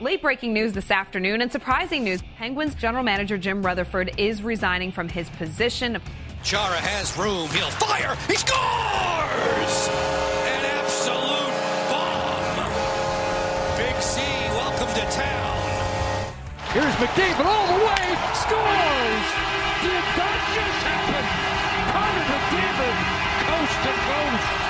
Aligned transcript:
Late 0.00 0.22
breaking 0.22 0.54
news 0.54 0.72
this 0.72 0.90
afternoon 0.90 1.42
and 1.42 1.52
surprising 1.52 2.04
news. 2.04 2.22
Penguins 2.38 2.74
general 2.74 3.04
manager 3.04 3.36
Jim 3.36 3.60
Rutherford 3.60 4.14
is 4.16 4.42
resigning 4.42 4.90
from 4.90 5.10
his 5.10 5.28
position. 5.36 6.00
Chara 6.42 6.80
has 6.80 7.12
room. 7.18 7.50
He'll 7.52 7.68
fire. 7.76 8.16
He 8.24 8.32
scores! 8.40 9.76
An 10.56 10.62
absolute 10.80 11.52
bomb. 11.92 12.64
Big 13.76 13.92
C, 14.00 14.24
welcome 14.56 14.88
to 14.88 15.04
town. 15.12 15.60
Here's 16.72 16.96
McDavid 16.96 17.44
all 17.44 17.66
the 17.68 17.84
way. 17.84 18.04
Scores! 18.40 19.26
Did 19.84 20.04
that 20.16 20.40
just 20.56 20.80
happen? 20.80 21.24
Connor 21.92 22.24
McDavid, 22.24 22.96
coast 23.52 23.76
to 23.84 23.92
coast. 23.92 24.69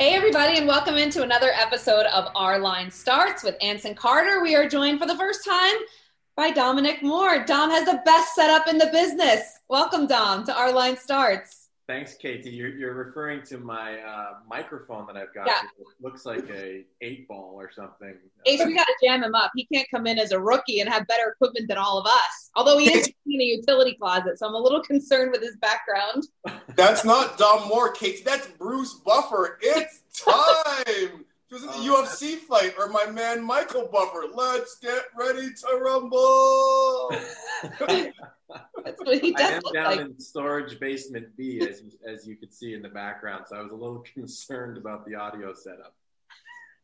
Hey, 0.00 0.14
everybody, 0.14 0.56
and 0.56 0.68
welcome 0.68 0.94
into 0.94 1.24
another 1.24 1.50
episode 1.52 2.06
of 2.06 2.30
Our 2.36 2.60
Line 2.60 2.88
Starts 2.88 3.42
with 3.42 3.56
Anson 3.60 3.96
Carter. 3.96 4.40
We 4.40 4.54
are 4.54 4.68
joined 4.68 5.00
for 5.00 5.06
the 5.06 5.16
first 5.16 5.44
time 5.44 5.74
by 6.36 6.52
Dominic 6.52 7.02
Moore. 7.02 7.44
Dom 7.44 7.68
has 7.70 7.84
the 7.84 8.00
best 8.04 8.36
setup 8.36 8.68
in 8.68 8.78
the 8.78 8.90
business. 8.92 9.58
Welcome, 9.68 10.06
Dom, 10.06 10.46
to 10.46 10.56
Our 10.56 10.70
Line 10.72 10.96
Starts. 10.96 11.67
Thanks, 11.88 12.12
Katie. 12.16 12.50
You're, 12.50 12.68
you're 12.68 12.92
referring 12.92 13.42
to 13.44 13.56
my 13.56 13.98
uh, 14.00 14.34
microphone 14.46 15.06
that 15.06 15.16
I've 15.16 15.32
got. 15.32 15.46
Yeah. 15.46 15.62
It 15.78 15.86
looks 16.02 16.26
like 16.26 16.46
a 16.50 16.84
eight 17.00 17.26
ball 17.26 17.54
or 17.54 17.70
something. 17.74 18.14
Ace, 18.44 18.62
we 18.62 18.74
got 18.74 18.84
to 18.84 18.94
jam 19.02 19.24
him 19.24 19.34
up. 19.34 19.52
He 19.56 19.66
can't 19.72 19.88
come 19.90 20.06
in 20.06 20.18
as 20.18 20.32
a 20.32 20.38
rookie 20.38 20.80
and 20.80 20.90
have 20.90 21.06
better 21.06 21.30
equipment 21.30 21.66
than 21.66 21.78
all 21.78 21.98
of 21.98 22.06
us. 22.06 22.50
Although 22.54 22.76
he 22.76 22.92
is 22.92 23.06
in 23.26 23.40
a 23.40 23.44
utility 23.44 23.94
closet, 23.94 24.38
so 24.38 24.46
I'm 24.46 24.54
a 24.54 24.58
little 24.58 24.82
concerned 24.82 25.32
with 25.32 25.40
his 25.40 25.56
background. 25.56 26.24
That's 26.76 27.06
not 27.06 27.38
Dom 27.38 27.66
Moore, 27.68 27.90
Katie. 27.92 28.22
That's 28.22 28.46
Bruce 28.48 28.92
Buffer. 28.92 29.58
It's 29.62 30.02
time. 30.12 31.24
He 31.48 31.54
was 31.54 31.62
in 31.62 31.68
the 31.68 31.90
UFC 31.90 32.36
fight, 32.36 32.74
or 32.78 32.88
my 32.90 33.06
man 33.06 33.42
Michael 33.42 33.88
Buffer. 33.90 34.24
Let's 34.34 34.78
get 34.78 35.04
ready 35.16 35.48
to 35.54 35.78
rumble. 35.78 37.16
That's 38.84 39.00
what 39.00 39.18
he 39.18 39.34
I 39.36 39.40
am 39.42 39.62
look 39.62 39.74
down 39.74 39.84
like. 39.84 40.00
in 40.00 40.20
storage 40.20 40.80
basement 40.80 41.36
B, 41.36 41.60
as 41.68 41.82
you, 41.82 41.90
as 42.06 42.26
you 42.26 42.36
could 42.36 42.52
see 42.52 42.74
in 42.74 42.82
the 42.82 42.88
background. 42.88 43.44
So 43.48 43.56
I 43.56 43.62
was 43.62 43.72
a 43.72 43.76
little 43.76 44.04
concerned 44.14 44.76
about 44.76 45.06
the 45.06 45.14
audio 45.14 45.52
setup. 45.54 45.94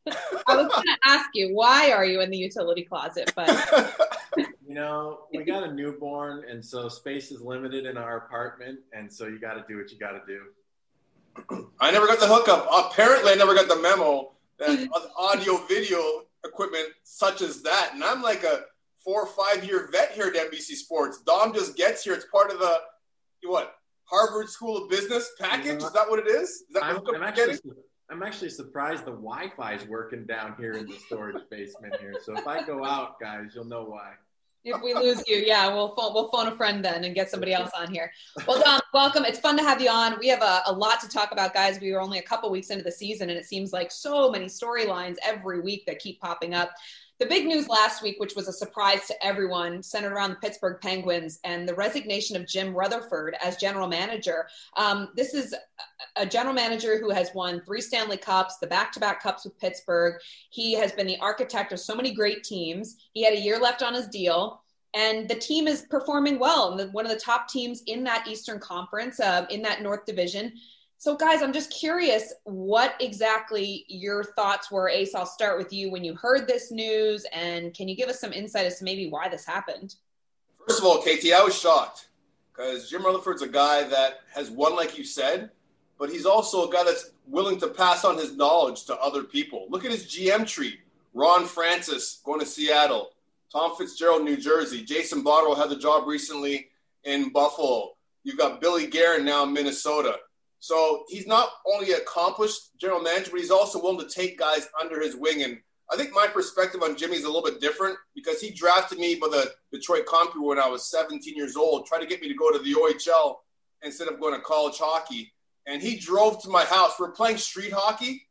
I 0.06 0.56
was 0.56 0.68
going 0.68 0.86
to 0.86 0.98
ask 1.06 1.30
you, 1.32 1.54
why 1.54 1.90
are 1.90 2.04
you 2.04 2.20
in 2.20 2.30
the 2.30 2.36
utility 2.36 2.82
closet? 2.82 3.32
But 3.34 3.96
You 4.74 4.74
know, 4.74 5.20
we 5.32 5.44
got 5.44 5.62
a 5.62 5.72
newborn, 5.72 6.44
and 6.48 6.64
so 6.64 6.88
space 6.88 7.30
is 7.30 7.40
limited 7.40 7.86
in 7.86 7.96
our 7.96 8.16
apartment, 8.16 8.80
and 8.92 9.12
so 9.12 9.26
you 9.26 9.38
got 9.38 9.54
to 9.54 9.64
do 9.68 9.76
what 9.76 9.92
you 9.92 9.98
got 9.98 10.12
to 10.12 10.22
do. 10.26 11.68
I 11.80 11.90
never 11.90 12.06
got 12.06 12.18
the 12.18 12.26
hookup. 12.26 12.66
Apparently, 12.90 13.30
I 13.30 13.34
never 13.34 13.54
got 13.54 13.68
the 13.68 13.76
memo 13.76 14.32
that 14.58 14.88
audio 15.18 15.58
video 15.66 16.24
equipment 16.44 16.88
such 17.04 17.42
as 17.42 17.62
that. 17.62 17.90
And 17.92 18.02
I'm 18.02 18.22
like 18.22 18.42
a 18.42 18.64
four 19.04 19.22
or 19.22 19.26
five 19.26 19.64
year 19.64 19.88
vet 19.92 20.12
here 20.12 20.26
at 20.26 20.34
NBC 20.34 20.74
Sports. 20.76 21.22
Dom 21.26 21.52
just 21.52 21.76
gets 21.76 22.02
here. 22.04 22.14
It's 22.14 22.26
part 22.26 22.50
of 22.50 22.58
the 22.58 22.80
what 23.44 23.74
Harvard 24.04 24.48
School 24.48 24.82
of 24.82 24.90
Business 24.90 25.30
package. 25.38 25.82
Is 25.82 25.92
that 25.92 26.08
what 26.08 26.18
it 26.18 26.28
is? 26.28 26.48
Is 26.48 26.64
that 26.72 26.84
I'm, 26.84 26.96
hookup 26.96 27.14
I'm 27.14 27.20
you're 27.36 27.50
actually? 27.50 27.72
I'm 28.10 28.22
actually 28.22 28.50
surprised 28.50 29.06
the 29.06 29.12
Wi-Fi 29.12 29.74
is 29.74 29.86
working 29.86 30.26
down 30.26 30.54
here 30.58 30.72
in 30.72 30.86
the 30.86 30.94
storage 31.06 31.42
basement 31.50 31.96
here. 32.00 32.14
So 32.22 32.36
if 32.36 32.46
I 32.46 32.62
go 32.62 32.84
out, 32.84 33.18
guys, 33.18 33.52
you'll 33.54 33.64
know 33.64 33.84
why. 33.84 34.12
if 34.62 34.80
we 34.82 34.94
lose 34.94 35.22
you, 35.26 35.36
yeah, 35.38 35.68
we'll 35.72 35.94
phone, 35.94 36.12
we'll 36.12 36.28
phone 36.28 36.48
a 36.48 36.56
friend 36.56 36.84
then 36.84 37.04
and 37.04 37.14
get 37.14 37.30
somebody 37.30 37.54
else 37.54 37.70
on 37.76 37.92
here. 37.92 38.12
Well, 38.46 38.62
Dom, 38.62 38.80
welcome. 38.94 39.24
It's 39.24 39.38
fun 39.38 39.56
to 39.56 39.62
have 39.62 39.80
you 39.80 39.88
on. 39.88 40.18
We 40.18 40.28
have 40.28 40.42
a, 40.42 40.62
a 40.66 40.72
lot 40.72 41.00
to 41.00 41.08
talk 41.08 41.32
about, 41.32 41.54
guys. 41.54 41.80
We 41.80 41.92
were 41.92 42.00
only 42.00 42.18
a 42.18 42.22
couple 42.22 42.50
weeks 42.50 42.68
into 42.68 42.84
the 42.84 42.92
season, 42.92 43.30
and 43.30 43.38
it 43.38 43.46
seems 43.46 43.72
like 43.72 43.90
so 43.90 44.30
many 44.30 44.46
storylines 44.46 45.16
every 45.24 45.60
week 45.60 45.86
that 45.86 45.98
keep 45.98 46.20
popping 46.20 46.54
up. 46.54 46.72
The 47.20 47.26
big 47.26 47.46
news 47.46 47.68
last 47.68 48.02
week, 48.02 48.18
which 48.18 48.34
was 48.34 48.48
a 48.48 48.52
surprise 48.52 49.06
to 49.06 49.24
everyone, 49.24 49.84
centered 49.84 50.12
around 50.12 50.30
the 50.30 50.36
Pittsburgh 50.36 50.80
Penguins 50.80 51.38
and 51.44 51.68
the 51.68 51.74
resignation 51.74 52.34
of 52.34 52.46
Jim 52.46 52.74
Rutherford 52.74 53.36
as 53.42 53.56
general 53.56 53.86
manager. 53.86 54.48
Um, 54.76 55.10
this 55.14 55.32
is 55.32 55.54
a 56.16 56.26
general 56.26 56.54
manager 56.54 56.98
who 56.98 57.10
has 57.10 57.30
won 57.32 57.60
three 57.60 57.80
Stanley 57.80 58.16
Cups, 58.16 58.58
the 58.58 58.66
back 58.66 58.90
to 58.92 59.00
back 59.00 59.22
Cups 59.22 59.44
with 59.44 59.58
Pittsburgh. 59.60 60.20
He 60.50 60.74
has 60.74 60.90
been 60.90 61.06
the 61.06 61.20
architect 61.20 61.72
of 61.72 61.78
so 61.78 61.94
many 61.94 62.12
great 62.12 62.42
teams. 62.42 62.96
He 63.12 63.22
had 63.22 63.34
a 63.34 63.40
year 63.40 63.60
left 63.60 63.82
on 63.82 63.94
his 63.94 64.08
deal. 64.08 64.60
And 64.92 65.28
the 65.28 65.34
team 65.34 65.66
is 65.68 65.82
performing 65.82 66.38
well, 66.38 66.78
and 66.78 66.92
one 66.92 67.04
of 67.04 67.10
the 67.10 67.18
top 67.18 67.48
teams 67.48 67.82
in 67.86 68.04
that 68.04 68.28
Eastern 68.28 68.60
Conference, 68.60 69.18
uh, 69.18 69.46
in 69.50 69.62
that 69.62 69.82
North 69.82 70.04
Division. 70.04 70.52
So, 71.04 71.14
guys, 71.14 71.42
I'm 71.42 71.52
just 71.52 71.70
curious 71.70 72.32
what 72.44 72.94
exactly 72.98 73.84
your 73.88 74.24
thoughts 74.24 74.70
were. 74.70 74.88
Ace, 74.88 75.14
I'll 75.14 75.26
start 75.26 75.58
with 75.58 75.70
you 75.70 75.90
when 75.90 76.02
you 76.02 76.14
heard 76.14 76.48
this 76.48 76.70
news, 76.70 77.26
and 77.30 77.74
can 77.74 77.88
you 77.88 77.94
give 77.94 78.08
us 78.08 78.18
some 78.18 78.32
insight 78.32 78.64
as 78.64 78.78
to 78.78 78.84
maybe 78.84 79.10
why 79.10 79.28
this 79.28 79.44
happened? 79.44 79.96
First 80.66 80.80
of 80.80 80.86
all, 80.86 81.02
KT, 81.02 81.30
I 81.34 81.44
was 81.44 81.54
shocked 81.54 82.08
because 82.50 82.88
Jim 82.88 83.04
Rutherford's 83.04 83.42
a 83.42 83.48
guy 83.48 83.84
that 83.86 84.20
has 84.34 84.50
won, 84.50 84.76
like 84.76 84.96
you 84.96 85.04
said, 85.04 85.50
but 85.98 86.08
he's 86.08 86.24
also 86.24 86.70
a 86.70 86.72
guy 86.72 86.84
that's 86.84 87.10
willing 87.26 87.60
to 87.60 87.68
pass 87.68 88.06
on 88.06 88.16
his 88.16 88.34
knowledge 88.34 88.86
to 88.86 88.96
other 88.96 89.24
people. 89.24 89.66
Look 89.68 89.84
at 89.84 89.90
his 89.90 90.06
GM 90.06 90.46
tree: 90.46 90.78
Ron 91.12 91.44
Francis 91.44 92.22
going 92.24 92.40
to 92.40 92.46
Seattle, 92.46 93.10
Tom 93.52 93.76
Fitzgerald, 93.76 94.24
New 94.24 94.38
Jersey, 94.38 94.82
Jason 94.82 95.22
Botterill 95.22 95.58
had 95.58 95.68
the 95.68 95.76
job 95.76 96.08
recently 96.08 96.70
in 97.02 97.28
Buffalo. 97.28 97.90
You've 98.22 98.38
got 98.38 98.62
Billy 98.62 98.86
Guerin 98.86 99.26
now 99.26 99.42
in 99.42 99.52
Minnesota. 99.52 100.20
So 100.64 101.04
he's 101.08 101.26
not 101.26 101.50
only 101.70 101.92
accomplished 101.92 102.78
general 102.80 103.02
manager, 103.02 103.32
but 103.32 103.40
he's 103.40 103.50
also 103.50 103.82
willing 103.82 104.00
to 104.00 104.08
take 104.08 104.38
guys 104.38 104.66
under 104.80 104.98
his 104.98 105.14
wing. 105.14 105.42
And 105.42 105.58
I 105.92 105.96
think 105.96 106.14
my 106.14 106.26
perspective 106.26 106.82
on 106.82 106.96
Jimmy 106.96 107.16
is 107.16 107.24
a 107.24 107.26
little 107.26 107.42
bit 107.42 107.60
different 107.60 107.98
because 108.14 108.40
he 108.40 108.50
drafted 108.50 108.98
me 108.98 109.14
by 109.16 109.28
the 109.28 109.52
Detroit 109.70 110.06
Compy 110.06 110.42
when 110.42 110.58
I 110.58 110.66
was 110.66 110.90
17 110.90 111.36
years 111.36 111.54
old, 111.54 111.84
tried 111.84 111.98
to 111.98 112.06
get 112.06 112.22
me 112.22 112.28
to 112.28 112.34
go 112.34 112.50
to 112.50 112.58
the 112.58 112.72
OHL 112.72 113.34
instead 113.82 114.08
of 114.08 114.18
going 114.18 114.34
to 114.34 114.40
college 114.40 114.78
hockey. 114.78 115.34
And 115.66 115.82
he 115.82 115.98
drove 115.98 116.42
to 116.44 116.48
my 116.48 116.64
house. 116.64 116.92
We're 116.98 117.12
playing 117.12 117.36
street 117.36 117.74
hockey, 117.74 118.26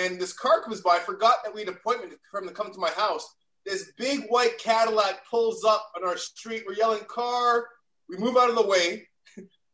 and 0.00 0.18
this 0.18 0.32
car 0.32 0.62
comes 0.62 0.80
by. 0.80 0.92
I 0.92 1.00
forgot 1.00 1.44
that 1.44 1.52
we 1.52 1.60
had 1.60 1.68
an 1.68 1.74
appointment 1.74 2.14
for 2.30 2.40
him 2.40 2.48
to 2.48 2.54
come 2.54 2.72
to 2.72 2.80
my 2.80 2.92
house. 2.92 3.28
This 3.66 3.92
big 3.98 4.24
white 4.30 4.56
Cadillac 4.56 5.28
pulls 5.30 5.64
up 5.64 5.92
on 5.94 6.08
our 6.08 6.16
street. 6.16 6.62
We're 6.66 6.76
yelling, 6.76 7.04
car. 7.08 7.66
We 8.08 8.16
move 8.16 8.38
out 8.38 8.48
of 8.48 8.56
the 8.56 8.66
way. 8.66 9.06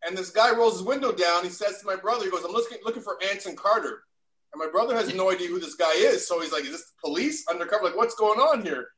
And 0.06 0.16
this 0.16 0.30
guy 0.30 0.54
rolls 0.54 0.74
his 0.74 0.82
window 0.82 1.12
down. 1.12 1.44
He 1.44 1.50
says 1.50 1.78
to 1.78 1.86
my 1.86 1.96
brother, 1.96 2.24
he 2.24 2.30
goes, 2.30 2.44
I'm 2.44 2.52
looking, 2.52 2.78
looking 2.84 3.02
for 3.02 3.18
Anson 3.30 3.54
Carter. 3.54 4.04
And 4.52 4.58
my 4.58 4.68
brother 4.70 4.96
has 4.96 5.14
no 5.14 5.30
idea 5.30 5.48
who 5.48 5.60
this 5.60 5.74
guy 5.74 5.92
is. 5.92 6.26
So 6.26 6.40
he's 6.40 6.52
like, 6.52 6.64
Is 6.64 6.70
this 6.70 6.86
the 6.86 7.08
police 7.08 7.46
undercover? 7.48 7.84
Like, 7.84 7.96
what's 7.96 8.14
going 8.14 8.40
on 8.40 8.62
here? 8.62 8.88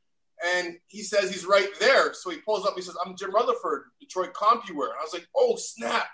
And 0.55 0.77
he 0.87 1.03
says 1.03 1.31
he's 1.31 1.45
right 1.45 1.69
there. 1.79 2.13
So 2.13 2.29
he 2.29 2.37
pulls 2.37 2.65
up. 2.65 2.73
He 2.75 2.81
says, 2.81 2.95
I'm 3.05 3.15
Jim 3.15 3.33
Rutherford, 3.33 3.83
Detroit 3.99 4.33
CompuWare. 4.33 4.89
And 4.89 4.99
I 4.99 5.03
was 5.03 5.13
like, 5.13 5.27
Oh, 5.35 5.55
snap. 5.57 6.07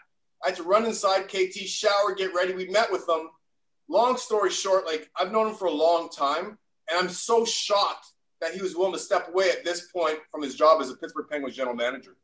I 0.44 0.50
had 0.50 0.58
to 0.58 0.64
run 0.64 0.86
inside 0.86 1.28
KT, 1.28 1.58
shower, 1.68 2.16
get 2.16 2.34
ready. 2.34 2.54
We 2.54 2.68
met 2.68 2.92
with 2.92 3.06
them. 3.08 3.30
Long 3.90 4.18
story 4.18 4.52
short, 4.52 4.86
like, 4.86 5.10
I've 5.20 5.32
known 5.32 5.50
him 5.50 5.56
for 5.56 5.66
a 5.66 5.72
long 5.72 6.10
time. 6.10 6.58
And 6.90 7.00
I'm 7.00 7.10
so 7.10 7.44
shocked 7.44 8.08
that 8.42 8.54
he 8.54 8.62
was 8.62 8.76
willing 8.76 8.94
to 8.94 9.00
step 9.00 9.28
away 9.28 9.50
at 9.52 9.66
this 9.66 9.88
point 9.92 10.20
from 10.32 10.42
his 10.42 10.56
job 10.56 10.82
as 10.82 10.90
a 10.90 10.96
Pittsburgh 10.96 11.28
Penguins 11.30 11.56
general 11.56 11.76
manager. 11.76 12.16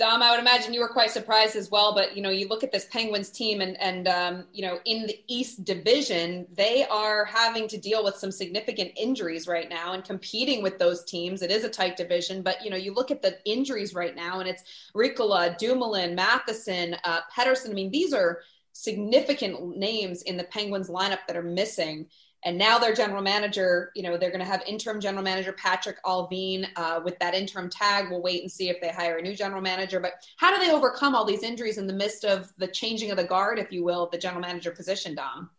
Dom, 0.00 0.22
I 0.22 0.30
would 0.30 0.40
imagine 0.40 0.72
you 0.72 0.80
were 0.80 0.88
quite 0.88 1.10
surprised 1.10 1.56
as 1.56 1.70
well. 1.70 1.94
But 1.94 2.16
you 2.16 2.22
know, 2.22 2.30
you 2.30 2.48
look 2.48 2.64
at 2.64 2.72
this 2.72 2.86
Penguins 2.86 3.28
team, 3.28 3.60
and 3.60 3.78
and 3.78 4.08
um, 4.08 4.44
you 4.50 4.62
know, 4.62 4.78
in 4.86 5.06
the 5.06 5.22
East 5.28 5.62
Division, 5.66 6.46
they 6.56 6.86
are 6.86 7.26
having 7.26 7.68
to 7.68 7.76
deal 7.76 8.02
with 8.02 8.16
some 8.16 8.32
significant 8.32 8.92
injuries 8.96 9.46
right 9.46 9.68
now, 9.68 9.92
and 9.92 10.02
competing 10.02 10.62
with 10.62 10.78
those 10.78 11.04
teams. 11.04 11.42
It 11.42 11.50
is 11.50 11.64
a 11.64 11.68
tight 11.68 11.98
division, 11.98 12.40
but 12.40 12.64
you 12.64 12.70
know, 12.70 12.78
you 12.78 12.94
look 12.94 13.10
at 13.10 13.20
the 13.20 13.36
injuries 13.44 13.92
right 13.92 14.16
now, 14.16 14.40
and 14.40 14.48
it's 14.48 14.64
Riikola, 14.96 15.58
Dumoulin, 15.58 16.14
Matheson, 16.14 16.96
uh, 17.04 17.20
Pettersson. 17.36 17.68
I 17.68 17.74
mean, 17.74 17.90
these 17.90 18.14
are 18.14 18.38
significant 18.72 19.76
names 19.76 20.22
in 20.22 20.38
the 20.38 20.44
Penguins 20.44 20.88
lineup 20.88 21.26
that 21.26 21.36
are 21.36 21.42
missing. 21.42 22.06
And 22.42 22.56
now 22.56 22.78
their 22.78 22.94
general 22.94 23.22
manager, 23.22 23.90
you 23.94 24.02
know, 24.02 24.16
they're 24.16 24.30
going 24.30 24.40
to 24.40 24.46
have 24.46 24.62
interim 24.66 25.00
general 25.00 25.22
manager 25.22 25.52
Patrik 25.52 25.96
Allvin 26.06 26.66
uh, 26.76 27.00
with 27.04 27.18
that 27.18 27.34
interim 27.34 27.68
tag. 27.68 28.10
We'll 28.10 28.22
wait 28.22 28.40
and 28.40 28.50
see 28.50 28.70
if 28.70 28.80
they 28.80 28.88
hire 28.88 29.18
a 29.18 29.22
new 29.22 29.36
general 29.36 29.60
manager. 29.60 30.00
But 30.00 30.14
how 30.36 30.54
do 30.54 30.64
they 30.64 30.72
overcome 30.72 31.14
all 31.14 31.24
these 31.24 31.42
injuries 31.42 31.76
in 31.76 31.86
the 31.86 31.92
midst 31.92 32.24
of 32.24 32.52
the 32.56 32.66
changing 32.66 33.10
of 33.10 33.18
the 33.18 33.24
guard, 33.24 33.58
if 33.58 33.70
you 33.70 33.84
will, 33.84 34.08
the 34.10 34.18
general 34.18 34.40
manager 34.40 34.70
position, 34.70 35.14
Dom? 35.14 35.50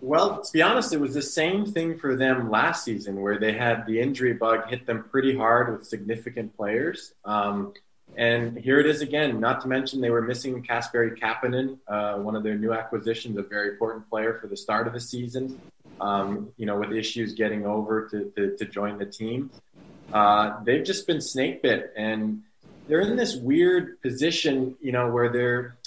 Well, 0.00 0.42
to 0.42 0.52
be 0.52 0.62
honest, 0.62 0.92
it 0.92 1.00
was 1.00 1.14
the 1.14 1.22
same 1.22 1.66
thing 1.66 1.98
for 1.98 2.14
them 2.14 2.50
last 2.50 2.84
season, 2.84 3.20
where 3.20 3.38
they 3.38 3.52
had 3.52 3.84
the 3.86 4.00
injury 4.00 4.32
bug 4.32 4.68
hit 4.68 4.86
them 4.86 5.06
pretty 5.10 5.36
hard 5.36 5.72
with 5.72 5.88
significant 5.88 6.56
players. 6.56 7.14
Um, 7.24 7.72
and 8.16 8.56
here 8.56 8.78
it 8.78 8.86
is 8.86 9.00
again. 9.00 9.40
Not 9.40 9.60
to 9.62 9.68
mention 9.68 10.00
they 10.00 10.10
were 10.10 10.22
missing 10.22 10.62
Kasperi 10.62 11.18
Kapanen, 11.18 11.78
uh, 11.88 12.18
one 12.18 12.36
of 12.36 12.42
their 12.42 12.56
new 12.56 12.72
acquisitions, 12.72 13.36
a 13.36 13.42
very 13.42 13.70
important 13.70 14.08
player 14.08 14.38
for 14.40 14.46
the 14.46 14.56
start 14.56 14.86
of 14.86 14.92
the 14.92 15.00
season. 15.00 15.60
Um, 16.00 16.52
you 16.56 16.66
know, 16.66 16.78
with 16.78 16.92
issues 16.92 17.34
getting 17.34 17.66
over 17.66 18.08
to, 18.08 18.30
to, 18.36 18.56
to 18.56 18.64
join 18.64 18.98
the 18.98 19.06
team, 19.06 19.50
uh, 20.12 20.62
they've 20.64 20.84
just 20.84 21.06
been 21.06 21.20
snake 21.20 21.62
bit, 21.62 21.92
and 21.96 22.42
they're 22.86 23.00
in 23.00 23.16
this 23.16 23.36
weird 23.36 24.00
position, 24.00 24.76
you 24.80 24.92
know, 24.92 25.10
where 25.10 25.28
they're 25.30 25.78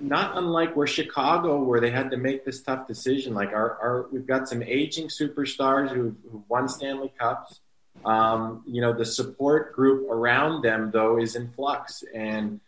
not 0.00 0.36
unlike 0.36 0.76
where 0.76 0.86
Chicago, 0.86 1.62
where 1.62 1.80
they 1.80 1.90
had 1.90 2.10
to 2.10 2.16
make 2.16 2.44
this 2.44 2.62
tough 2.62 2.86
decision. 2.86 3.34
Like 3.34 3.50
our, 3.50 3.78
our 3.80 4.06
we've 4.10 4.26
got 4.26 4.48
some 4.48 4.62
aging 4.62 5.08
superstars 5.08 5.90
who 5.90 6.14
who 6.30 6.44
won 6.48 6.68
Stanley 6.68 7.12
Cups. 7.18 7.60
Um, 8.04 8.62
you 8.66 8.80
know, 8.80 8.92
the 8.92 9.04
support 9.04 9.72
group 9.72 10.08
around 10.10 10.62
them 10.62 10.90
though 10.92 11.18
is 11.18 11.36
in 11.36 11.50
flux, 11.52 12.04
and 12.14 12.60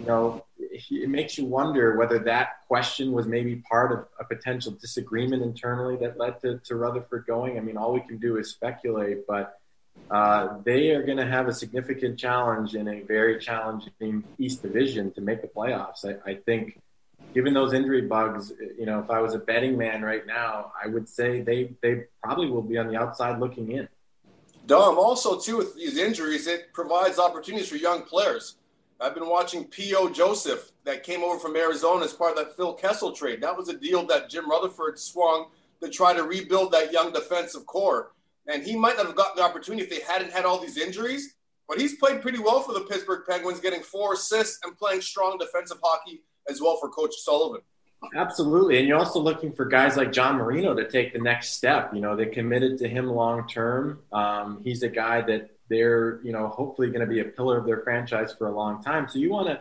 you 0.00 0.06
know, 0.06 0.44
it 0.70 1.08
makes 1.08 1.38
you 1.38 1.44
wonder 1.44 1.96
whether 1.96 2.18
that 2.20 2.66
question 2.66 3.12
was 3.12 3.26
maybe 3.26 3.56
part 3.56 3.92
of 3.92 4.06
a 4.20 4.24
potential 4.24 4.72
disagreement 4.72 5.42
internally 5.42 5.96
that 5.96 6.18
led 6.18 6.40
to, 6.40 6.58
to 6.58 6.76
Rutherford 6.76 7.26
going. 7.26 7.56
I 7.56 7.60
mean, 7.60 7.76
all 7.76 7.92
we 7.92 8.00
can 8.00 8.18
do 8.18 8.36
is 8.36 8.50
speculate, 8.50 9.26
but 9.26 9.58
uh, 10.10 10.58
they 10.64 10.90
are 10.90 11.02
going 11.02 11.18
to 11.18 11.26
have 11.26 11.48
a 11.48 11.52
significant 11.52 12.18
challenge 12.18 12.74
in 12.74 12.88
a 12.88 13.02
very 13.02 13.38
challenging 13.38 14.24
East 14.38 14.62
Division 14.62 15.12
to 15.12 15.20
make 15.20 15.42
the 15.42 15.48
playoffs. 15.48 16.04
I, 16.04 16.30
I, 16.30 16.34
think, 16.36 16.80
given 17.34 17.52
those 17.52 17.72
injury 17.72 18.02
bugs, 18.02 18.52
you 18.78 18.86
know, 18.86 19.00
if 19.00 19.10
I 19.10 19.20
was 19.20 19.34
a 19.34 19.38
betting 19.38 19.76
man 19.76 20.02
right 20.02 20.26
now, 20.26 20.72
I 20.82 20.88
would 20.88 21.08
say 21.08 21.42
they 21.42 21.74
they 21.82 22.04
probably 22.22 22.48
will 22.48 22.62
be 22.62 22.78
on 22.78 22.88
the 22.88 22.96
outside 22.96 23.38
looking 23.38 23.72
in. 23.72 23.88
Dom, 24.66 24.98
also 24.98 25.38
too 25.38 25.56
with 25.58 25.74
these 25.74 25.96
injuries, 25.96 26.46
it 26.46 26.72
provides 26.72 27.18
opportunities 27.18 27.68
for 27.68 27.76
young 27.76 28.02
players. 28.02 28.56
I've 29.00 29.14
been 29.14 29.28
watching 29.28 29.64
P.O. 29.64 30.10
Joseph 30.10 30.72
that 30.84 31.04
came 31.04 31.22
over 31.22 31.38
from 31.38 31.56
Arizona 31.56 32.04
as 32.04 32.12
part 32.12 32.36
of 32.36 32.38
that 32.38 32.56
Phil 32.56 32.74
Kessel 32.74 33.12
trade. 33.12 33.40
That 33.40 33.56
was 33.56 33.68
a 33.68 33.78
deal 33.78 34.04
that 34.06 34.28
Jim 34.28 34.48
Rutherford 34.50 34.98
swung 34.98 35.50
to 35.80 35.88
try 35.88 36.14
to 36.14 36.24
rebuild 36.24 36.72
that 36.72 36.92
young 36.92 37.12
defensive 37.12 37.64
core 37.66 38.12
and 38.48 38.62
he 38.62 38.74
might 38.74 38.96
not 38.96 39.06
have 39.06 39.14
gotten 39.14 39.36
the 39.36 39.42
opportunity 39.42 39.82
if 39.84 39.90
they 39.90 40.00
hadn't 40.12 40.32
had 40.32 40.44
all 40.44 40.58
these 40.58 40.78
injuries. 40.78 41.34
But 41.68 41.78
he's 41.78 41.96
played 41.96 42.22
pretty 42.22 42.38
well 42.38 42.60
for 42.60 42.72
the 42.72 42.80
Pittsburgh 42.80 43.24
Penguins, 43.28 43.60
getting 43.60 43.82
four 43.82 44.14
assists 44.14 44.58
and 44.64 44.76
playing 44.76 45.02
strong 45.02 45.36
defensive 45.36 45.76
hockey 45.82 46.22
as 46.48 46.62
well 46.62 46.78
for 46.80 46.88
Coach 46.88 47.14
Sullivan. 47.18 47.60
Absolutely. 48.16 48.78
And 48.78 48.88
you're 48.88 48.96
also 48.96 49.20
looking 49.20 49.52
for 49.52 49.66
guys 49.66 49.96
like 49.96 50.10
John 50.10 50.36
Marino 50.36 50.72
to 50.74 50.88
take 50.88 51.12
the 51.12 51.18
next 51.18 51.50
step. 51.50 51.92
You 51.92 52.00
know, 52.00 52.16
they 52.16 52.26
committed 52.26 52.78
to 52.78 52.88
him 52.88 53.06
long 53.06 53.46
term. 53.48 53.98
Um, 54.12 54.62
he's 54.64 54.82
a 54.82 54.88
guy 54.88 55.20
that 55.22 55.50
they're, 55.68 56.20
you 56.22 56.32
know, 56.32 56.48
hopefully 56.48 56.88
going 56.88 57.00
to 57.00 57.06
be 57.06 57.20
a 57.20 57.24
pillar 57.24 57.58
of 57.58 57.66
their 57.66 57.82
franchise 57.82 58.34
for 58.36 58.46
a 58.48 58.52
long 58.52 58.82
time. 58.82 59.08
So 59.08 59.18
you 59.18 59.30
want 59.30 59.48
to 59.48 59.60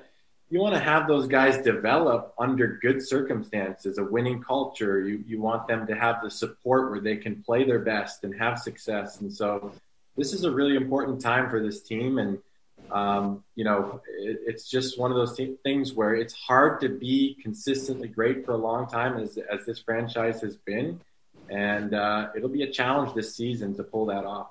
you 0.49 0.59
want 0.59 0.75
to 0.75 0.79
have 0.79 1.07
those 1.07 1.27
guys 1.27 1.57
develop 1.57 2.33
under 2.39 2.79
good 2.81 3.05
circumstances, 3.05 3.97
a 3.97 4.03
winning 4.03 4.41
culture. 4.41 5.01
You 5.01 5.23
you 5.27 5.41
want 5.41 5.67
them 5.67 5.85
to 5.87 5.95
have 5.95 6.21
the 6.23 6.31
support 6.31 6.91
where 6.91 7.01
they 7.01 7.17
can 7.17 7.43
play 7.43 7.65
their 7.65 7.79
best 7.79 8.23
and 8.23 8.33
have 8.35 8.59
success. 8.59 9.19
And 9.19 9.31
so, 9.31 9.73
this 10.15 10.33
is 10.33 10.45
a 10.45 10.51
really 10.51 10.75
important 10.75 11.21
time 11.21 11.49
for 11.49 11.61
this 11.61 11.81
team. 11.81 12.17
And 12.17 12.39
um, 12.91 13.43
you 13.55 13.65
know, 13.65 14.01
it, 14.07 14.39
it's 14.45 14.69
just 14.69 14.97
one 14.97 15.11
of 15.11 15.17
those 15.17 15.39
things 15.63 15.93
where 15.93 16.15
it's 16.15 16.33
hard 16.33 16.79
to 16.81 16.89
be 16.89 17.37
consistently 17.41 18.07
great 18.07 18.45
for 18.45 18.53
a 18.53 18.57
long 18.57 18.87
time, 18.87 19.17
as 19.17 19.37
as 19.51 19.65
this 19.65 19.79
franchise 19.79 20.41
has 20.41 20.55
been. 20.55 21.01
And 21.49 21.93
uh, 21.93 22.29
it'll 22.35 22.49
be 22.49 22.63
a 22.63 22.71
challenge 22.71 23.13
this 23.13 23.35
season 23.35 23.75
to 23.75 23.83
pull 23.83 24.05
that 24.07 24.25
off. 24.25 24.47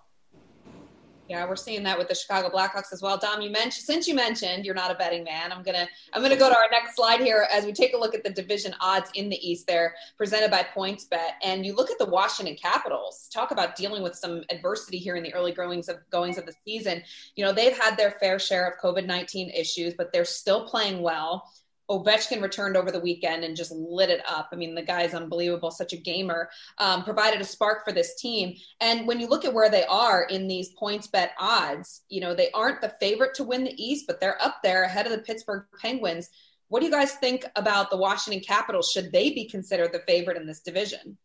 Yeah, 1.29 1.47
we're 1.49 1.57
seeing 1.57 1.83
that 1.83 1.99
with 1.99 2.09
the 2.09 2.15
Chicago 2.15 2.49
Blackhawks 2.51 2.93
as 2.93 3.03
well. 3.03 3.19
Dom, 3.19 3.41
you 3.41 3.51
mentioned 3.51 3.85
since 3.85 4.07
you 4.07 4.15
mentioned 4.15 4.65
you're 4.65 4.75
not 4.75 4.91
a 4.91 4.95
betting 4.95 5.25
man, 5.25 5.51
I'm 5.51 5.63
gonna 5.63 5.89
I'm 6.13 6.23
gonna 6.23 6.37
go 6.37 6.49
to 6.49 6.57
our 6.57 6.69
next 6.71 6.95
slide 6.95 7.21
here 7.21 7.49
as 7.53 7.65
we 7.65 7.73
take 7.73 7.95
a 7.95 7.97
look 7.97 8.15
at 8.15 8.23
the 8.23 8.31
division 8.31 8.75
odds 8.81 9.11
in 9.15 9.29
the 9.29 9.37
East. 9.37 9.67
There 9.67 9.95
presented 10.17 10.51
by 10.51 10.65
PointsBet, 10.75 11.33
and 11.43 11.67
you 11.67 11.75
look 11.75 11.91
at 11.91 11.99
the 11.99 12.07
Washington 12.07 12.57
Capitals. 12.57 13.29
Talk 13.33 13.51
about 13.51 13.75
dealing 13.75 14.03
with 14.03 14.15
some 14.15 14.43
adversity 14.51 14.99
here 14.99 15.17
in 15.17 15.23
the 15.23 15.35
early 15.35 15.53
goings 15.53 15.89
of 15.89 15.97
goings 16.11 16.39
of 16.39 16.47
the 16.47 16.55
season. 16.65 17.03
You 17.35 17.45
know 17.45 17.53
they've 17.53 17.77
had 17.77 17.97
their 17.97 18.13
fair 18.13 18.39
share 18.39 18.69
of 18.69 18.79
COVID 18.81 19.07
19 19.07 19.51
issues, 19.51 19.95
but 19.95 20.13
they're 20.13 20.25
still 20.25 20.69
playing 20.69 21.03
well. 21.03 21.51
Ovechkin 21.89 22.43
returned 22.43 22.77
over 22.77 22.91
the 22.91 23.01
weekend 23.01 23.45
and 23.45 23.57
just 23.57 23.71
lit 23.71 24.11
it 24.11 24.21
up. 24.29 24.49
I 24.53 24.57
mean, 24.57 24.75
the 24.75 24.83
guy's 24.83 25.15
unbelievable, 25.15 25.71
such 25.71 25.93
a 25.93 25.97
gamer. 25.97 26.51
Um, 26.79 27.05
provided 27.05 27.41
a 27.41 27.45
spark 27.45 27.85
for 27.85 27.93
this 27.93 28.17
team. 28.17 28.57
And 28.81 29.07
when 29.07 29.21
you 29.21 29.29
look 29.29 29.45
at 29.45 29.55
where 29.55 29.71
they 29.71 29.85
are 29.85 30.25
in 30.25 30.49
these 30.49 30.71
points 30.71 31.07
bet 31.07 31.33
odds, 31.39 32.03
you 32.09 32.21
know, 32.21 32.35
they 32.35 32.51
aren't 32.53 32.81
the 32.81 32.95
favorite 33.01 33.35
to 33.35 33.45
win 33.45 33.65
the 33.65 33.83
East, 33.83 34.07
but 34.07 34.21
they're 34.21 34.41
up 34.43 34.57
there 34.63 34.83
ahead 34.83 35.07
of 35.07 35.13
the 35.13 35.19
Pittsburgh 35.19 35.65
Penguins. 35.81 36.29
What 36.69 36.81
do 36.81 36.87
you 36.87 36.93
guys 36.93 37.13
think 37.13 37.45
about 37.55 37.91
the 37.91 37.97
Washington 37.97 38.43
Capitals? 38.43 38.91
Should 38.91 39.13
they 39.13 39.31
be 39.31 39.45
considered 39.49 39.93
the 39.93 40.03
favorite 40.09 40.37
in 40.37 40.47
this 40.47 40.61
division? 40.61 41.17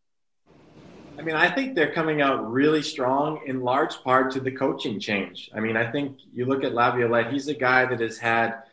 I 1.17 1.23
mean, 1.23 1.35
I 1.35 1.49
think 1.49 1.75
they're 1.75 1.93
coming 1.93 2.21
out 2.21 2.51
really 2.51 2.83
strong 2.83 3.41
in 3.47 3.61
large 3.61 3.95
part 4.03 4.31
to 4.33 4.39
the 4.39 4.51
coaching 4.51 4.99
change. 4.99 5.49
I 5.55 5.59
mean, 5.59 5.75
I 5.75 5.91
think 5.91 6.17
you 6.31 6.45
look 6.45 6.63
at 6.63 6.73
Laviolette, 6.73 7.33
he's 7.33 7.47
a 7.47 7.55
guy 7.55 7.85
that 7.85 7.99
has 7.99 8.19
had– 8.19 8.59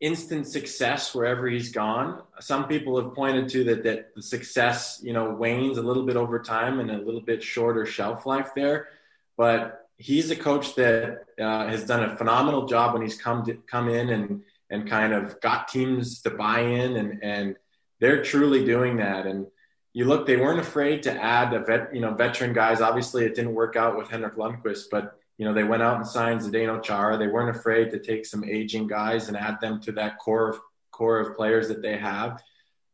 instant 0.00 0.46
success 0.46 1.14
wherever 1.14 1.48
he's 1.48 1.72
gone. 1.72 2.22
Some 2.40 2.68
people 2.68 3.02
have 3.02 3.14
pointed 3.14 3.48
to 3.50 3.64
that 3.64 3.82
that 3.84 4.14
the 4.14 4.22
success, 4.22 5.00
you 5.02 5.12
know, 5.12 5.30
wanes 5.30 5.78
a 5.78 5.82
little 5.82 6.04
bit 6.04 6.16
over 6.16 6.38
time 6.40 6.80
and 6.80 6.90
a 6.90 6.98
little 6.98 7.20
bit 7.20 7.42
shorter 7.42 7.84
shelf 7.84 8.24
life 8.24 8.50
there. 8.54 8.88
But 9.36 9.88
he's 9.96 10.30
a 10.30 10.36
coach 10.36 10.74
that 10.76 11.24
uh, 11.40 11.66
has 11.66 11.84
done 11.84 12.04
a 12.04 12.16
phenomenal 12.16 12.66
job 12.66 12.92
when 12.92 13.02
he's 13.02 13.20
come 13.20 13.44
to 13.46 13.54
come 13.54 13.88
in 13.88 14.10
and 14.10 14.42
and 14.70 14.88
kind 14.88 15.12
of 15.12 15.40
got 15.40 15.68
teams 15.68 16.20
to 16.22 16.30
buy 16.30 16.60
in 16.60 16.96
and 16.96 17.22
and 17.22 17.56
they're 18.00 18.22
truly 18.22 18.64
doing 18.64 18.96
that. 18.98 19.26
And 19.26 19.46
you 19.92 20.04
look, 20.04 20.26
they 20.26 20.36
weren't 20.36 20.60
afraid 20.60 21.02
to 21.04 21.12
add 21.12 21.52
a 21.52 21.60
vet, 21.60 21.92
you 21.92 22.00
know, 22.00 22.14
veteran 22.14 22.52
guys. 22.52 22.80
Obviously, 22.80 23.24
it 23.24 23.34
didn't 23.34 23.54
work 23.54 23.74
out 23.74 23.96
with 23.96 24.08
Henrik 24.08 24.36
Lundqvist, 24.36 24.84
but 24.90 25.17
you 25.38 25.44
know, 25.44 25.54
they 25.54 25.64
went 25.64 25.82
out 25.82 25.96
and 25.96 26.06
signed 26.06 26.40
Zdeno 26.40 26.82
Chara. 26.82 27.16
They 27.16 27.28
weren't 27.28 27.56
afraid 27.56 27.90
to 27.92 28.00
take 28.00 28.26
some 28.26 28.44
aging 28.44 28.88
guys 28.88 29.28
and 29.28 29.36
add 29.36 29.60
them 29.60 29.80
to 29.82 29.92
that 29.92 30.18
core 30.18 30.50
of 30.50 30.60
core 30.90 31.20
of 31.20 31.36
players 31.36 31.68
that 31.68 31.80
they 31.80 31.96
have. 31.96 32.42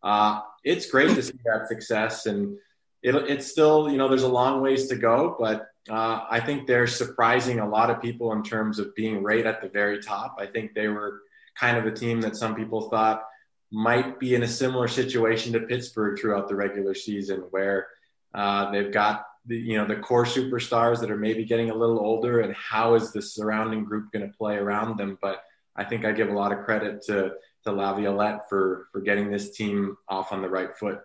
Uh, 0.03 0.43
it's 0.63 0.91
great 0.91 1.15
to 1.15 1.23
see 1.23 1.39
that 1.47 1.67
success, 1.69 2.27
and 2.27 2.59
it, 3.03 3.15
it's 3.15 3.51
still, 3.51 3.91
you 3.91 3.97
know, 3.97 4.09
there's 4.09 4.23
a 4.23 4.29
long 4.29 4.61
ways 4.61 4.89
to 4.89 4.97
go, 4.97 5.35
but 5.39 5.69
uh, 5.91 6.25
I 6.31 6.41
think 6.41 6.67
they're 6.67 6.87
surprising 6.87 7.61
a 7.61 7.69
lot 7.69 7.91
of 7.91 8.03
people 8.03 8.33
in 8.33 8.43
terms 8.43 8.79
of 8.79 8.95
being 8.95 9.23
right 9.23 9.45
at 9.45 9.63
the 9.63 9.69
very 9.69 10.03
top. 10.03 10.37
I 10.39 10.47
think 10.47 10.75
they 10.75 10.89
were 10.89 11.23
kind 11.59 11.79
of 11.79 11.87
a 11.87 11.93
team 11.93 12.21
that 12.23 12.37
some 12.37 12.55
people 12.55 12.91
thought 12.91 13.25
might 13.71 14.21
be 14.21 14.35
in 14.35 14.43
a 14.43 14.49
similar 14.49 14.89
situation 14.89 15.53
to 15.55 15.61
Pittsburgh 15.61 16.19
throughout 16.19 16.49
the 16.49 16.55
regular 16.55 16.95
season, 16.95 17.41
where 17.51 17.89
uh, 18.35 18.71
they've 18.71 18.93
got 18.93 19.25
the 19.47 19.57
you 19.57 19.77
know 19.77 19.87
the 19.87 19.97
core 19.97 20.25
superstars 20.25 21.01
that 21.01 21.11
are 21.11 21.17
maybe 21.17 21.45
getting 21.45 21.71
a 21.71 21.75
little 21.75 21.99
older 21.99 22.41
and 22.41 22.55
how 22.55 22.95
is 22.95 23.13
the 23.13 23.23
surrounding 23.23 23.85
group 23.85 24.13
going 24.13 24.27
to 24.27 24.37
play 24.37 24.57
around 24.57 24.99
them. 24.99 25.19
But 25.21 25.43
i 25.77 25.83
think 25.83 26.05
i 26.05 26.13
give 26.13 26.29
a 26.29 26.33
lot 26.33 26.53
of 26.53 26.65
credit 26.65 27.03
to 27.03 27.33
to 27.65 27.73
laviolette 27.73 28.49
for 28.49 28.89
for 28.93 29.01
getting 29.01 29.31
this 29.31 29.51
team 29.51 29.97
off 30.09 30.33
on 30.33 30.43
the 30.43 30.49
right 30.49 30.77
foot. 30.77 31.01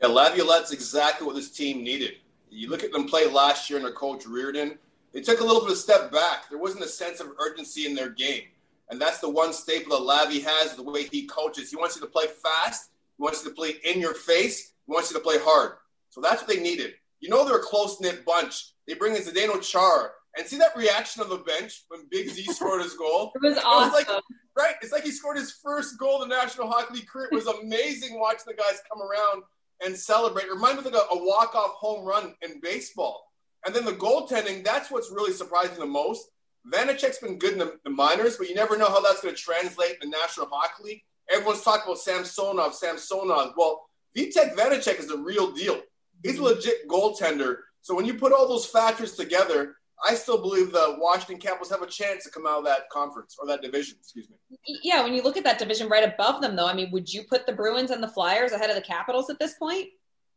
Yeah 0.00 0.08
laviolette's 0.08 0.72
exactly 0.72 1.26
what 1.26 1.36
this 1.36 1.50
team 1.50 1.84
needed. 1.84 2.14
You 2.50 2.68
look 2.68 2.82
at 2.82 2.92
them 2.92 3.06
play 3.06 3.26
last 3.26 3.70
year 3.70 3.78
under 3.78 3.92
coach 3.92 4.24
Reirden 4.24 4.78
they 5.12 5.20
took 5.20 5.40
a 5.40 5.44
little 5.44 5.62
bit 5.62 5.70
of 5.70 5.76
a 5.76 5.80
step 5.80 6.12
back. 6.12 6.48
There 6.48 6.58
wasn't 6.58 6.84
a 6.84 6.88
sense 6.88 7.18
of 7.18 7.32
urgency 7.40 7.84
in 7.84 7.96
their 7.96 8.10
game. 8.10 8.44
And 8.90 9.00
that's 9.00 9.18
the 9.18 9.28
one 9.28 9.52
staple 9.52 9.98
that 9.98 10.04
Lavi 10.04 10.44
has 10.44 10.76
the 10.76 10.84
way 10.84 11.02
he 11.04 11.26
coaches. 11.26 11.68
He 11.70 11.76
wants 11.76 11.96
you 11.96 12.02
to 12.02 12.08
play 12.08 12.26
fast 12.26 12.90
he 13.16 13.22
wants 13.22 13.44
you 13.44 13.50
to 13.50 13.54
play 13.54 13.74
in 13.84 14.00
your 14.00 14.14
face 14.14 14.72
he 14.86 14.92
wants 14.92 15.10
you 15.10 15.16
to 15.16 15.22
play 15.22 15.36
hard. 15.38 15.72
So 16.08 16.20
that's 16.20 16.42
what 16.42 16.48
they 16.48 16.60
needed 16.60 16.94
you 17.20 17.28
know 17.28 17.44
they're 17.44 17.58
a 17.58 17.62
close 17.62 18.00
knit 18.00 18.24
bunch. 18.24 18.72
They 18.86 18.94
bring 18.94 19.14
in 19.14 19.22
Zdeno 19.22 19.62
Chara. 19.62 20.10
And 20.38 20.46
see 20.46 20.58
that 20.58 20.76
reaction 20.76 21.22
on 21.22 21.28
the 21.28 21.38
bench 21.38 21.84
when 21.88 22.02
Big 22.08 22.28
Z 22.28 22.44
scored 22.52 22.82
his 22.82 22.94
goal? 22.94 23.32
It 23.34 23.42
was 23.42 23.58
awesome. 23.58 23.92
It 23.94 24.06
was 24.06 24.06
like, 24.08 24.22
right? 24.56 24.74
It's 24.80 24.92
like 24.92 25.02
he 25.02 25.10
scored 25.10 25.36
his 25.36 25.58
first 25.62 25.98
goal 25.98 26.22
in 26.22 26.28
the 26.28 26.36
National 26.36 26.70
Hockey 26.70 26.94
League 26.94 27.08
career. 27.08 27.28
It 27.32 27.34
was 27.34 27.46
amazing 27.46 28.18
watching 28.18 28.44
the 28.46 28.54
guys 28.54 28.80
come 28.92 29.02
around 29.02 29.42
and 29.84 29.96
celebrate. 29.96 30.44
It 30.44 30.52
reminded 30.52 30.84
me 30.84 30.90
of 30.90 30.94
like 30.94 31.02
a, 31.10 31.14
a 31.14 31.24
walk-off 31.24 31.72
home 31.72 32.04
run 32.04 32.34
in 32.42 32.60
baseball. 32.60 33.26
And 33.66 33.74
then 33.74 33.84
the 33.84 33.92
goaltending, 33.92 34.64
that's 34.64 34.90
what's 34.90 35.10
really 35.10 35.32
surprising 35.32 35.78
the 35.78 35.86
most. 35.86 36.28
Vanecek's 36.72 37.18
been 37.18 37.38
good 37.38 37.54
in 37.54 37.58
the, 37.58 37.78
the 37.84 37.90
minors, 37.90 38.36
but 38.36 38.48
you 38.48 38.54
never 38.54 38.76
know 38.76 38.88
how 38.88 39.00
that's 39.00 39.22
going 39.22 39.34
to 39.34 39.40
translate 39.40 39.96
in 40.02 40.10
the 40.10 40.16
National 40.16 40.48
Hockey 40.50 40.84
League. 40.84 41.02
Everyone's 41.30 41.62
talking 41.62 41.84
about 41.86 41.98
Samsonov, 41.98 42.74
Samsonov. 42.74 43.54
Well, 43.56 43.82
Vitek 44.16 44.54
Vanecek 44.54 44.98
is 44.98 45.10
a 45.10 45.18
real 45.18 45.52
deal. 45.52 45.80
He's 46.22 46.38
a 46.38 46.42
legit 46.42 46.88
goaltender. 46.88 47.56
So 47.82 47.94
when 47.94 48.04
you 48.04 48.14
put 48.14 48.32
all 48.32 48.46
those 48.48 48.66
factors 48.66 49.12
together, 49.12 49.76
I 50.06 50.14
still 50.14 50.40
believe 50.40 50.72
the 50.72 50.96
Washington 50.98 51.38
Capitals 51.38 51.70
have 51.70 51.82
a 51.82 51.86
chance 51.86 52.24
to 52.24 52.30
come 52.30 52.46
out 52.46 52.58
of 52.58 52.64
that 52.64 52.88
conference 52.90 53.36
or 53.38 53.46
that 53.48 53.60
division, 53.60 53.96
excuse 54.00 54.28
me. 54.30 54.36
Yeah, 54.82 55.02
when 55.02 55.14
you 55.14 55.22
look 55.22 55.36
at 55.36 55.44
that 55.44 55.58
division 55.58 55.88
right 55.88 56.04
above 56.04 56.40
them, 56.40 56.56
though, 56.56 56.66
I 56.66 56.74
mean, 56.74 56.90
would 56.90 57.12
you 57.12 57.24
put 57.24 57.46
the 57.46 57.52
Bruins 57.52 57.90
and 57.90 58.02
the 58.02 58.08
Flyers 58.08 58.52
ahead 58.52 58.70
of 58.70 58.76
the 58.76 58.82
Capitals 58.82 59.28
at 59.28 59.38
this 59.38 59.54
point? 59.54 59.88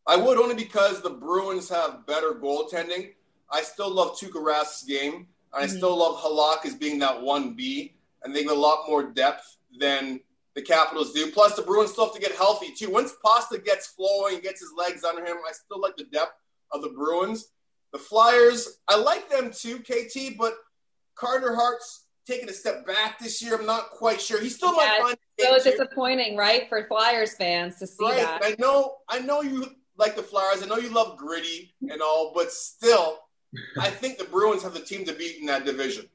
I 0.05 0.17
would 0.17 0.37
only 0.37 0.55
because 0.55 1.01
the 1.01 1.11
Bruins 1.11 1.69
have 1.69 2.05
better 2.05 2.33
goaltending. 2.33 3.13
I 3.49 3.61
still 3.61 3.89
love 3.89 4.17
Tuukka 4.17 4.43
Rask's 4.43 4.83
game. 4.83 5.27
I 5.53 5.65
mm-hmm. 5.65 5.77
still 5.77 5.97
love 5.97 6.17
Halak 6.17 6.65
as 6.65 6.75
being 6.75 6.99
that 6.99 7.15
1B, 7.15 7.93
and 8.23 8.35
they 8.35 8.43
have 8.43 8.51
a 8.51 8.55
lot 8.55 8.89
more 8.89 9.03
depth 9.03 9.57
than 9.79 10.19
the 10.55 10.61
Capitals 10.61 11.13
do. 11.13 11.31
Plus, 11.31 11.55
the 11.55 11.61
Bruins 11.61 11.91
still 11.91 12.05
have 12.05 12.13
to 12.13 12.21
get 12.21 12.33
healthy, 12.33 12.73
too. 12.73 12.89
Once 12.89 13.13
Pasta 13.23 13.57
gets 13.57 13.87
flowing, 13.87 14.39
gets 14.39 14.61
his 14.61 14.71
legs 14.77 15.03
under 15.03 15.25
him, 15.25 15.37
I 15.47 15.51
still 15.51 15.81
like 15.81 15.97
the 15.97 16.05
depth 16.05 16.33
of 16.71 16.81
the 16.81 16.89
Bruins. 16.89 17.49
The 17.91 17.99
Flyers, 17.99 18.79
I 18.87 18.97
like 18.97 19.29
them 19.29 19.51
too, 19.51 19.79
KT, 19.79 20.35
but 20.37 20.55
Carter 21.15 21.55
Hart's 21.55 22.05
taking 22.25 22.49
a 22.49 22.53
step 22.53 22.87
back 22.87 23.19
this 23.19 23.41
year. 23.41 23.55
I'm 23.55 23.67
not 23.67 23.91
quite 23.91 24.19
sure. 24.19 24.41
He 24.41 24.49
still 24.49 24.71
yeah, 24.71 24.97
might 24.99 25.01
find 25.01 25.17
so 25.39 25.71
disappointing, 25.71 26.35
right, 26.35 26.67
for 26.69 26.85
Flyers 26.87 27.35
fans 27.35 27.77
to 27.79 27.87
see 27.87 28.03
right. 28.03 28.17
that. 28.17 28.41
I 28.43 28.55
know, 28.57 28.95
I 29.07 29.19
know 29.19 29.41
you 29.41 29.67
like 29.97 30.15
the 30.15 30.23
Flyers. 30.23 30.63
I 30.63 30.65
know 30.65 30.77
you 30.77 30.89
love 30.89 31.17
gritty 31.17 31.75
and 31.87 32.01
all, 32.01 32.31
but 32.33 32.51
still, 32.51 33.19
I 33.79 33.89
think 33.89 34.17
the 34.17 34.23
Bruins 34.25 34.63
have 34.63 34.73
the 34.73 34.79
team 34.79 35.05
to 35.05 35.13
beat 35.13 35.39
in 35.39 35.45
that 35.45 35.65
division. 35.65 36.09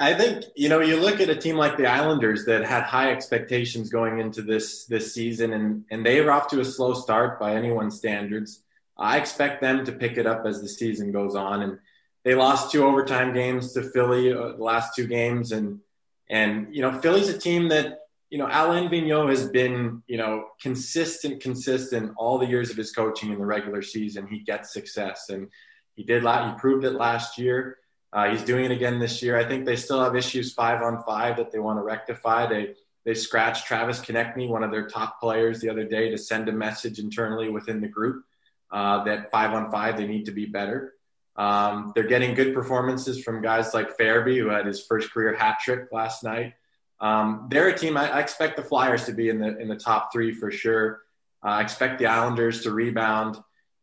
I 0.00 0.14
think 0.14 0.44
you 0.56 0.68
know 0.68 0.80
you 0.80 0.96
look 0.96 1.20
at 1.20 1.28
a 1.28 1.36
team 1.36 1.56
like 1.56 1.76
the 1.76 1.86
Islanders 1.86 2.44
that 2.46 2.64
had 2.64 2.82
high 2.82 3.12
expectations 3.12 3.90
going 3.90 4.18
into 4.18 4.42
this 4.42 4.86
this 4.86 5.14
season, 5.14 5.52
and 5.52 5.84
and 5.90 6.04
they 6.04 6.18
are 6.20 6.32
off 6.32 6.48
to 6.48 6.60
a 6.60 6.64
slow 6.64 6.94
start 6.94 7.38
by 7.38 7.54
anyone's 7.54 7.96
standards. 7.96 8.62
I 8.96 9.18
expect 9.18 9.60
them 9.60 9.84
to 9.84 9.92
pick 9.92 10.16
it 10.16 10.26
up 10.26 10.46
as 10.46 10.60
the 10.60 10.68
season 10.68 11.12
goes 11.12 11.34
on, 11.34 11.62
and 11.62 11.78
they 12.24 12.34
lost 12.34 12.72
two 12.72 12.84
overtime 12.84 13.32
games 13.32 13.72
to 13.72 13.82
Philly 13.82 14.32
uh, 14.32 14.52
the 14.52 14.64
last 14.64 14.96
two 14.96 15.06
games, 15.06 15.52
and 15.52 15.80
and 16.28 16.74
you 16.74 16.82
know 16.82 17.00
Philly's 17.00 17.28
a 17.28 17.38
team 17.38 17.68
that 17.68 18.00
you 18.30 18.38
know 18.38 18.48
Alain 18.50 18.90
Vigneault 18.90 19.28
has 19.28 19.48
been 19.48 20.02
you 20.08 20.16
know 20.16 20.48
consistent, 20.60 21.40
consistent 21.40 22.12
all 22.16 22.38
the 22.38 22.46
years 22.46 22.70
of 22.70 22.76
his 22.76 22.90
coaching 22.90 23.32
in 23.32 23.38
the 23.38 23.46
regular 23.46 23.82
season. 23.82 24.26
He 24.26 24.40
gets 24.40 24.72
success, 24.72 25.28
and 25.28 25.48
he 25.94 26.02
did. 26.02 26.22
He 26.24 26.52
proved 26.58 26.84
it 26.84 26.94
last 26.94 27.38
year. 27.38 27.78
Uh, 28.14 28.30
he's 28.30 28.44
doing 28.44 28.64
it 28.64 28.70
again 28.70 29.00
this 29.00 29.20
year. 29.22 29.36
I 29.36 29.44
think 29.44 29.66
they 29.66 29.74
still 29.74 30.02
have 30.02 30.14
issues 30.14 30.54
five 30.54 30.82
on 30.82 31.02
five 31.02 31.36
that 31.36 31.50
they 31.50 31.58
want 31.58 31.80
to 31.80 31.82
rectify. 31.82 32.46
They 32.46 32.74
they 33.04 33.12
scratched 33.12 33.66
Travis 33.66 34.00
Konecny, 34.00 34.48
one 34.48 34.62
of 34.62 34.70
their 34.70 34.88
top 34.88 35.20
players, 35.20 35.60
the 35.60 35.68
other 35.68 35.84
day 35.84 36.10
to 36.10 36.16
send 36.16 36.48
a 36.48 36.52
message 36.52 37.00
internally 37.00 37.50
within 37.50 37.80
the 37.80 37.88
group 37.88 38.24
uh, 38.70 39.04
that 39.04 39.30
five 39.30 39.52
on 39.52 39.70
five 39.70 39.96
they 39.96 40.06
need 40.06 40.26
to 40.26 40.32
be 40.32 40.46
better. 40.46 40.94
Um, 41.36 41.92
they're 41.94 42.06
getting 42.06 42.34
good 42.34 42.54
performances 42.54 43.22
from 43.22 43.42
guys 43.42 43.74
like 43.74 43.98
Farabee, 43.98 44.38
who 44.38 44.48
had 44.48 44.66
his 44.66 44.86
first 44.86 45.10
career 45.12 45.34
hat 45.34 45.58
trick 45.60 45.88
last 45.90 46.22
night. 46.22 46.54
Um, 47.00 47.48
they're 47.50 47.68
a 47.68 47.76
team 47.76 47.96
I, 47.96 48.08
I, 48.08 48.20
expect 48.20 48.56
the 48.56 48.62
Flyers 48.62 49.04
to 49.06 49.12
be 49.12 49.28
in 49.28 49.40
the 49.40 49.58
in 49.58 49.66
the 49.66 49.76
top 49.76 50.12
three 50.12 50.32
for 50.32 50.52
sure. 50.52 51.02
Uh, 51.44 51.48
I 51.48 51.62
expect 51.62 51.98
the 51.98 52.06
Islanders 52.06 52.62
to 52.62 52.70
rebound. 52.70 53.36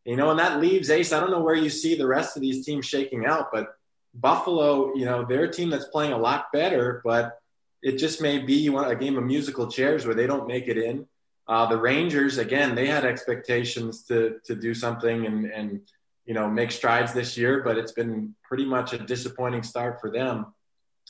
You 0.04 0.16
know, 0.16 0.30
and 0.30 0.38
that 0.38 0.60
leaves 0.60 0.90
Ace. 0.90 1.12
I 1.12 1.20
don't 1.20 1.30
know 1.30 1.42
where 1.42 1.54
you 1.54 1.70
see 1.70 1.94
the 1.94 2.06
rest 2.06 2.36
of 2.36 2.40
these 2.40 2.64
teams 2.64 2.86
shaking 2.86 3.26
out, 3.26 3.50
but 3.52 3.68
Buffalo, 4.14 4.94
you 4.94 5.04
know, 5.04 5.24
they're 5.24 5.44
a 5.44 5.52
team 5.52 5.70
that's 5.70 5.86
playing 5.86 6.12
a 6.12 6.18
lot 6.18 6.52
better, 6.52 7.00
but 7.04 7.38
it 7.82 7.98
just 7.98 8.20
may 8.20 8.38
be 8.38 8.54
you 8.54 8.72
want 8.72 8.90
a 8.90 8.96
game 8.96 9.16
of 9.16 9.24
musical 9.24 9.70
chairs 9.70 10.06
where 10.06 10.14
they 10.14 10.26
don't 10.26 10.46
make 10.46 10.68
it 10.68 10.78
in. 10.78 11.06
Uh, 11.48 11.66
the 11.66 11.76
Rangers, 11.76 12.38
again, 12.38 12.74
they 12.74 12.86
had 12.86 13.04
expectations 13.04 14.04
to 14.04 14.38
to 14.44 14.54
do 14.54 14.74
something 14.74 15.26
and 15.26 15.46
and 15.46 15.80
you 16.24 16.34
know 16.34 16.48
make 16.48 16.70
strides 16.70 17.12
this 17.12 17.36
year, 17.36 17.62
but 17.62 17.76
it's 17.76 17.92
been 17.92 18.34
pretty 18.44 18.64
much 18.64 18.92
a 18.92 18.98
disappointing 18.98 19.62
start 19.62 20.00
for 20.00 20.10
them. 20.10 20.46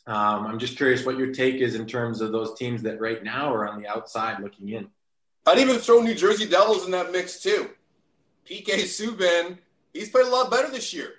Um, 0.06 0.46
I'm 0.46 0.58
just 0.58 0.76
curious 0.76 1.04
what 1.04 1.18
your 1.18 1.32
take 1.32 1.56
is 1.56 1.74
in 1.74 1.86
terms 1.86 2.20
of 2.20 2.32
those 2.32 2.58
teams 2.58 2.82
that 2.82 3.00
right 3.00 3.22
now 3.22 3.52
are 3.52 3.68
on 3.68 3.80
the 3.80 3.88
outside 3.88 4.40
looking 4.40 4.70
in. 4.70 4.88
I'd 5.46 5.58
even 5.58 5.78
throw 5.78 6.00
New 6.00 6.14
Jersey 6.14 6.48
Devils 6.48 6.84
in 6.84 6.92
that 6.92 7.12
mix 7.12 7.40
too. 7.40 7.70
PK 8.48 8.82
Subban, 8.84 9.58
he's 9.92 10.08
played 10.08 10.26
a 10.26 10.30
lot 10.30 10.50
better 10.50 10.70
this 10.70 10.92
year. 10.92 11.14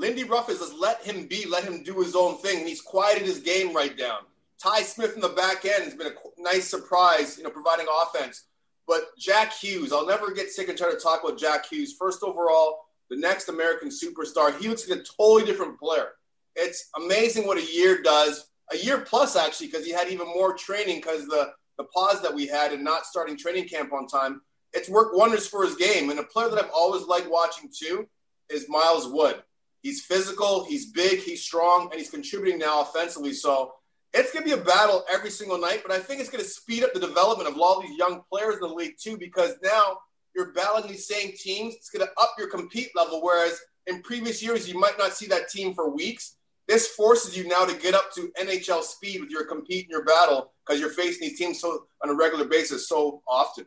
Lindy 0.00 0.24
Ruff 0.24 0.46
has 0.46 0.72
let 0.72 1.02
him 1.02 1.26
be, 1.26 1.44
let 1.46 1.62
him 1.62 1.82
do 1.82 2.00
his 2.00 2.16
own 2.16 2.38
thing, 2.38 2.60
and 2.60 2.66
he's 2.66 2.80
quieted 2.80 3.26
his 3.26 3.40
game 3.40 3.76
right 3.76 3.98
down. 3.98 4.20
Ty 4.58 4.80
Smith 4.80 5.14
in 5.14 5.20
the 5.20 5.28
back 5.28 5.66
end 5.66 5.84
has 5.84 5.94
been 5.94 6.06
a 6.06 6.42
nice 6.42 6.66
surprise, 6.66 7.36
you 7.36 7.44
know, 7.44 7.50
providing 7.50 7.86
offense. 8.02 8.44
But 8.88 9.02
Jack 9.18 9.52
Hughes, 9.52 9.92
I'll 9.92 10.06
never 10.06 10.32
get 10.32 10.50
sick 10.50 10.70
and 10.70 10.78
tired 10.78 10.94
of 10.94 11.02
talking 11.02 11.28
about 11.28 11.38
Jack 11.38 11.66
Hughes. 11.66 11.96
First 11.98 12.22
overall, 12.22 12.86
the 13.10 13.16
next 13.16 13.50
American 13.50 13.90
superstar. 13.90 14.58
He 14.58 14.68
looks 14.68 14.88
like 14.88 15.00
a 15.00 15.02
totally 15.02 15.44
different 15.44 15.78
player. 15.78 16.12
It's 16.56 16.88
amazing 16.96 17.46
what 17.46 17.58
a 17.58 17.72
year 17.72 18.00
does. 18.00 18.48
A 18.72 18.78
year 18.78 19.00
plus, 19.00 19.36
actually, 19.36 19.66
because 19.66 19.84
he 19.84 19.92
had 19.92 20.08
even 20.08 20.28
more 20.28 20.54
training 20.54 20.96
because 20.96 21.26
the, 21.26 21.52
the 21.76 21.84
pause 21.94 22.22
that 22.22 22.34
we 22.34 22.46
had 22.46 22.72
and 22.72 22.82
not 22.82 23.04
starting 23.04 23.36
training 23.36 23.68
camp 23.68 23.92
on 23.92 24.06
time. 24.06 24.40
It's 24.72 24.88
worked 24.88 25.14
wonders 25.14 25.46
for 25.46 25.62
his 25.62 25.76
game. 25.76 26.08
And 26.08 26.18
a 26.18 26.24
player 26.24 26.48
that 26.48 26.64
I've 26.64 26.70
always 26.74 27.02
liked 27.02 27.30
watching 27.30 27.68
too 27.70 28.08
is 28.48 28.66
Miles 28.66 29.06
Wood. 29.06 29.42
He's 29.82 30.04
physical, 30.04 30.64
he's 30.64 30.92
big, 30.92 31.20
he's 31.20 31.42
strong, 31.42 31.88
and 31.90 31.98
he's 31.98 32.10
contributing 32.10 32.58
now 32.58 32.82
offensively. 32.82 33.32
So 33.32 33.72
it's 34.12 34.32
going 34.32 34.46
to 34.46 34.56
be 34.56 34.60
a 34.60 34.64
battle 34.64 35.04
every 35.10 35.30
single 35.30 35.58
night, 35.58 35.82
but 35.86 35.92
I 35.92 35.98
think 35.98 36.20
it's 36.20 36.30
going 36.30 36.42
to 36.42 36.50
speed 36.50 36.84
up 36.84 36.92
the 36.92 37.00
development 37.00 37.48
of 37.48 37.58
all 37.58 37.80
these 37.80 37.96
young 37.96 38.22
players 38.30 38.54
in 38.54 38.60
the 38.60 38.68
league 38.68 38.96
too, 39.00 39.16
because 39.16 39.54
now 39.62 39.98
you're 40.34 40.52
battling 40.52 40.90
these 40.90 41.06
same 41.06 41.32
teams. 41.36 41.74
It's 41.74 41.90
going 41.90 42.06
to 42.06 42.12
up 42.20 42.34
your 42.38 42.48
compete 42.48 42.90
level. 42.94 43.22
Whereas 43.22 43.58
in 43.86 44.02
previous 44.02 44.42
years, 44.42 44.68
you 44.68 44.78
might 44.78 44.98
not 44.98 45.12
see 45.12 45.26
that 45.26 45.48
team 45.48 45.74
for 45.74 45.94
weeks. 45.94 46.36
This 46.68 46.88
forces 46.88 47.36
you 47.36 47.48
now 47.48 47.64
to 47.64 47.74
get 47.76 47.94
up 47.94 48.12
to 48.14 48.30
NHL 48.40 48.82
speed 48.82 49.20
with 49.20 49.30
your 49.30 49.44
compete 49.44 49.86
and 49.86 49.90
your 49.90 50.04
battle 50.04 50.52
because 50.64 50.80
you're 50.80 50.90
facing 50.90 51.28
these 51.28 51.38
teams 51.38 51.60
so 51.60 51.86
on 52.02 52.10
a 52.10 52.14
regular 52.14 52.44
basis 52.44 52.88
so 52.88 53.22
often. 53.26 53.66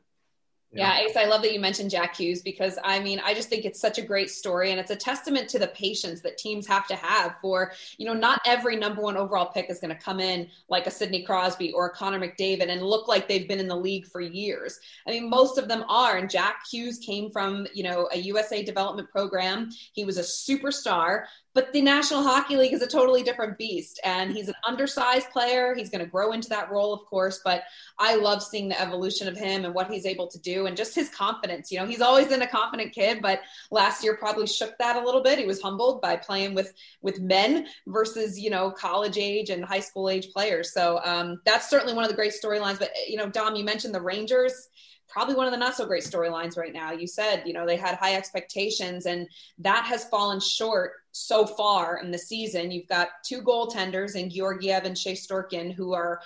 Yeah, 0.75 0.97
Ace, 0.99 1.15
I 1.15 1.25
love 1.25 1.43
that 1.43 1.53
you 1.53 1.59
mentioned 1.59 1.91
Jack 1.91 2.15
Hughes 2.15 2.41
because 2.41 2.79
I 2.83 2.99
mean, 2.99 3.21
I 3.23 3.35
just 3.35 3.47
think 3.47 3.63
it's 3.63 3.79
such 3.79 3.99
a 3.99 4.01
great 4.01 4.31
story 4.31 4.71
and 4.71 4.79
it's 4.79 4.89
a 4.89 4.95
testament 4.95 5.47
to 5.49 5.59
the 5.59 5.67
patience 5.67 6.21
that 6.21 6.39
teams 6.39 6.65
have 6.65 6.87
to 6.87 6.95
have 6.95 7.35
for, 7.41 7.73
you 7.97 8.07
know, 8.07 8.13
not 8.13 8.41
every 8.45 8.75
number 8.75 9.01
one 9.01 9.15
overall 9.15 9.45
pick 9.45 9.69
is 9.69 9.79
going 9.79 9.95
to 9.95 10.01
come 10.01 10.19
in 10.19 10.47
like 10.69 10.87
a 10.87 10.91
Sidney 10.91 11.21
Crosby 11.21 11.71
or 11.73 11.87
a 11.87 11.89
Connor 11.91 12.19
McDavid 12.19 12.69
and 12.69 12.81
look 12.81 13.07
like 13.07 13.27
they've 13.27 13.47
been 13.47 13.59
in 13.59 13.67
the 13.67 13.75
league 13.75 14.07
for 14.07 14.19
years. 14.19 14.79
I 15.07 15.11
mean, 15.11 15.29
most 15.29 15.59
of 15.59 15.67
them 15.67 15.83
are. 15.87 16.17
And 16.17 16.27
Jack 16.29 16.63
Hughes 16.71 16.97
came 16.97 17.29
from, 17.29 17.67
you 17.73 17.83
know, 17.83 18.09
a 18.11 18.17
USA 18.17 18.63
development 18.63 19.11
program. 19.11 19.69
He 19.93 20.05
was 20.05 20.17
a 20.17 20.21
superstar, 20.21 21.25
but 21.53 21.71
the 21.71 21.81
National 21.81 22.23
Hockey 22.23 22.55
League 22.55 22.73
is 22.73 22.81
a 22.81 22.87
totally 22.87 23.23
different 23.23 23.57
beast. 23.57 23.99
And 24.03 24.31
he's 24.31 24.47
an 24.47 24.55
undersized 24.67 25.29
player. 25.29 25.75
He's 25.75 25.89
going 25.89 26.03
to 26.03 26.09
grow 26.09 26.31
into 26.31 26.49
that 26.49 26.71
role, 26.71 26.93
of 26.93 27.05
course. 27.05 27.41
But 27.43 27.63
I 27.99 28.15
love 28.15 28.41
seeing 28.41 28.69
the 28.69 28.81
evolution 28.81 29.27
of 29.27 29.37
him 29.37 29.65
and 29.65 29.73
what 29.73 29.91
he's 29.91 30.05
able 30.05 30.27
to 30.27 30.39
do 30.39 30.65
and 30.65 30.75
just 30.75 30.95
his 30.95 31.09
confidence. 31.09 31.71
You 31.71 31.79
know, 31.79 31.85
he's 31.85 32.01
always 32.01 32.27
been 32.27 32.41
a 32.41 32.47
confident 32.47 32.93
kid, 32.93 33.21
but 33.21 33.41
last 33.71 34.03
year 34.03 34.17
probably 34.17 34.47
shook 34.47 34.77
that 34.79 34.95
a 34.95 35.05
little 35.05 35.21
bit. 35.21 35.37
He 35.37 35.45
was 35.45 35.61
humbled 35.61 36.01
by 36.01 36.15
playing 36.15 36.55
with 36.55 36.73
with 37.01 37.19
men 37.19 37.67
versus, 37.87 38.39
you 38.39 38.49
know, 38.49 38.71
college 38.71 39.17
age 39.17 39.49
and 39.49 39.63
high 39.63 39.79
school 39.79 40.09
age 40.09 40.31
players. 40.31 40.73
So 40.73 40.99
um, 41.03 41.39
that's 41.45 41.69
certainly 41.69 41.93
one 41.93 42.03
of 42.03 42.09
the 42.09 42.15
great 42.15 42.33
storylines. 42.33 42.79
But, 42.79 42.91
you 43.07 43.17
know, 43.17 43.29
Dom, 43.29 43.55
you 43.55 43.63
mentioned 43.63 43.93
the 43.93 44.01
Rangers 44.01 44.69
probably 45.13 45.35
one 45.35 45.45
of 45.45 45.51
the 45.51 45.57
not 45.57 45.75
so 45.75 45.85
great 45.85 46.03
storylines 46.03 46.57
right 46.57 46.73
now. 46.73 46.91
You 46.91 47.05
said, 47.05 47.43
you 47.45 47.53
know, 47.53 47.67
they 47.67 47.77
had 47.77 47.95
high 47.95 48.15
expectations 48.15 49.05
and 49.05 49.27
that 49.59 49.85
has 49.85 50.05
fallen 50.05 50.39
short 50.39 50.93
so 51.11 51.45
far 51.45 51.99
in 51.99 52.09
the 52.09 52.17
season. 52.17 52.71
You've 52.71 52.87
got 52.87 53.09
two 53.23 53.43
goaltenders 53.43 54.15
in 54.15 54.31
Georgiev 54.31 54.85
and 54.85 54.95
Shesterkin 54.95 55.71
who 55.71 55.93
are 55.93 56.19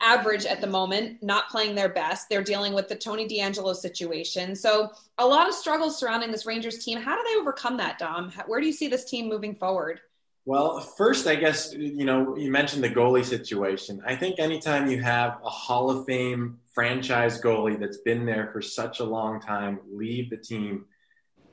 average 0.00 0.46
at 0.46 0.60
the 0.60 0.66
moment, 0.66 1.22
not 1.22 1.48
playing 1.48 1.76
their 1.76 1.88
best. 1.88 2.28
They're 2.28 2.42
dealing 2.42 2.74
with 2.74 2.88
the 2.88 2.96
Tony 2.96 3.28
DeAngelo 3.28 3.76
situation. 3.76 4.56
So, 4.56 4.90
a 5.18 5.24
lot 5.24 5.48
of 5.48 5.54
struggles 5.54 6.00
surrounding 6.00 6.32
this 6.32 6.44
Rangers 6.44 6.84
team. 6.84 6.98
How 6.98 7.14
do 7.14 7.22
they 7.22 7.38
overcome 7.38 7.76
that, 7.76 8.00
Dom? 8.00 8.32
Where 8.48 8.60
do 8.60 8.66
you 8.66 8.72
see 8.72 8.88
this 8.88 9.04
team 9.04 9.28
moving 9.28 9.54
forward? 9.54 10.00
Well, 10.44 10.80
first, 10.80 11.28
I 11.28 11.36
guess, 11.36 11.72
you 11.72 12.04
know, 12.04 12.36
you 12.36 12.50
mentioned 12.50 12.82
the 12.82 12.90
goalie 12.90 13.24
situation. 13.24 14.02
I 14.04 14.16
think 14.16 14.40
anytime 14.40 14.90
you 14.90 15.00
have 15.00 15.38
a 15.44 15.48
Hall 15.48 15.88
of 15.88 16.04
Fame 16.04 16.58
franchise 16.74 17.40
goalie 17.40 17.78
that's 17.78 17.98
been 17.98 18.26
there 18.26 18.50
for 18.52 18.60
such 18.60 18.98
a 18.98 19.04
long 19.04 19.40
time 19.40 19.78
leave 19.88 20.30
the 20.30 20.36
team, 20.36 20.86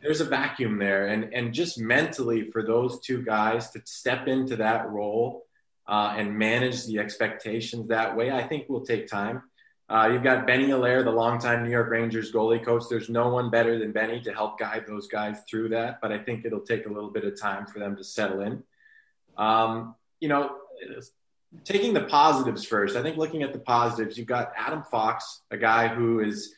there's 0.02 0.22
a 0.22 0.26
vacuum 0.26 0.80
there. 0.80 1.06
And, 1.06 1.32
and 1.36 1.54
just 1.54 1.80
mentally 1.80 2.50
for 2.50 2.64
those 2.64 3.00
two 3.02 3.22
guys 3.22 3.70
to 3.72 3.82
step 3.86 4.28
into 4.28 4.56
that 4.56 4.90
role 4.90 5.46
uh, 5.88 6.16
and 6.18 6.36
manage 6.36 6.86
the 6.88 6.98
expectations 6.98 7.90
that 7.90 8.18
way, 8.18 8.32
I 8.32 8.48
think 8.48 8.70
will 8.70 8.86
take 8.86 9.08
time. 9.08 9.44
Uh, 9.88 10.10
you've 10.12 10.24
got 10.24 10.48
Benny 10.48 10.72
Allaire, 10.72 11.04
the 11.04 11.12
longtime 11.12 11.64
New 11.64 11.70
York 11.70 11.92
Rangers 11.92 12.32
goalie 12.32 12.64
coach. 12.64 12.84
There's 12.90 13.10
no 13.10 13.30
one 13.30 13.52
better 13.52 13.78
than 13.78 13.92
Benny 13.92 14.20
to 14.22 14.34
help 14.34 14.58
guide 14.58 14.86
those 14.88 15.08
guys 15.08 15.38
through 15.48 15.70
that, 15.70 16.00
but 16.02 16.12
I 16.12 16.18
think 16.18 16.44
it'll 16.44 16.60
take 16.62 16.88
a 16.88 16.92
little 16.92 17.12
bit 17.12 17.26
of 17.26 17.40
time 17.40 17.68
for 17.68 17.78
them 17.78 17.96
to 17.96 18.04
settle 18.04 18.42
in. 18.42 18.64
Um, 19.40 19.96
you 20.20 20.28
know, 20.28 20.58
taking 21.64 21.94
the 21.94 22.04
positives 22.04 22.66
first, 22.66 22.96
I 22.96 23.02
think 23.02 23.18
looking 23.18 23.42
at 23.42 23.54
the 23.54 23.60
positives, 23.60 24.18
you've 24.18 24.28
got 24.28 24.52
Adam 24.56 24.84
Fox, 24.84 25.42
a 25.50 25.58
guy 25.58 25.88
who 25.88 26.20
has 26.20 26.50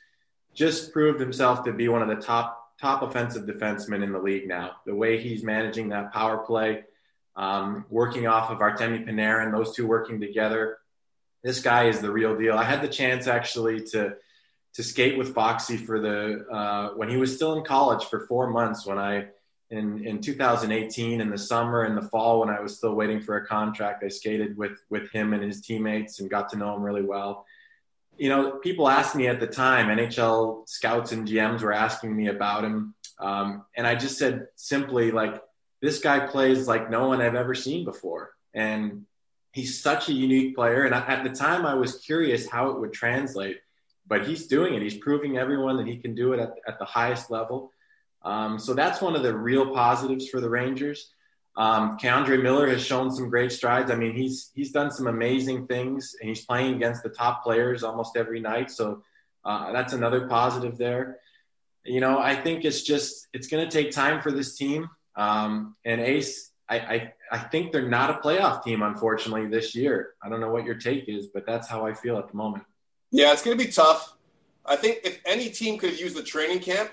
just 0.53 0.91
proved 0.91 1.19
himself 1.19 1.63
to 1.63 1.71
be 1.71 1.87
one 1.87 2.01
of 2.01 2.09
the 2.09 2.21
top 2.21 2.57
top 2.81 3.03
offensive 3.03 3.43
defensemen 3.43 4.03
in 4.03 4.11
the 4.11 4.19
league 4.19 4.47
now. 4.47 4.71
The 4.87 4.95
way 4.95 5.21
he's 5.21 5.43
managing 5.43 5.89
that 5.89 6.11
power 6.11 6.39
play, 6.39 6.83
um, 7.35 7.85
working 7.91 8.25
off 8.25 8.49
of 8.49 8.57
Artemi 8.57 9.07
Panarin, 9.07 9.51
those 9.51 9.75
two 9.75 9.85
working 9.85 10.19
together. 10.19 10.79
This 11.43 11.61
guy 11.61 11.87
is 11.87 12.01
the 12.01 12.11
real 12.11 12.35
deal. 12.35 12.57
I 12.57 12.63
had 12.63 12.81
the 12.81 12.87
chance 12.87 13.27
actually 13.27 13.83
to 13.89 14.15
to 14.73 14.83
skate 14.83 15.17
with 15.17 15.35
Foxy 15.35 15.77
for 15.77 15.99
the 15.99 16.45
uh, 16.51 16.89
when 16.95 17.09
he 17.09 17.17
was 17.17 17.35
still 17.35 17.53
in 17.53 17.63
college 17.63 18.05
for 18.05 18.21
four 18.21 18.49
months. 18.49 18.85
When 18.85 18.97
I 18.97 19.27
in 19.71 20.05
in 20.05 20.21
2018 20.21 21.21
in 21.21 21.29
the 21.29 21.37
summer 21.37 21.83
and 21.83 21.97
the 21.97 22.07
fall 22.09 22.41
when 22.41 22.49
I 22.49 22.59
was 22.59 22.77
still 22.77 22.93
waiting 22.93 23.21
for 23.21 23.37
a 23.37 23.45
contract, 23.45 24.03
I 24.03 24.09
skated 24.09 24.57
with 24.57 24.79
with 24.89 25.11
him 25.11 25.33
and 25.33 25.43
his 25.43 25.61
teammates 25.61 26.19
and 26.19 26.29
got 26.29 26.49
to 26.49 26.57
know 26.57 26.75
him 26.75 26.83
really 26.83 27.01
well. 27.01 27.45
You 28.17 28.29
know, 28.29 28.51
people 28.51 28.87
asked 28.87 29.15
me 29.15 29.27
at 29.27 29.39
the 29.39 29.47
time, 29.47 29.87
NHL 29.87 30.67
scouts 30.67 31.11
and 31.11 31.27
GMs 31.27 31.61
were 31.61 31.73
asking 31.73 32.15
me 32.15 32.27
about 32.27 32.63
him, 32.63 32.93
um, 33.19 33.65
and 33.75 33.87
I 33.87 33.95
just 33.95 34.17
said 34.17 34.47
simply 34.55 35.11
like, 35.11 35.41
this 35.81 35.99
guy 35.99 36.27
plays 36.27 36.67
like 36.67 36.91
no 36.91 37.07
one 37.07 37.21
I've 37.21 37.35
ever 37.35 37.55
seen 37.55 37.85
before, 37.85 38.31
and 38.53 39.05
he's 39.53 39.81
such 39.81 40.09
a 40.09 40.13
unique 40.13 40.55
player. 40.55 40.83
And 40.83 40.93
I, 40.93 40.99
at 40.99 41.23
the 41.23 41.31
time, 41.31 41.65
I 41.65 41.73
was 41.73 41.99
curious 41.99 42.47
how 42.47 42.69
it 42.69 42.79
would 42.79 42.93
translate 42.93 43.57
but 44.11 44.27
he's 44.27 44.47
doing 44.47 44.73
it. 44.73 44.81
He's 44.81 44.97
proving 44.97 45.37
everyone 45.37 45.77
that 45.77 45.87
he 45.87 45.95
can 45.95 46.13
do 46.13 46.33
it 46.33 46.39
at, 46.41 46.51
at 46.67 46.79
the 46.79 46.83
highest 46.83 47.31
level. 47.31 47.71
Um, 48.23 48.59
so 48.59 48.73
that's 48.73 49.01
one 49.01 49.15
of 49.15 49.23
the 49.23 49.35
real 49.35 49.73
positives 49.73 50.29
for 50.29 50.39
the 50.41 50.49
Rangers. 50.49 51.11
Um, 51.57 51.97
K'Andre 51.97 52.41
Miller 52.41 52.69
has 52.69 52.85
shown 52.85 53.11
some 53.11 53.29
great 53.29 53.51
strides. 53.51 53.91
I 53.91 53.95
mean, 53.95 54.13
he's 54.15 54.51
he's 54.53 54.71
done 54.71 54.91
some 54.91 55.07
amazing 55.07 55.67
things, 55.67 56.15
and 56.19 56.29
he's 56.29 56.45
playing 56.45 56.75
against 56.75 57.03
the 57.03 57.09
top 57.09 57.43
players 57.43 57.83
almost 57.83 58.15
every 58.15 58.39
night. 58.39 58.71
So 58.71 59.03
uh, 59.43 59.71
that's 59.73 59.93
another 59.93 60.27
positive 60.27 60.77
there. 60.77 61.19
You 61.83 61.99
know, 61.99 62.19
I 62.19 62.35
think 62.35 62.63
it's 62.63 62.83
just 62.83 63.27
it's 63.33 63.47
going 63.47 63.67
to 63.67 63.71
take 63.71 63.91
time 63.91 64.21
for 64.21 64.31
this 64.31 64.55
team. 64.55 64.89
Um, 65.15 65.75
and 65.83 65.99
Ace, 65.99 66.51
I, 66.69 66.79
I 66.79 67.13
I 67.31 67.37
think 67.39 67.73
they're 67.73 67.89
not 67.89 68.11
a 68.11 68.13
playoff 68.13 68.63
team, 68.63 68.81
unfortunately, 68.81 69.47
this 69.47 69.75
year. 69.75 70.13
I 70.23 70.29
don't 70.29 70.39
know 70.39 70.51
what 70.51 70.63
your 70.63 70.75
take 70.75 71.09
is, 71.09 71.27
but 71.27 71.45
that's 71.45 71.67
how 71.67 71.85
I 71.85 71.93
feel 71.93 72.17
at 72.17 72.29
the 72.29 72.37
moment. 72.37 72.63
Yeah, 73.11 73.33
it's 73.33 73.43
going 73.43 73.57
to 73.57 73.63
be 73.63 73.71
tough. 73.71 74.15
I 74.65 74.77
think 74.77 74.99
if 75.03 75.19
any 75.25 75.49
team 75.49 75.77
could 75.77 75.99
use 75.99 76.13
the 76.13 76.23
training 76.23 76.59
camp, 76.59 76.91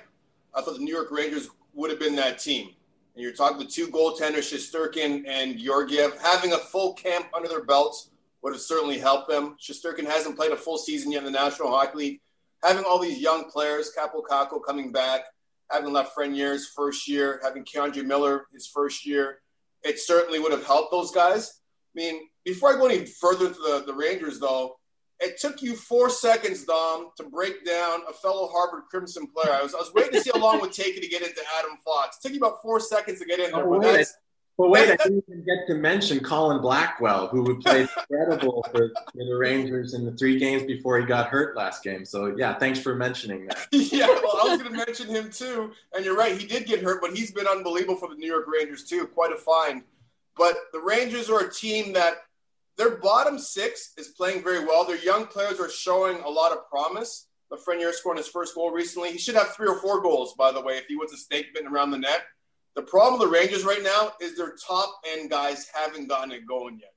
I 0.55 0.63
thought 0.63 0.75
the 0.75 0.85
New 0.85 0.95
York 0.95 1.11
Rangers 1.11 1.49
would 1.75 1.91
have 1.91 2.01
been 2.01 2.17
that 2.17 2.39
team. 2.39 2.71
And 3.15 3.23
you're 3.23 3.33
talking 3.33 3.59
the 3.59 3.65
two 3.65 3.89
goaltenders, 3.89 4.53
Shesterkin 4.53 5.25
and 5.27 5.59
Georgiev, 5.59 6.19
having 6.21 6.53
a 6.53 6.59
full 6.59 6.95
camp 6.95 7.27
under 7.35 7.49
their 7.49 7.65
belts 7.65 8.11
would 8.43 8.53
have 8.53 8.63
certainly 8.63 8.99
helped 8.99 9.29
them. 9.29 9.57
Shesterkin 9.61 10.07
hasn't 10.07 10.37
played 10.37 10.53
a 10.53 10.57
full 10.57 10.79
season 10.79 11.13
yet 11.13 11.19
in 11.19 11.25
the 11.25 11.31
National 11.31 11.71
Hockey 11.71 11.99
League. 11.99 12.21
Having 12.63 12.85
all 12.85 12.99
these 12.99 13.19
young 13.19 13.51
players, 13.51 13.93
Kakko 13.97 14.65
coming 14.65 14.93
back, 14.93 15.23
having 15.71 15.93
Lafreniere's 15.93 16.69
first 16.69 17.09
year, 17.09 17.41
having 17.43 17.65
K'Andre 17.65 18.05
Miller 18.05 18.47
his 18.53 18.67
first 18.67 19.07
year, 19.07 19.41
it 19.83 19.99
certainly 19.99 20.39
would 20.39 20.53
have 20.53 20.65
helped 20.65 20.91
those 20.91 21.11
guys. 21.11 21.61
I 21.95 22.01
mean, 22.01 22.29
before 22.45 22.75
I 22.75 22.79
go 22.79 22.87
any 22.87 23.05
further 23.05 23.49
to 23.49 23.55
the, 23.55 23.85
the 23.87 23.95
Rangers, 23.95 24.41
though, 24.41 24.79
it 25.21 25.39
took 25.41 25.63
you 25.63 25.75
four 25.75 26.11
seconds, 26.11 26.65
Dom, 26.65 27.11
to 27.17 27.25
break 27.25 27.65
down 27.65 28.01
a 28.09 28.13
fellow 28.13 28.49
Harvard 28.49 28.85
Crimson 28.89 29.27
player. 29.27 29.53
I 29.53 29.63
was, 29.63 29.75
I 29.75 29.79
was 29.79 29.93
waiting 29.93 30.13
to 30.13 30.21
see 30.21 30.31
how 30.33 30.41
long 30.41 30.57
it 30.57 30.63
would 30.63 30.73
take 30.73 30.95
you 30.95 31.01
to 31.01 31.09
get 31.09 31.23
into 31.23 31.41
Adam 31.59 31.77
Fox. 31.85 32.17
It 32.19 32.23
took 32.23 32.33
you 32.33 32.39
about 32.39 32.63
four 32.63 32.79
seconds 32.79 33.19
to 33.19 33.25
get 33.25 33.41
in 33.41 33.51
there. 33.51 33.67
Oh, 33.67 33.81
but, 33.81 33.81
wait, 33.81 34.07
but 34.57 34.69
wait, 34.71 34.91
I 34.91 34.97
didn't 34.97 35.25
even 35.29 35.45
get 35.45 35.67
to 35.67 35.75
mention 35.75 36.21
Colin 36.21 36.61
Blackwell, 36.61 37.27
who 37.27 37.43
would 37.43 37.61
played 37.61 37.89
incredible 38.11 38.65
for, 38.71 38.91
for, 39.13 39.25
the 39.25 39.37
Rangers 39.37 39.95
in 39.95 40.05
the 40.05 40.13
three 40.13 40.39
games 40.39 40.63
before 40.63 41.01
he 41.01 41.07
got 41.07 41.29
hurt 41.29 41.57
last 41.57 41.83
game. 41.83 42.05
So, 42.05 42.35
yeah, 42.37 42.57
thanks 42.57 42.79
for 42.79 42.95
mentioning 42.95 43.49
that. 43.49 43.67
yeah, 43.73 44.07
well, 44.07 44.37
I 44.41 44.49
was 44.51 44.63
going 44.63 44.73
to 44.73 44.87
mention 44.87 45.09
him 45.09 45.31
too. 45.31 45.73
And 45.95 46.05
you're 46.05 46.17
right, 46.17 46.41
he 46.41 46.47
did 46.47 46.67
get 46.67 46.81
hurt, 46.81 47.01
but 47.01 47.17
he's 47.17 47.33
been 47.33 47.49
unbelievable 47.49 47.97
for 47.97 48.09
the 48.09 48.15
New 48.15 48.27
York 48.27 48.47
Rangers 48.47 48.85
too. 48.85 49.09
Quite 49.09 49.33
a 49.33 49.37
find. 49.37 49.83
But 50.37 50.57
the 50.73 50.81
Rangers 50.81 51.29
are 51.29 51.41
a 51.41 51.53
team 51.53 51.93
that– 51.95 52.19
their 52.79 52.97
bottom 52.99 53.39
six 53.39 53.93
is 53.99 54.09
playing 54.09 54.43
very 54.43 54.65
well. 54.65 54.85
Their 54.85 55.03
young 55.03 55.27
players 55.27 55.59
are 55.61 55.69
showing 55.69 56.21
a 56.21 56.29
lot 56.29 56.53
of 56.53 56.69
promise. 56.71 57.27
Lafreniere 57.53 57.93
scored 57.93 58.19
his 58.19 58.29
first 58.29 58.55
goal 58.55 58.71
recently. 58.71 59.11
He 59.11 59.19
should 59.19 59.35
have 59.35 59.49
three 59.49 59.69
or 59.69 59.81
four 59.81 60.01
goals, 60.01 60.35
by 60.39 60.53
the 60.53 60.61
way, 60.61 60.75
if 60.79 60.87
he 60.87 60.97
was 60.97 61.13
a 61.13 61.17
snake 61.17 61.53
bitten 61.53 61.71
around 61.73 61.91
the 61.91 61.99
net. 61.99 62.23
The 62.77 62.83
problem 62.83 63.19
with 63.19 63.29
the 63.29 63.35
Rangers 63.35 63.65
right 63.65 63.83
now 63.83 64.13
is 64.21 64.37
their 64.37 64.55
top 64.65 65.01
end 65.13 65.31
guys 65.31 65.69
haven't 65.75 66.09
gotten 66.09 66.31
it 66.31 66.47
going 66.47 66.79
yet. 66.79 66.93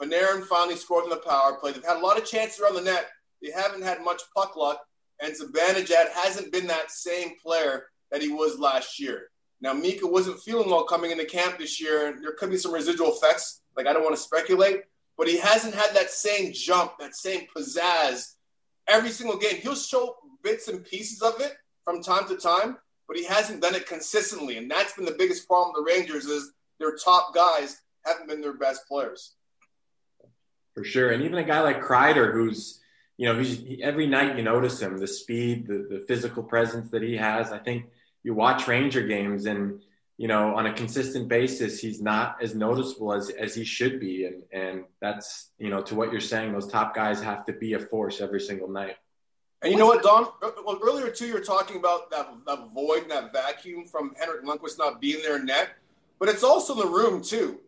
Panarin 0.00 0.44
finally 0.44 0.76
scored 0.76 1.04
in 1.04 1.10
the 1.10 1.16
power 1.16 1.58
play. 1.60 1.72
They've 1.72 1.84
had 1.84 1.98
a 1.98 2.06
lot 2.06 2.18
of 2.18 2.24
chances 2.24 2.60
around 2.60 2.74
the 2.74 2.82
net. 2.82 3.06
They 3.42 3.50
haven't 3.50 3.82
had 3.82 4.02
much 4.02 4.22
puck 4.34 4.56
luck, 4.56 4.80
and 5.20 5.34
Zibanejad 5.34 6.12
hasn't 6.14 6.52
been 6.52 6.66
that 6.68 6.90
same 6.90 7.32
player 7.42 7.86
that 8.10 8.22
he 8.22 8.28
was 8.28 8.58
last 8.58 8.98
year. 8.98 9.28
Now, 9.60 9.74
Mika 9.74 10.06
wasn't 10.06 10.40
feeling 10.40 10.70
well 10.70 10.84
coming 10.84 11.10
into 11.10 11.24
camp 11.24 11.58
this 11.58 11.80
year, 11.80 12.08
and 12.08 12.22
there 12.22 12.32
could 12.32 12.50
be 12.50 12.58
some 12.58 12.72
residual 12.72 13.12
effects. 13.14 13.62
Like, 13.76 13.86
I 13.86 13.92
don't 13.92 14.04
want 14.04 14.16
to 14.16 14.22
speculate, 14.22 14.82
but 15.16 15.28
he 15.28 15.38
hasn't 15.38 15.74
had 15.74 15.94
that 15.94 16.10
same 16.10 16.52
jump, 16.52 16.98
that 16.98 17.14
same 17.14 17.46
pizzazz 17.54 18.34
every 18.88 19.10
single 19.10 19.38
game. 19.38 19.56
He'll 19.56 19.74
show 19.74 20.16
bits 20.42 20.68
and 20.68 20.84
pieces 20.84 21.22
of 21.22 21.40
it 21.40 21.54
from 21.84 22.02
time 22.02 22.28
to 22.28 22.36
time, 22.36 22.76
but 23.08 23.16
he 23.16 23.24
hasn't 23.24 23.62
done 23.62 23.74
it 23.74 23.86
consistently. 23.86 24.58
And 24.58 24.70
that's 24.70 24.92
been 24.92 25.04
the 25.04 25.16
biggest 25.18 25.46
problem 25.46 25.74
the 25.76 25.90
Rangers 25.90 26.26
is 26.26 26.52
their 26.78 26.96
top 26.96 27.34
guys 27.34 27.80
haven't 28.04 28.28
been 28.28 28.40
their 28.40 28.56
best 28.56 28.86
players. 28.86 29.34
For 30.74 30.84
sure. 30.84 31.10
And 31.10 31.22
even 31.22 31.38
a 31.38 31.44
guy 31.44 31.60
like 31.60 31.80
Kreider, 31.80 32.32
who's, 32.32 32.80
you 33.16 33.26
know, 33.26 33.38
he's, 33.38 33.58
he, 33.58 33.82
every 33.82 34.06
night 34.06 34.36
you 34.36 34.42
notice 34.42 34.80
him, 34.80 34.98
the 34.98 35.06
speed, 35.06 35.66
the, 35.66 35.86
the 35.90 36.04
physical 36.06 36.42
presence 36.42 36.90
that 36.90 37.02
he 37.02 37.16
has. 37.16 37.50
I 37.50 37.58
think 37.58 37.86
you 38.22 38.34
watch 38.34 38.68
Ranger 38.68 39.06
games 39.06 39.46
and– 39.46 39.80
you 40.18 40.28
know, 40.28 40.54
on 40.54 40.66
a 40.66 40.72
consistent 40.72 41.28
basis, 41.28 41.78
he's 41.78 42.00
not 42.00 42.42
as 42.42 42.54
noticeable 42.54 43.12
as, 43.12 43.28
as 43.30 43.54
he 43.54 43.64
should 43.64 44.00
be. 44.00 44.24
And, 44.24 44.42
and 44.50 44.84
that's, 45.00 45.50
you 45.58 45.68
know, 45.68 45.82
to 45.82 45.94
what 45.94 46.10
you're 46.10 46.20
saying, 46.20 46.52
those 46.52 46.68
top 46.68 46.94
guys 46.94 47.22
have 47.22 47.44
to 47.46 47.52
be 47.52 47.74
a 47.74 47.78
force 47.78 48.20
every 48.20 48.40
single 48.40 48.68
night. 48.68 48.96
And 49.62 49.72
you 49.72 49.78
know 49.78 49.86
what, 49.86 50.02
Dom? 50.02 50.28
Well, 50.64 50.78
earlier 50.82 51.10
too, 51.10 51.26
you 51.26 51.34
were 51.34 51.40
talking 51.40 51.76
about 51.76 52.10
that, 52.10 52.28
that 52.46 52.68
void 52.74 53.02
and 53.02 53.10
that 53.10 53.32
vacuum 53.32 53.86
from 53.86 54.14
Henrik 54.18 54.44
Lundqvist 54.44 54.78
not 54.78 55.00
being 55.00 55.20
there 55.22 55.36
in 55.36 55.46
net, 55.46 55.70
but 56.18 56.28
it's 56.28 56.44
also 56.44 56.74
in 56.74 56.78
the 56.78 56.86
room 56.86 57.22
too. 57.22 57.60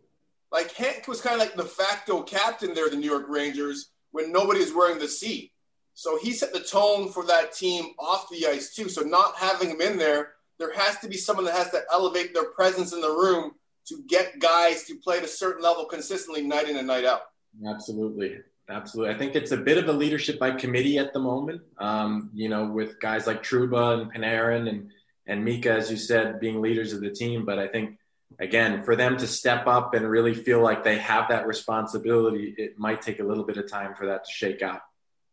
Like 0.51 0.71
Hank 0.73 1.07
was 1.07 1.21
kind 1.21 1.35
of 1.35 1.41
like 1.41 1.55
the 1.55 1.65
facto 1.65 2.23
captain 2.23 2.73
there, 2.73 2.89
the 2.89 2.95
New 2.95 3.09
York 3.09 3.25
Rangers, 3.27 3.91
when 4.11 4.31
nobody's 4.31 4.73
wearing 4.73 4.97
the 4.97 5.07
C. 5.07 5.51
So 5.93 6.17
he 6.17 6.31
set 6.31 6.53
the 6.53 6.61
tone 6.61 7.11
for 7.11 7.25
that 7.25 7.53
team 7.53 7.91
off 7.99 8.29
the 8.29 8.47
ice 8.47 8.73
too. 8.73 8.89
So 8.89 9.01
not 9.01 9.35
having 9.35 9.69
him 9.69 9.81
in 9.81 9.97
there 9.97 10.33
there 10.59 10.73
has 10.73 10.99
to 10.99 11.07
be 11.07 11.17
someone 11.17 11.45
that 11.45 11.55
has 11.55 11.71
to 11.71 11.81
elevate 11.91 12.33
their 12.33 12.51
presence 12.51 12.93
in 12.93 13.01
the 13.01 13.09
room 13.09 13.53
to 13.87 14.03
get 14.07 14.39
guys 14.39 14.83
to 14.83 14.95
play 14.97 15.17
at 15.17 15.23
a 15.23 15.27
certain 15.27 15.63
level 15.63 15.85
consistently 15.85 16.43
night 16.43 16.69
in 16.69 16.77
and 16.77 16.85
night 16.85 17.05
out. 17.05 17.21
Absolutely. 17.67 18.39
Absolutely. 18.69 19.15
I 19.15 19.17
think 19.17 19.35
it's 19.35 19.51
a 19.51 19.57
bit 19.57 19.79
of 19.79 19.89
a 19.89 19.93
leadership 19.93 20.37
by 20.37 20.51
committee 20.51 20.99
at 20.99 21.11
the 21.11 21.19
moment, 21.19 21.61
um, 21.79 22.29
you 22.35 22.49
know, 22.49 22.65
with 22.65 22.99
guys 22.99 23.25
like 23.25 23.41
Trouba 23.41 23.99
and 23.99 24.13
Panarin 24.13 24.69
and, 24.69 24.91
and 25.25 25.43
Mika, 25.43 25.71
as 25.71 25.89
you 25.89 25.97
said, 25.97 26.39
being 26.39 26.61
leaders 26.61 26.93
of 26.93 27.01
the 27.01 27.09
team. 27.09 27.45
But 27.45 27.57
I 27.57 27.67
think, 27.67 27.97
again, 28.37 28.83
for 28.83 28.95
them 28.95 29.17
to 29.17 29.25
step 29.25 29.65
up 29.65 29.95
and 29.95 30.07
really 30.07 30.35
feel 30.35 30.61
like 30.61 30.83
they 30.83 30.99
have 30.99 31.29
that 31.29 31.47
responsibility, 31.47 32.53
it 32.59 32.77
might 32.77 33.01
take 33.01 33.19
a 33.19 33.23
little 33.23 33.43
bit 33.43 33.57
of 33.57 33.67
time 33.67 33.95
for 33.95 34.05
that 34.05 34.25
to 34.25 34.31
shake 34.31 34.61
out. 34.61 34.81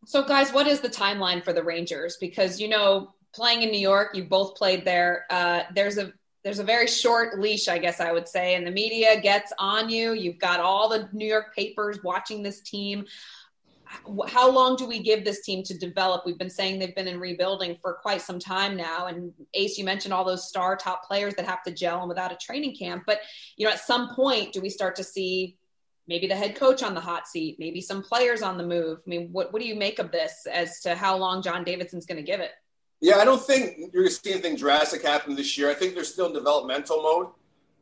So, 0.07 0.23
guys, 0.23 0.53
what 0.53 0.67
is 0.67 0.81
the 0.81 0.89
timeline 0.89 1.45
for 1.45 1.53
the 1.53 1.63
Rangers? 1.63 2.17
Because, 2.19 2.59
you 2.59 2.69
know, 2.69 3.13
playing 3.37 3.63
in 3.63 3.71
New 3.71 3.79
York, 3.79 4.17
you 4.17 4.25
both 4.25 4.57
played 4.57 4.85
there. 4.85 5.27
Uh, 5.31 5.63
there's 5.75 5.99
a 5.99 6.13
there's 6.43 6.59
a 6.61 6.65
very 6.65 6.87
short 6.87 7.41
leash, 7.41 7.67
I 7.67 7.79
guess 7.79 8.01
I 8.01 8.13
would 8.13 8.29
say, 8.29 8.55
and 8.55 8.65
the 8.65 8.71
media 8.71 9.21
gets 9.21 9.53
on 9.59 9.89
you. 9.91 10.13
You've 10.13 10.39
got 10.39 10.61
all 10.61 10.89
the 10.89 11.09
New 11.13 11.27
York 11.27 11.55
papers 11.55 11.99
watching 12.05 12.43
this 12.43 12.61
team. 12.61 13.05
How 14.29 14.49
long 14.49 14.77
do 14.77 14.87
we 14.87 15.01
give 15.01 15.25
this 15.25 15.43
team 15.43 15.65
to 15.65 15.77
develop? 15.77 16.23
We've 16.25 16.39
been 16.39 16.51
saying 16.51 16.79
they've 16.79 16.95
been 16.95 17.09
in 17.09 17.19
rebuilding 17.19 17.77
for 17.83 17.95
quite 17.95 18.23
some 18.23 18.39
time 18.39 18.77
now. 18.77 19.07
And 19.07 19.33
Ace, 19.55 19.77
you 19.77 19.85
mentioned 19.85 20.15
all 20.15 20.25
those 20.25 20.49
star 20.49 20.77
top 20.77 21.05
players 21.05 21.35
that 21.35 21.47
have 21.47 21.65
to 21.65 21.73
gel 21.73 21.99
and 21.99 22.09
without 22.09 22.33
a 22.33 22.37
training 22.37 22.77
camp. 22.77 23.03
But 23.07 23.21
you 23.57 23.67
know, 23.67 23.73
at 23.73 23.81
some 23.81 24.15
point, 24.15 24.53
do 24.53 24.61
we 24.61 24.71
start 24.71 24.95
to 24.97 25.05
see 25.05 25.57
maybe 26.07 26.29
the 26.29 26.37
head 26.37 26.55
coach 26.55 26.85
on 26.85 26.95
the 26.95 27.01
hot 27.01 27.27
seat, 27.27 27.57
maybe 27.59 27.81
some 27.81 28.05
players 28.05 28.43
on 28.43 28.57
the 28.57 28.67
move? 28.67 29.01
I 29.05 29.11
mean, 29.11 29.31
what 29.33 29.53
what 29.53 29.61
do 29.61 29.67
you 29.67 29.75
make 29.75 29.99
of 29.99 30.13
this 30.13 30.47
as 30.49 30.79
to 30.83 30.95
how 30.95 31.17
long 31.17 31.43
John 31.43 31.65
Davidson's 31.65 32.07
going 32.07 32.19
to 32.19 32.23
give 32.23 32.39
it? 32.39 32.53
Yeah, 33.01 33.17
I 33.17 33.25
don't 33.25 33.43
think 33.43 33.77
you're 33.79 34.05
going 34.05 34.07
to 34.07 34.11
see 34.11 34.33
anything 34.33 34.57
drastic 34.57 35.03
happen 35.03 35.37
this 35.37 35.59
year. 35.59 35.71
I 35.71 35.75
think 35.75 35.95
they're 35.95 36.05
still 36.05 36.27
in 36.27 36.33
developmental 36.33 37.03
mode. 37.03 37.29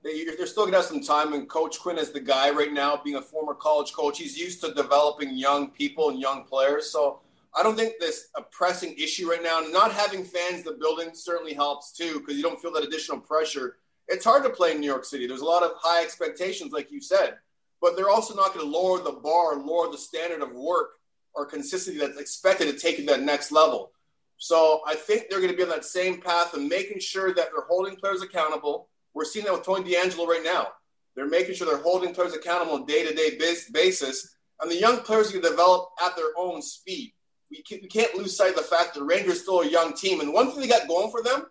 They're 0.02 0.46
still 0.46 0.64
going 0.64 0.72
to 0.72 0.78
have 0.78 0.86
some 0.86 1.02
time. 1.02 1.32
And 1.32 1.48
Coach 1.48 1.78
Quinn 1.80 1.98
is 1.98 2.10
the 2.10 2.20
guy 2.20 2.50
right 2.50 2.72
now, 2.72 3.00
being 3.02 3.16
a 3.16 3.22
former 3.22 3.54
college 3.54 3.92
coach. 3.92 4.18
He's 4.18 4.36
used 4.36 4.60
to 4.62 4.74
developing 4.74 5.36
young 5.36 5.70
people 5.70 6.10
and 6.10 6.20
young 6.20 6.44
players. 6.44 6.90
So 6.90 7.20
I 7.56 7.62
don't 7.62 7.76
think 7.76 7.94
this 8.00 8.28
a 8.36 8.42
pressing 8.42 8.94
issue 8.98 9.30
right 9.30 9.42
now. 9.42 9.62
And 9.62 9.72
Not 9.72 9.92
having 9.92 10.24
fans 10.24 10.58
in 10.58 10.64
the 10.64 10.72
building 10.72 11.10
certainly 11.14 11.54
helps 11.54 11.92
too, 11.92 12.18
because 12.18 12.36
you 12.36 12.42
don't 12.42 12.60
feel 12.60 12.72
that 12.72 12.84
additional 12.84 13.20
pressure. 13.20 13.76
It's 14.08 14.24
hard 14.24 14.42
to 14.42 14.50
play 14.50 14.72
in 14.72 14.80
New 14.80 14.86
York 14.86 15.04
City. 15.04 15.26
There's 15.26 15.40
a 15.40 15.46
lot 15.46 15.62
of 15.62 15.70
high 15.78 16.02
expectations, 16.02 16.72
like 16.72 16.90
you 16.90 17.00
said, 17.00 17.38
but 17.80 17.96
they're 17.96 18.10
also 18.10 18.34
not 18.34 18.52
going 18.52 18.66
to 18.66 18.70
lower 18.70 18.98
the 18.98 19.12
bar, 19.12 19.56
lower 19.56 19.90
the 19.90 19.96
standard 19.96 20.42
of 20.42 20.52
work 20.52 20.90
or 21.34 21.46
consistency 21.46 21.98
that's 21.98 22.18
expected 22.18 22.66
to 22.66 22.78
take 22.78 22.98
you 22.98 23.06
to 23.06 23.12
that 23.12 23.22
next 23.22 23.52
level. 23.52 23.92
So 24.36 24.82
I 24.86 24.94
think 24.94 25.26
they're 25.28 25.40
going 25.40 25.50
to 25.50 25.56
be 25.56 25.62
on 25.62 25.68
that 25.70 25.84
same 25.84 26.20
path 26.20 26.54
of 26.54 26.62
making 26.62 27.00
sure 27.00 27.28
that 27.34 27.48
they're 27.52 27.66
holding 27.66 27.96
players 27.96 28.22
accountable. 28.22 28.88
We're 29.14 29.24
seeing 29.24 29.44
that 29.46 29.54
with 29.54 29.64
Tony 29.64 29.90
DeAngelo 29.90 30.26
right 30.26 30.42
now. 30.44 30.68
They're 31.14 31.28
making 31.28 31.54
sure 31.54 31.66
they're 31.66 31.82
holding 31.82 32.12
players 32.12 32.34
accountable 32.34 32.74
on 32.74 32.86
day-to-day 32.86 33.38
basis. 33.72 34.36
And 34.60 34.70
the 34.70 34.76
young 34.76 34.98
players 35.00 35.30
can 35.30 35.40
develop 35.40 35.90
at 36.04 36.16
their 36.16 36.32
own 36.36 36.62
speed. 36.62 37.12
we, 37.50 37.62
can, 37.62 37.78
we 37.82 37.88
can't 37.88 38.14
lose 38.14 38.36
sight 38.36 38.50
of 38.50 38.56
the 38.56 38.62
fact 38.62 38.94
that 38.94 39.00
the 39.00 39.06
Rangers 39.06 39.42
still 39.42 39.60
a 39.60 39.68
young 39.68 39.94
team. 39.94 40.20
And 40.20 40.32
one 40.32 40.50
thing 40.50 40.60
they 40.60 40.68
got 40.68 40.88
going 40.88 41.10
for 41.10 41.22
them 41.22 41.46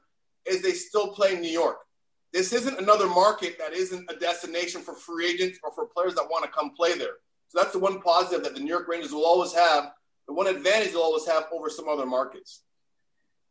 is 0.46 0.62
they 0.62 0.74
still 0.74 1.10
play 1.10 1.34
in 1.36 1.42
New 1.42 1.52
York. 1.52 1.78
This 2.34 2.52
isn't 2.52 2.80
another 2.80 3.08
market 3.08 3.58
that 3.60 3.74
isn't 3.74 4.10
a 4.10 4.16
destination 4.16 4.82
for 4.82 4.94
free 4.96 5.32
agents 5.32 5.60
or 5.64 5.72
for 5.72 5.86
players 5.86 6.16
that 6.16 6.30
want 6.30 6.44
to 6.44 6.52
come 6.52 6.72
play 6.72 6.98
there. 6.98 7.18
So 7.50 7.60
that's 7.60 7.74
the 7.74 7.80
one 7.80 8.02
positive 8.02 8.44
that 8.44 8.56
the 8.56 8.60
New 8.60 8.70
York 8.70 8.88
Rangers 8.88 9.12
will 9.12 9.26
always 9.26 9.54
have, 9.54 9.92
the 10.28 10.34
one 10.34 10.48
advantage 10.48 10.92
they'll 10.92 11.02
always 11.02 11.28
have 11.28 11.46
over 11.54 11.70
some 11.70 11.88
other 11.88 12.06
markets. 12.06 12.64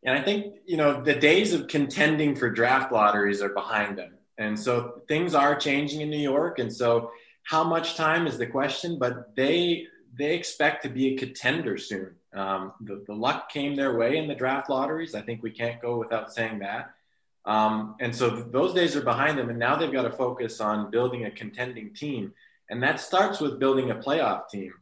And 0.05 0.19
I 0.19 0.23
think, 0.23 0.57
you 0.67 0.77
know, 0.77 1.01
the 1.01 1.15
days 1.15 1.55
of 1.55 1.69
contending 1.69 2.35
for 2.35 2.51
draft 2.51 2.93
lotteries 2.93 3.41
are 3.41 3.51
behind 3.51 3.97
them. 3.97 4.15
And 4.39 4.59
so 4.59 5.03
things 5.07 5.35
are 5.35 5.55
changing 5.55 6.01
in 6.01 6.11
New 6.11 6.17
York. 6.19 6.59
And 6.59 6.73
so 6.73 7.11
how 7.45 7.63
much 7.63 7.97
time 7.97 8.27
is 8.27 8.39
the 8.39 8.47
question, 8.47 8.99
but 8.99 9.35
they 9.37 9.87
they 10.15 10.35
expect 10.35 10.83
to 10.83 10.91
be 10.91 11.15
a 11.15 11.17
contender 11.17 11.79
soon. 11.79 12.15
Um, 12.35 12.73
the, 12.83 13.03
the 13.07 13.15
luck 13.15 13.51
came 13.51 13.75
their 13.77 13.97
way 13.97 14.19
in 14.19 14.29
the 14.29 14.35
draft 14.35 14.69
lotteries. 14.69 15.15
I 15.15 15.23
think 15.23 15.43
we 15.43 15.51
can't 15.51 15.81
go 15.81 15.99
without 15.99 16.33
saying 16.33 16.59
that. 16.59 16.91
Um, 17.47 17.97
and 17.99 18.15
so 18.15 18.31
th- 18.31 18.47
those 18.51 18.75
days 18.75 18.95
are 18.95 19.03
behind 19.03 19.39
them, 19.39 19.49
and 19.49 19.59
now 19.59 19.75
they've 19.75 19.93
got 19.93 20.03
to 20.03 20.13
focus 20.13 20.61
on 20.61 20.91
building 20.91 21.25
a 21.25 21.31
contending 21.31 21.95
team. 21.95 22.35
And 22.69 22.83
that 22.83 23.01
starts 23.01 23.41
with 23.41 23.59
building 23.59 23.91
a 23.91 23.95
playoff 23.95 24.49
team. 24.51 24.75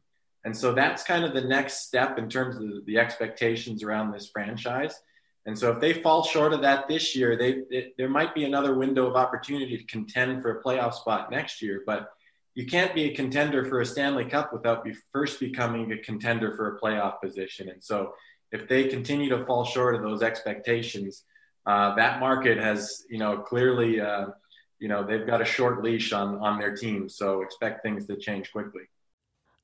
And 0.45 0.57
so 0.57 0.73
that's 0.73 1.03
kind 1.05 1.25
of 1.25 1.33
the 1.33 1.43
next 1.43 1.87
step 1.87 2.19
in 2.19 2.29
terms 2.29 2.57
of 2.57 2.85
the 2.87 2.99
expectations 2.99 3.83
around 3.83 4.13
this 4.13 4.29
franchise. 4.29 5.01
And 5.47 5.59
so 5.59 5.73
if 5.73 5.81
they 5.81 5.95
fall 5.95 6.23
short 6.23 6.53
of 6.53 6.63
that 6.63 6.87
this 6.87 7.17
year, 7.17 7.37
they, 7.37 7.63
it, 7.71 7.95
there 7.97 8.09
might 8.09 8.35
be 8.35 8.45
another 8.45 8.75
window 8.75 9.07
of 9.07 9.17
opportunity 9.17 9.77
to 9.79 9.85
contend 9.85 10.43
for 10.43 10.59
a 10.59 10.63
playoff 10.63 10.95
spot 10.95 11.31
next 11.31 11.63
year. 11.63 11.83
But 11.87 12.11
you 12.55 12.67
can't 12.67 12.95
be 12.95 13.05
a 13.05 13.15
contender 13.15 13.65
for 13.65 13.81
a 13.81 13.87
Stanley 13.87 14.27
Cup 14.27 14.53
without 14.53 14.85
be 14.85 14.93
first 15.13 15.41
becoming 15.41 15.93
a 15.93 15.99
contender 15.99 16.55
for 16.57 16.77
a 16.77 16.81
playoff 16.81 17.21
position. 17.23 17.71
And 17.71 17.83
so 17.83 18.15
if 18.53 18.69
they 18.69 18.89
continue 18.89 19.31
to 19.31 19.47
fall 19.47 19.65
short 19.65 19.95
of 19.95 20.03
those 20.03 20.23
expectations, 20.23 21.25
uh, 21.67 21.95
that 21.95 22.21
market 22.21 22.59
has, 22.59 23.05
you 23.09 23.19
know, 23.19 23.39
clearly, 23.39 24.01
uh, 24.01 24.27
you 24.79 24.89
know, 24.89 25.07
they've 25.07 25.27
got 25.27 25.41
a 25.41 25.45
short 25.45 25.83
leash 25.83 26.13
on 26.13 26.37
on 26.37 26.59
their 26.59 26.77
team. 26.77 27.09
So 27.09 27.43
expect 27.43 27.83
things 27.83 28.07
to 28.07 28.17
change 28.17 28.51
quickly. 28.51 28.83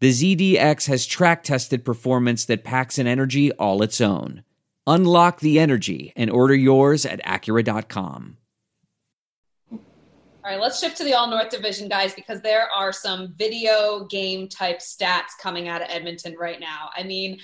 the 0.00 0.10
ZDX 0.10 0.86
has 0.86 1.06
track 1.06 1.42
tested 1.42 1.84
performance 1.84 2.44
that 2.44 2.64
packs 2.64 2.98
an 2.98 3.06
energy 3.06 3.52
all 3.52 3.82
its 3.82 4.00
own. 4.00 4.44
Unlock 4.86 5.40
the 5.40 5.58
energy 5.58 6.12
and 6.16 6.30
order 6.30 6.54
yours 6.54 7.04
at 7.04 7.22
Acura.com. 7.24 8.36
All 9.70 10.54
right, 10.54 10.60
let's 10.60 10.80
shift 10.80 10.96
to 10.96 11.04
the 11.04 11.12
All 11.12 11.28
North 11.28 11.50
Division, 11.50 11.88
guys, 11.88 12.14
because 12.14 12.40
there 12.40 12.68
are 12.74 12.90
some 12.90 13.34
video 13.36 14.06
game 14.08 14.48
type 14.48 14.78
stats 14.78 15.36
coming 15.38 15.68
out 15.68 15.82
of 15.82 15.88
Edmonton 15.90 16.36
right 16.38 16.58
now. 16.58 16.88
I 16.96 17.02
mean, 17.02 17.38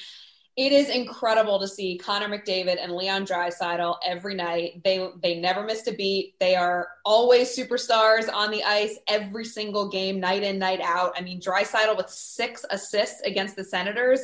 it 0.57 0.71
is 0.71 0.89
incredible 0.89 1.59
to 1.59 1.67
see 1.67 1.99
Connor 1.99 2.29
McDavid 2.29 2.79
and 2.81 2.93
Leon 2.93 3.27
Draisaitl 3.27 3.97
every 4.05 4.37
night. 4.37 4.83
They 4.85 5.09
they 5.21 5.41
never 5.41 5.65
missed 5.65 5.89
a 5.89 5.93
beat. 5.93 6.39
They 6.39 6.55
are 6.55 6.89
always 7.05 7.57
superstars 7.57 8.33
on 8.33 8.53
the 8.53 8.63
ice 8.63 8.97
every 9.09 9.45
single 9.45 9.89
game, 9.89 10.21
night 10.21 10.45
in, 10.45 10.59
night 10.59 10.81
out. 10.81 11.15
I 11.17 11.23
mean, 11.23 11.41
Draisaitl 11.41 11.97
with 11.97 12.09
six 12.09 12.65
assists 12.71 13.21
against 13.23 13.57
the 13.57 13.65
Senators. 13.65 14.21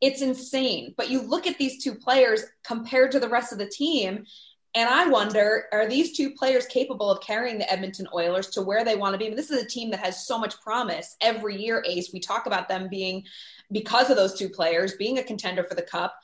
It's 0.00 0.22
insane. 0.22 0.94
But 0.96 1.10
you 1.10 1.22
look 1.22 1.46
at 1.46 1.58
these 1.58 1.82
two 1.82 1.94
players 1.94 2.44
compared 2.64 3.12
to 3.12 3.20
the 3.20 3.28
rest 3.28 3.52
of 3.52 3.58
the 3.58 3.68
team, 3.68 4.24
and 4.74 4.88
I 4.88 5.08
wonder, 5.08 5.64
are 5.72 5.88
these 5.88 6.16
two 6.16 6.30
players 6.32 6.66
capable 6.66 7.10
of 7.10 7.22
carrying 7.22 7.58
the 7.58 7.72
Edmonton 7.72 8.06
Oilers 8.14 8.48
to 8.50 8.62
where 8.62 8.84
they 8.84 8.96
want 8.96 9.14
to 9.14 9.18
be? 9.18 9.28
this 9.34 9.50
is 9.50 9.62
a 9.62 9.66
team 9.66 9.90
that 9.90 10.00
has 10.00 10.26
so 10.26 10.38
much 10.38 10.60
promise 10.60 11.16
every 11.20 11.56
year, 11.56 11.82
Ace. 11.86 12.12
We 12.12 12.20
talk 12.20 12.46
about 12.46 12.68
them 12.68 12.88
being, 12.88 13.24
because 13.70 14.10
of 14.10 14.16
those 14.16 14.34
two 14.34 14.48
players, 14.48 14.94
being 14.94 15.18
a 15.18 15.22
contender 15.22 15.64
for 15.64 15.74
the 15.74 15.82
cup. 15.82 16.18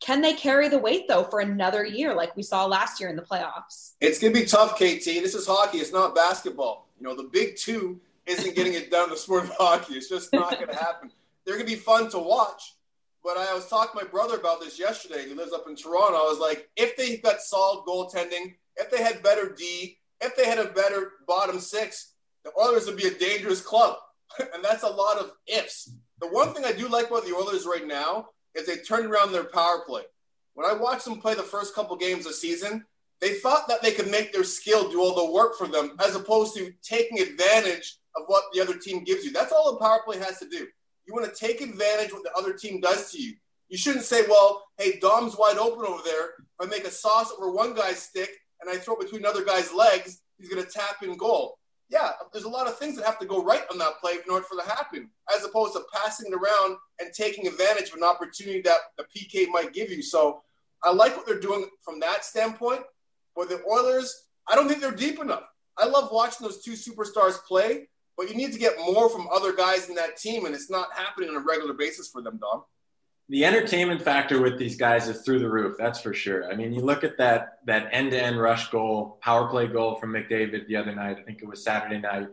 Can 0.00 0.22
they 0.22 0.32
carry 0.32 0.68
the 0.68 0.78
weight, 0.78 1.08
though, 1.08 1.24
for 1.24 1.40
another 1.40 1.84
year 1.84 2.14
like 2.14 2.34
we 2.34 2.42
saw 2.42 2.64
last 2.64 3.00
year 3.00 3.10
in 3.10 3.16
the 3.16 3.22
playoffs? 3.22 3.92
It's 4.00 4.18
to 4.20 4.30
be 4.30 4.46
tough, 4.46 4.76
KT. 4.76 5.04
This 5.04 5.34
is 5.34 5.46
hockey. 5.46 5.78
It's 5.78 5.92
not 5.92 6.14
basketball. 6.14 6.88
You 6.98 7.06
know, 7.06 7.14
the 7.14 7.24
big 7.24 7.56
two 7.56 8.00
isn't 8.24 8.54
getting 8.54 8.74
it 8.74 8.90
done 8.90 9.10
to 9.10 9.16
sport 9.16 9.44
of 9.44 9.50
hockey. 9.50 9.94
It's 9.94 10.08
just 10.08 10.32
not 10.32 10.58
to 10.58 10.74
happen. 10.74 11.10
They're 11.44 11.58
to 11.58 11.64
be 11.64 11.74
fun 11.74 12.10
to 12.10 12.18
watch 12.18 12.74
but 13.22 13.36
I 13.36 13.52
was 13.54 13.68
talking 13.68 13.98
to 13.98 14.04
my 14.04 14.10
brother 14.10 14.36
about 14.36 14.60
this 14.60 14.78
yesterday. 14.78 15.28
He 15.28 15.34
lives 15.34 15.52
up 15.52 15.66
in 15.68 15.76
Toronto. 15.76 16.16
I 16.16 16.28
was 16.28 16.38
like, 16.38 16.68
if 16.76 16.96
they 16.96 17.18
got 17.18 17.40
solid 17.40 17.84
goaltending, 17.86 18.54
if 18.76 18.90
they 18.90 19.02
had 19.02 19.22
better 19.22 19.54
D, 19.54 19.98
if 20.20 20.36
they 20.36 20.46
had 20.46 20.58
a 20.58 20.66
better 20.66 21.12
bottom 21.26 21.60
six, 21.60 22.14
the 22.44 22.52
Oilers 22.58 22.86
would 22.86 22.96
be 22.96 23.08
a 23.08 23.14
dangerous 23.14 23.60
club. 23.60 23.96
and 24.54 24.64
that's 24.64 24.84
a 24.84 24.88
lot 24.88 25.18
of 25.18 25.32
ifs. 25.46 25.92
The 26.20 26.28
one 26.28 26.52
thing 26.52 26.64
I 26.64 26.72
do 26.72 26.86
like 26.88 27.08
about 27.08 27.24
the 27.24 27.34
Oilers 27.34 27.64
right 27.64 27.86
now 27.86 28.28
is 28.54 28.66
they 28.66 28.76
turned 28.76 29.06
around 29.06 29.32
their 29.32 29.44
power 29.44 29.82
play. 29.86 30.02
When 30.54 30.68
I 30.68 30.74
watched 30.74 31.06
them 31.06 31.20
play 31.20 31.34
the 31.34 31.42
first 31.42 31.74
couple 31.74 31.96
games 31.96 32.26
of 32.26 32.34
season, 32.34 32.84
they 33.20 33.34
thought 33.34 33.68
that 33.68 33.82
they 33.82 33.92
could 33.92 34.10
make 34.10 34.32
their 34.32 34.44
skill 34.44 34.90
do 34.90 35.00
all 35.00 35.14
the 35.14 35.32
work 35.32 35.56
for 35.56 35.66
them 35.66 35.96
as 36.04 36.14
opposed 36.14 36.54
to 36.56 36.72
taking 36.82 37.20
advantage 37.20 37.98
of 38.16 38.24
what 38.26 38.44
the 38.52 38.60
other 38.60 38.76
team 38.76 39.04
gives 39.04 39.24
you. 39.24 39.32
That's 39.32 39.52
all 39.52 39.76
a 39.76 39.80
power 39.80 40.00
play 40.04 40.18
has 40.18 40.38
to 40.40 40.48
do. 40.48 40.66
You 41.06 41.14
want 41.14 41.32
to 41.32 41.46
take 41.46 41.60
advantage 41.60 42.08
of 42.08 42.14
what 42.14 42.24
the 42.24 42.36
other 42.36 42.52
team 42.52 42.80
does 42.80 43.10
to 43.12 43.22
you. 43.22 43.34
You 43.68 43.78
shouldn't 43.78 44.04
say, 44.04 44.22
well, 44.28 44.64
hey, 44.78 44.98
Dom's 44.98 45.36
wide 45.38 45.56
open 45.56 45.86
over 45.86 46.02
there. 46.04 46.30
If 46.60 46.60
I 46.60 46.66
make 46.66 46.84
a 46.84 46.90
sauce 46.90 47.32
over 47.36 47.50
one 47.50 47.74
guy's 47.74 48.02
stick 48.02 48.30
and 48.60 48.70
I 48.70 48.76
throw 48.76 48.96
it 48.96 49.00
between 49.00 49.22
another 49.22 49.44
guy's 49.44 49.72
legs, 49.72 50.20
he's 50.38 50.48
going 50.48 50.64
to 50.64 50.70
tap 50.70 51.02
in 51.02 51.16
goal. 51.16 51.56
Yeah, 51.90 52.12
there's 52.32 52.44
a 52.44 52.48
lot 52.48 52.68
of 52.68 52.78
things 52.78 52.94
that 52.96 53.04
have 53.04 53.18
to 53.18 53.26
go 53.26 53.42
right 53.42 53.64
on 53.70 53.78
that 53.78 54.00
play 54.00 54.12
in 54.12 54.30
order 54.30 54.44
for 54.44 54.54
that 54.56 54.64
to 54.64 54.70
happen, 54.70 55.10
as 55.34 55.44
opposed 55.44 55.72
to 55.72 55.82
passing 55.92 56.30
it 56.32 56.34
around 56.34 56.76
and 57.00 57.12
taking 57.12 57.48
advantage 57.48 57.88
of 57.88 57.96
an 57.96 58.04
opportunity 58.04 58.60
that 58.62 58.78
the 58.96 59.04
PK 59.04 59.48
might 59.48 59.72
give 59.72 59.90
you. 59.90 60.00
So 60.00 60.42
I 60.84 60.92
like 60.92 61.16
what 61.16 61.26
they're 61.26 61.40
doing 61.40 61.66
from 61.82 61.98
that 62.00 62.24
standpoint. 62.24 62.82
But 63.34 63.48
the 63.48 63.60
Oilers, 63.68 64.28
I 64.48 64.54
don't 64.54 64.68
think 64.68 64.80
they're 64.80 64.92
deep 64.92 65.20
enough. 65.20 65.44
I 65.78 65.86
love 65.86 66.10
watching 66.12 66.46
those 66.46 66.62
two 66.62 66.72
superstars 66.72 67.42
play, 67.42 67.88
but 68.16 68.28
you 68.28 68.36
need 68.36 68.52
to 68.52 68.58
get 68.58 68.78
more 68.78 69.08
from 69.08 69.28
other 69.32 69.52
guys 69.52 69.88
in 69.88 69.94
that 69.96 70.16
team, 70.16 70.46
and 70.46 70.54
it's 70.54 70.70
not 70.70 70.92
happening 70.94 71.30
on 71.30 71.36
a 71.36 71.40
regular 71.40 71.72
basis 71.72 72.08
for 72.08 72.22
them, 72.22 72.38
Dom. 72.38 72.62
The 73.30 73.44
entertainment 73.44 74.02
factor 74.02 74.42
with 74.42 74.58
these 74.58 74.74
guys 74.74 75.06
is 75.06 75.22
through 75.22 75.38
the 75.38 75.48
roof. 75.48 75.76
That's 75.78 76.00
for 76.00 76.12
sure. 76.12 76.50
I 76.50 76.56
mean, 76.56 76.72
you 76.72 76.80
look 76.80 77.04
at 77.04 77.16
that 77.18 77.60
that 77.64 77.88
end 77.92 78.10
to 78.10 78.20
end 78.20 78.40
rush 78.40 78.70
goal, 78.70 79.20
power 79.22 79.46
play 79.48 79.68
goal 79.68 79.94
from 79.94 80.12
McDavid 80.12 80.66
the 80.66 80.74
other 80.74 80.92
night. 80.92 81.16
I 81.20 81.22
think 81.22 81.40
it 81.40 81.46
was 81.46 81.62
Saturday 81.62 81.98
night. 82.00 82.26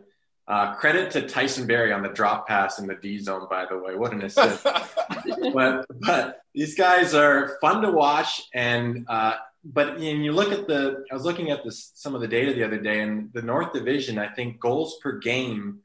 Uh, 0.48 0.74
credit 0.74 1.12
to 1.12 1.28
Tyson 1.28 1.68
Barrie 1.68 1.92
on 1.92 2.02
the 2.02 2.08
drop 2.08 2.48
pass 2.48 2.80
in 2.80 2.88
the 2.88 2.96
D 2.96 3.20
zone, 3.20 3.46
by 3.48 3.64
the 3.66 3.78
way. 3.78 3.94
What 3.94 4.12
an 4.12 4.22
assist! 4.22 4.64
but 5.54 5.86
but 6.00 6.42
these 6.52 6.74
guys 6.74 7.14
are 7.14 7.58
fun 7.60 7.80
to 7.82 7.92
watch, 7.92 8.42
and 8.52 9.06
uh, 9.08 9.34
but 9.64 10.00
when 10.00 10.22
you 10.22 10.32
look 10.32 10.50
at 10.50 10.66
the, 10.66 11.04
I 11.12 11.14
was 11.14 11.24
looking 11.24 11.52
at 11.52 11.62
this 11.62 11.92
some 11.94 12.16
of 12.16 12.20
the 12.20 12.28
data 12.28 12.54
the 12.54 12.64
other 12.64 12.80
day, 12.80 13.02
and 13.02 13.32
the 13.32 13.42
North 13.42 13.72
Division, 13.72 14.18
I 14.18 14.30
think 14.30 14.58
goals 14.58 14.98
per 15.00 15.18
game 15.18 15.78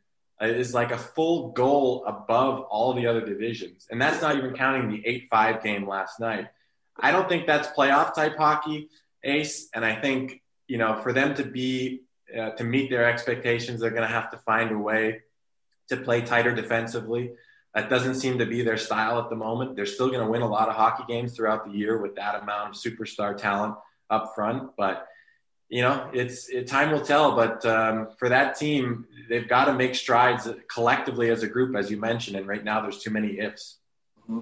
is 0.49 0.73
like 0.73 0.91
a 0.91 0.97
full 0.97 1.51
goal 1.51 2.03
above 2.05 2.61
all 2.69 2.93
the 2.93 3.07
other 3.07 3.25
divisions, 3.25 3.87
and 3.89 4.01
that's 4.01 4.21
not 4.21 4.35
even 4.35 4.53
counting 4.53 4.89
the 4.89 5.05
eight-five 5.05 5.63
game 5.63 5.87
last 5.87 6.19
night. 6.19 6.47
I 6.99 7.11
don't 7.11 7.27
think 7.27 7.47
that's 7.47 7.67
playoff 7.69 8.13
type 8.13 8.37
hockey, 8.37 8.89
Ace, 9.23 9.69
and 9.73 9.85
I 9.85 9.95
think 9.95 10.41
you 10.67 10.77
know 10.77 10.99
for 11.01 11.13
them 11.13 11.35
to 11.35 11.43
be 11.43 12.01
uh, 12.37 12.51
to 12.51 12.63
meet 12.63 12.89
their 12.89 13.05
expectations, 13.05 13.81
they're 13.81 13.91
going 13.91 14.07
to 14.07 14.07
have 14.07 14.31
to 14.31 14.37
find 14.37 14.71
a 14.71 14.77
way 14.77 15.21
to 15.89 15.97
play 15.97 16.21
tighter 16.21 16.53
defensively. 16.53 17.33
That 17.75 17.89
doesn't 17.89 18.15
seem 18.15 18.37
to 18.37 18.45
be 18.45 18.61
their 18.61 18.77
style 18.77 19.19
at 19.19 19.29
the 19.29 19.35
moment. 19.35 19.75
They're 19.75 19.85
still 19.85 20.07
going 20.07 20.23
to 20.23 20.29
win 20.29 20.41
a 20.41 20.47
lot 20.47 20.69
of 20.69 20.75
hockey 20.75 21.03
games 21.07 21.35
throughout 21.35 21.65
the 21.65 21.71
year 21.71 21.97
with 22.01 22.15
that 22.15 22.41
amount 22.41 22.69
of 22.69 22.75
superstar 22.75 23.35
talent 23.35 23.75
up 24.09 24.33
front. 24.35 24.71
But 24.77 25.07
you 25.73 25.81
know, 25.81 26.07
it's 26.13 26.49
it, 26.49 26.67
time 26.67 26.91
will 26.91 27.01
tell. 27.01 27.35
But 27.35 27.65
um, 27.65 28.09
for 28.19 28.29
that 28.29 28.55
team, 28.59 29.07
they've 29.27 29.47
got 29.47 29.65
to 29.65 29.73
make 29.73 29.95
strides 29.95 30.47
collectively 30.71 31.31
as 31.31 31.41
a 31.41 31.47
group, 31.47 31.75
as 31.75 31.89
you 31.89 31.97
mentioned. 31.97 32.37
And 32.37 32.47
right 32.47 32.63
now, 32.63 32.79
there's 32.79 32.99
too 32.99 33.09
many 33.09 33.39
ifs. 33.39 33.77
Mm-hmm. 34.29 34.41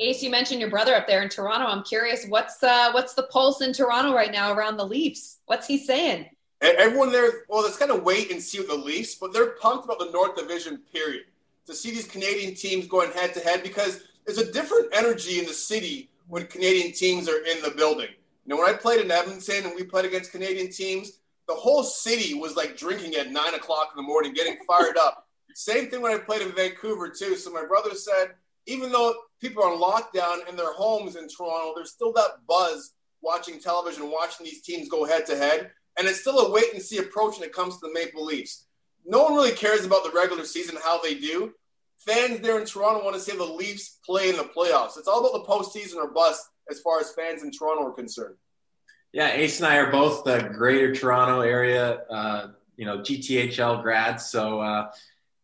Ace, 0.00 0.22
you 0.22 0.28
mentioned 0.28 0.60
your 0.60 0.68
brother 0.68 0.94
up 0.94 1.06
there 1.06 1.22
in 1.22 1.30
Toronto. 1.30 1.64
I'm 1.64 1.82
curious, 1.82 2.26
what's 2.26 2.62
uh, 2.62 2.92
what's 2.92 3.14
the 3.14 3.22
pulse 3.22 3.62
in 3.62 3.72
Toronto 3.72 4.14
right 4.14 4.30
now 4.30 4.52
around 4.52 4.76
the 4.76 4.86
Leafs? 4.86 5.38
What's 5.46 5.66
he 5.66 5.78
saying? 5.78 6.26
Everyone 6.60 7.10
there, 7.10 7.44
well, 7.48 7.62
let's 7.62 7.78
kind 7.78 7.90
of 7.90 8.02
wait 8.02 8.30
and 8.30 8.42
see 8.42 8.58
with 8.58 8.68
the 8.68 8.74
Leafs, 8.74 9.14
but 9.14 9.32
they're 9.32 9.52
pumped 9.52 9.86
about 9.86 9.98
the 9.98 10.10
North 10.10 10.36
Division. 10.36 10.82
Period. 10.92 11.24
To 11.68 11.74
see 11.74 11.90
these 11.90 12.06
Canadian 12.06 12.54
teams 12.54 12.86
going 12.86 13.12
head 13.12 13.32
to 13.32 13.40
head 13.40 13.62
because 13.62 14.02
there's 14.26 14.36
a 14.36 14.52
different 14.52 14.88
energy 14.92 15.38
in 15.38 15.46
the 15.46 15.54
city 15.54 16.10
when 16.28 16.46
Canadian 16.48 16.92
teams 16.92 17.30
are 17.30 17.46
in 17.46 17.62
the 17.62 17.70
building. 17.70 18.10
You 18.50 18.56
know, 18.56 18.62
when 18.62 18.74
I 18.74 18.76
played 18.76 19.00
in 19.00 19.12
Edmonton 19.12 19.64
and 19.64 19.76
we 19.76 19.84
played 19.84 20.06
against 20.06 20.32
Canadian 20.32 20.72
teams, 20.72 21.20
the 21.46 21.54
whole 21.54 21.84
city 21.84 22.34
was 22.34 22.56
like 22.56 22.76
drinking 22.76 23.14
at 23.14 23.30
nine 23.30 23.54
o'clock 23.54 23.92
in 23.92 23.96
the 23.96 24.02
morning, 24.02 24.32
getting 24.32 24.56
fired 24.66 24.96
up. 24.96 25.28
Same 25.54 25.86
thing 25.88 26.02
when 26.02 26.10
I 26.10 26.18
played 26.18 26.42
in 26.42 26.50
Vancouver 26.50 27.08
too. 27.08 27.36
So 27.36 27.52
my 27.52 27.64
brother 27.64 27.94
said, 27.94 28.34
even 28.66 28.90
though 28.90 29.14
people 29.40 29.62
are 29.62 29.72
on 29.72 29.80
lockdown 29.80 30.48
in 30.48 30.56
their 30.56 30.72
homes 30.72 31.14
in 31.14 31.28
Toronto, 31.28 31.74
there's 31.76 31.92
still 31.92 32.12
that 32.14 32.44
buzz 32.48 32.94
watching 33.22 33.60
television, 33.60 34.10
watching 34.10 34.44
these 34.44 34.62
teams 34.62 34.88
go 34.88 35.04
head 35.04 35.26
to 35.26 35.36
head. 35.36 35.70
And 35.96 36.08
it's 36.08 36.22
still 36.22 36.40
a 36.40 36.50
wait 36.50 36.74
and 36.74 36.82
see 36.82 36.98
approach 36.98 37.38
when 37.38 37.48
it 37.48 37.54
comes 37.54 37.78
to 37.78 37.86
the 37.86 37.94
Maple 37.94 38.24
Leafs. 38.24 38.66
No 39.06 39.22
one 39.22 39.34
really 39.34 39.52
cares 39.52 39.84
about 39.84 40.02
the 40.02 40.10
regular 40.10 40.44
season, 40.44 40.76
how 40.82 41.00
they 41.00 41.14
do. 41.14 41.52
Fans 41.98 42.40
there 42.40 42.58
in 42.58 42.66
Toronto 42.66 43.04
want 43.04 43.14
to 43.14 43.22
see 43.22 43.36
the 43.36 43.44
Leafs 43.44 44.00
play 44.04 44.28
in 44.28 44.36
the 44.36 44.42
playoffs. 44.42 44.98
It's 44.98 45.06
all 45.06 45.20
about 45.20 45.34
the 45.34 45.52
postseason 45.52 45.98
or 45.98 46.08
bust 46.08 46.48
as 46.70 46.80
far 46.80 47.00
as 47.00 47.12
fans 47.12 47.42
in 47.42 47.50
Toronto 47.50 47.88
are 47.88 47.92
concerned. 47.92 48.36
Yeah, 49.12 49.32
Ace 49.32 49.58
and 49.58 49.66
I 49.66 49.78
are 49.78 49.90
both 49.90 50.24
the 50.24 50.50
greater 50.54 50.94
Toronto 50.94 51.40
area, 51.40 52.02
uh, 52.10 52.48
you 52.76 52.86
know, 52.86 52.98
GTHL 52.98 53.82
grads. 53.82 54.26
So, 54.26 54.60
uh, 54.60 54.90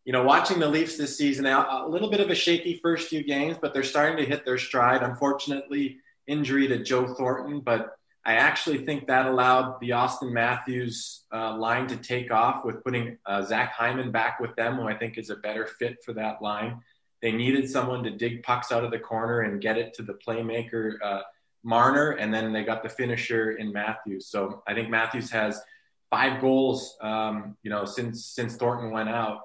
you 0.05 0.13
know, 0.13 0.23
watching 0.23 0.61
the 0.61 0.69
Leafs 0.69 0.97
this 0.97 1.19
season, 1.19 1.47
a 1.47 1.87
little 1.89 2.09
bit 2.09 2.21
of 2.21 2.31
a 2.31 2.35
shaky 2.35 2.79
first 2.81 3.09
few 3.09 3.25
games, 3.25 3.57
but 3.61 3.75
they're 3.75 3.83
starting 3.83 4.17
to 4.19 4.25
hit 4.25 4.45
their 4.45 4.57
stride. 4.57 5.03
Unfortunately, 5.03 5.99
injury 6.29 6.69
to 6.69 6.83
Joe 6.83 7.13
Thornton, 7.13 7.61
but 7.61 7.97
I 8.25 8.35
actually 8.35 8.79
think 8.79 9.07
that 9.07 9.27
allowed 9.27 9.81
the 9.81 9.91
Auston 9.91 10.33
Matthews 10.33 11.23
uh, 11.33 11.57
line 11.57 11.87
to 11.87 11.97
take 11.97 12.33
off 12.33 12.65
with 12.65 12.83
putting 12.83 13.19
uh, 13.25 13.43
Zach 13.43 13.73
Hyman 13.73 14.11
back 14.11 14.41
with 14.41 14.55
them, 14.57 14.77
who 14.77 14.89
I 14.89 14.95
think 14.95 15.17
is 15.17 15.31
a 15.31 15.37
better 15.37 15.67
fit 15.67 16.03
for 16.05 16.13
that 16.15 16.43
line. 16.43 16.81
They 17.23 17.33
needed 17.33 17.69
someone 17.71 18.03
to 18.05 18.11
dig 18.11 18.43
pucks 18.43 18.73
out 18.73 18.85
of 18.85 18.91
the 18.91 18.99
corner 18.99 19.41
and 19.41 19.61
get 19.61 19.79
it 19.79 19.95
to 19.95 20.03
the 20.03 20.15
playmaker 20.15 20.95
uh, 21.03 21.23
Marner, 21.63 22.13
and 22.13 22.33
then 22.33 22.53
they 22.53 22.63
got 22.63 22.83
the 22.83 22.89
finisher 22.89 23.53
in 23.53 23.73
Matthews. 23.73 24.29
So 24.29 24.63
I 24.69 24.75
think 24.75 24.89
Matthews 24.89 25.31
has 25.33 25.61
five 26.11 26.41
goals, 26.41 26.97
um, 27.01 27.57
you 27.63 27.71
know, 27.71 27.85
since 27.85 28.25
since 28.25 28.55
Thornton 28.57 28.93
went 28.93 29.09
out. 29.09 29.41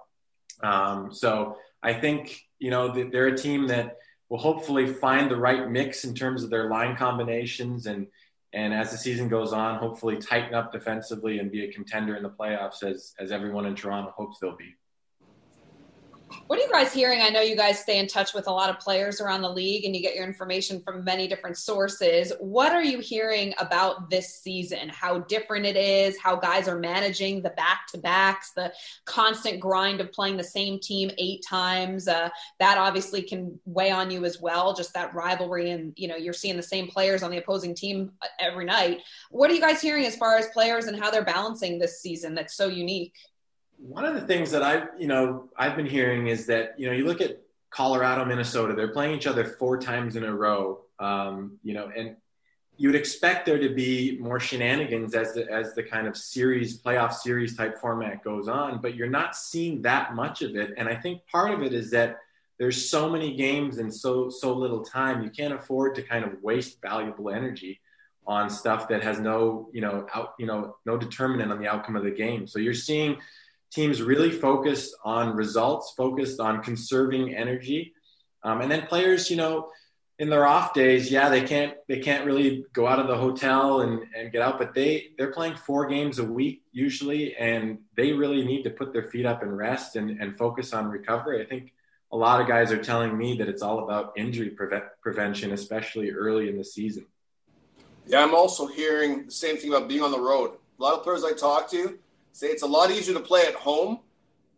Um, 0.62 1.12
so 1.12 1.58
I 1.82 1.94
think 1.94 2.40
you 2.60 2.70
know 2.70 3.10
they're 3.10 3.28
a 3.28 3.38
team 3.38 3.68
that 3.68 3.98
will 4.30 4.38
hopefully 4.38 4.86
find 4.86 5.32
the 5.32 5.36
right 5.36 5.70
mix 5.70 6.04
in 6.04 6.14
terms 6.14 6.44
of 6.44 6.50
their 6.50 6.70
line 6.70 6.96
combinations 6.96 7.88
and 7.88 8.08
and 8.54 8.74
as 8.74 8.92
the 8.92 8.98
season 8.98 9.30
goes 9.30 9.54
on, 9.54 9.80
hopefully 9.80 10.18
tighten 10.18 10.54
up 10.54 10.74
defensively 10.74 11.40
and 11.40 11.52
be 11.52 11.64
a 11.64 11.72
contender 11.72 12.16
in 12.18 12.24
the 12.24 12.30
playoffs 12.30 12.84
as 12.84 13.14
as 13.18 13.32
everyone 13.32 13.66
in 13.66 13.76
Toronto 13.76 14.14
hopes 14.16 14.40
they'll 14.40 14.58
be. 14.58 14.76
What 16.48 16.60
are 16.60 16.62
you 16.62 16.72
guys 16.72 16.94
hearing? 16.94 17.22
I 17.22 17.30
know 17.30 17.42
you 17.42 17.56
guys 17.56 17.80
stay 17.80 18.00
in 18.00 18.08
touch 18.08 18.34
with 18.34 18.48
a 18.48 18.52
lot 18.52 18.70
of 18.70 18.80
players 18.80 19.22
around 19.22 19.42
the 19.42 19.50
league 19.50 19.86
and 19.86 19.96
you 19.96 20.02
get 20.02 20.16
your 20.16 20.26
information 20.26 20.82
from 20.82 21.04
many 21.04 21.28
different 21.28 21.58
sources. 21.58 22.32
What 22.40 22.72
are 22.72 22.84
you 22.84 23.00
hearing 23.00 23.54
about 23.60 24.10
this 24.10 24.42
season? 24.42 24.90
How 24.90 25.20
different 25.20 25.66
it 25.66 25.76
is, 25.76 26.20
how 26.20 26.36
guys 26.36 26.68
are 26.68 26.80
managing 26.80 27.42
the 27.42 27.50
back 27.52 27.88
to 27.92 27.98
backs, 27.98 28.52
the 28.56 28.74
constant 29.06 29.60
grind 29.60 30.02
of 30.02 30.12
playing 30.12 30.38
the 30.38 30.44
same 30.44 30.80
team 30.80 31.12
eight 31.18 31.44
times. 31.48 32.08
Uh, 32.08 32.30
that 32.60 32.78
obviously 32.78 33.22
can 33.22 33.60
weigh 33.66 33.92
on 33.92 34.12
you 34.12 34.26
as 34.26 34.40
well, 34.42 34.74
just 34.74 34.94
that 34.94 35.14
rivalry. 35.14 35.72
And, 35.72 35.94
you 35.96 36.08
know, 36.08 36.16
you're 36.16 36.34
seeing 36.34 36.58
the 36.58 36.64
same 36.64 36.88
players 36.88 37.24
on 37.24 37.32
the 37.32 37.38
opposing 37.38 37.76
team 37.76 38.12
every 38.40 38.66
night. 38.66 39.00
What 39.30 39.50
are 39.50 39.54
you 39.54 39.62
guys 39.62 39.82
hearing 39.82 40.06
as 40.06 40.16
far 40.16 40.38
as 40.38 40.48
players 40.48 40.86
and 40.86 41.00
how 41.00 41.12
they're 41.12 41.24
balancing 41.24 41.80
this 41.80 42.02
season 42.02 42.36
that's 42.36 42.56
so 42.56 42.68
unique? 42.68 43.14
One 43.82 44.06
of 44.06 44.14
the 44.14 44.22
things 44.22 44.52
that 44.52 44.62
I've, 44.62 44.90
you 45.00 45.08
know, 45.08 45.50
I've 45.58 45.76
been 45.76 45.88
hearing 45.88 46.28
is 46.28 46.46
that, 46.46 46.76
you 46.78 46.86
know, 46.86 46.94
you 46.94 47.06
look 47.06 47.20
at 47.20 47.42
Colorado, 47.72 48.24
Minnesota, 48.26 48.74
they're 48.76 48.94
playing 48.94 49.16
each 49.16 49.28
other 49.28 49.44
four 49.44 49.80
times 49.80 50.16
in 50.16 50.24
a 50.24 50.34
row, 50.34 50.82
um, 51.00 51.58
you 51.64 51.74
know, 51.74 51.92
and 51.96 52.16
you 52.78 52.90
would 52.90 52.96
expect 52.96 53.46
there 53.46 53.60
to 53.60 53.74
be 53.74 54.18
more 54.20 54.40
shenanigans 54.40 55.16
as 55.16 55.34
the, 55.34 55.52
as 55.52 55.74
the 55.74 55.84
kind 55.84 56.08
of 56.08 56.16
series, 56.16 56.82
playoff 56.82 57.14
series 57.14 57.56
type 57.56 57.80
format 57.80 58.24
goes 58.24 58.48
on, 58.48 58.82
but 58.82 58.96
you're 58.96 59.10
not 59.10 59.36
seeing 59.36 59.82
that 59.82 60.16
much 60.16 60.42
of 60.42 60.56
it. 60.56 60.74
And 60.78 60.88
I 60.88 60.96
think 60.96 61.26
part 61.28 61.52
of 61.52 61.64
it 61.64 61.74
is 61.74 61.92
that 61.92 62.20
there's 62.60 62.90
so 62.90 63.10
many 63.10 63.36
games 63.36 63.78
and 63.80 63.94
so, 63.94 64.30
so 64.30 64.54
little 64.54 64.84
time, 64.84 65.24
you 65.24 65.32
can't 65.32 65.54
afford 65.54 65.96
to 65.96 66.04
kind 66.04 66.24
of 66.24 66.42
waste 66.44 66.82
valuable 66.82 67.32
energy 67.32 67.82
on 68.28 68.50
stuff 68.50 68.88
that 68.90 69.02
has 69.02 69.20
no, 69.20 69.70
you 69.74 69.82
know, 69.82 70.06
out, 70.14 70.36
you 70.38 70.46
know, 70.46 70.76
no 70.86 70.98
determinant 70.98 71.52
on 71.52 71.60
the 71.60 71.68
outcome 71.68 71.96
of 71.96 72.04
the 72.04 72.12
game. 72.12 72.46
So 72.46 72.60
you're 72.60 72.74
seeing, 72.74 73.18
teams 73.72 74.02
really 74.02 74.32
focused 74.32 74.96
on 75.04 75.36
results, 75.36 75.94
focused 75.96 76.40
on 76.40 76.62
conserving 76.62 77.36
energy, 77.36 77.94
um, 78.44 78.62
and 78.62 78.72
then 78.72 78.88
players, 78.88 79.30
you 79.30 79.38
know, 79.38 79.70
in 80.20 80.30
their 80.30 80.46
off 80.46 80.74
days, 80.76 81.12
yeah, 81.12 81.30
they 81.30 81.42
can't 81.42 81.74
they 81.88 81.98
can't 81.98 82.26
really 82.28 82.64
go 82.74 82.86
out 82.86 83.00
of 83.00 83.08
the 83.08 83.18
hotel 83.18 83.82
and, 83.82 84.04
and 84.16 84.32
get 84.32 84.44
out, 84.44 84.60
but 84.60 84.76
they 84.76 85.14
they're 85.18 85.32
playing 85.32 85.56
four 85.56 85.88
games 85.88 86.20
a 86.20 86.24
week 86.24 86.62
usually, 86.72 87.36
and 87.38 87.80
they 87.96 88.14
really 88.14 88.46
need 88.46 88.62
to 88.64 88.70
put 88.70 88.94
their 88.94 89.10
feet 89.10 89.26
up 89.26 89.42
and 89.42 89.58
rest 89.58 89.96
and, 89.96 90.22
and 90.22 90.38
focus 90.38 90.74
on 90.74 90.90
recovery. 90.90 91.42
I 91.42 91.46
think 91.46 91.74
a 92.12 92.18
lot 92.18 92.40
of 92.40 92.48
guys 92.48 92.72
are 92.72 92.84
telling 92.84 93.18
me 93.18 93.36
that 93.38 93.50
it's 93.50 93.64
all 93.64 93.84
about 93.84 94.14
injury 94.16 94.50
pre- 94.50 94.80
prevention, 95.02 95.54
especially 95.54 96.12
early 96.12 96.50
in 96.50 96.58
the 96.58 96.66
season. 96.66 97.08
Yeah, 98.06 98.22
I'm 98.24 98.36
also 98.36 98.68
hearing 98.68 99.26
the 99.26 99.32
same 99.32 99.58
thing 99.58 99.74
about 99.74 99.88
being 99.88 100.04
on 100.04 100.12
the 100.12 100.20
road. 100.20 100.52
A 100.80 100.84
lot 100.84 100.94
of 100.94 101.04
players 101.04 101.24
I 101.24 101.34
talk 101.34 101.68
to, 101.72 101.98
say 102.32 102.48
it's 102.48 102.64
a 102.64 102.68
lot 102.68 102.92
easier 102.92 103.14
to 103.14 103.20
play 103.20 103.42
at 103.42 103.54
home 103.54 104.00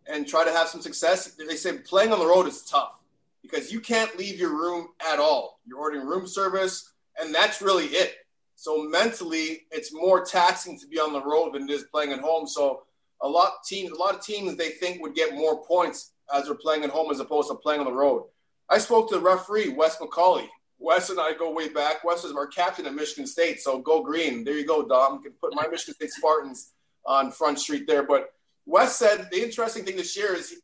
and 0.07 0.27
try 0.27 0.43
to 0.43 0.51
have 0.51 0.67
some 0.67 0.81
success. 0.81 1.35
They 1.35 1.55
say 1.55 1.77
playing 1.79 2.11
on 2.11 2.19
the 2.19 2.25
road 2.25 2.47
is 2.47 2.63
tough 2.63 2.99
because 3.41 3.71
you 3.71 3.79
can't 3.79 4.17
leave 4.17 4.39
your 4.39 4.51
room 4.51 4.89
at 5.11 5.19
all. 5.19 5.59
You're 5.65 5.79
ordering 5.79 6.05
room 6.05 6.27
service, 6.27 6.93
and 7.19 7.33
that's 7.33 7.61
really 7.61 7.85
it. 7.87 8.15
So 8.55 8.83
mentally, 8.83 9.63
it's 9.71 9.93
more 9.93 10.23
taxing 10.23 10.79
to 10.79 10.87
be 10.87 10.99
on 10.99 11.13
the 11.13 11.23
road 11.23 11.53
than 11.53 11.63
it 11.63 11.69
is 11.69 11.83
playing 11.83 12.13
at 12.13 12.19
home. 12.19 12.47
So 12.47 12.83
a 13.21 13.27
lot 13.27 13.63
teams, 13.65 13.91
a 13.91 13.95
lot 13.95 14.15
of 14.15 14.21
teams, 14.21 14.55
they 14.55 14.69
think 14.69 15.01
would 15.01 15.15
get 15.15 15.33
more 15.33 15.63
points 15.65 16.11
as 16.33 16.45
they're 16.45 16.55
playing 16.55 16.83
at 16.83 16.89
home 16.89 17.11
as 17.11 17.19
opposed 17.19 17.49
to 17.49 17.55
playing 17.55 17.81
on 17.81 17.85
the 17.85 17.91
road. 17.91 18.25
I 18.69 18.77
spoke 18.77 19.09
to 19.09 19.15
the 19.15 19.21
referee, 19.21 19.69
Wes 19.69 19.97
McCauley. 19.97 20.47
Wes 20.79 21.09
and 21.09 21.19
I 21.19 21.33
go 21.33 21.51
way 21.51 21.69
back. 21.69 22.03
Wes 22.03 22.23
is 22.23 22.33
our 22.33 22.47
captain 22.47 22.85
at 22.85 22.93
Michigan 22.93 23.27
State, 23.27 23.61
so 23.61 23.79
go 23.79 24.03
green. 24.03 24.43
There 24.43 24.57
you 24.57 24.65
go, 24.65 24.83
Dom. 24.85 25.15
You 25.15 25.21
can 25.21 25.31
put 25.33 25.55
my 25.55 25.67
Michigan 25.71 25.95
State 25.95 26.11
Spartans 26.11 26.71
on 27.05 27.31
Front 27.31 27.59
Street 27.59 27.85
there. 27.87 28.03
But 28.03 28.29
Wes 28.65 28.95
said 28.95 29.29
the 29.31 29.41
interesting 29.41 29.83
thing 29.83 29.97
this 29.97 30.15
year 30.15 30.35
is 30.35 30.55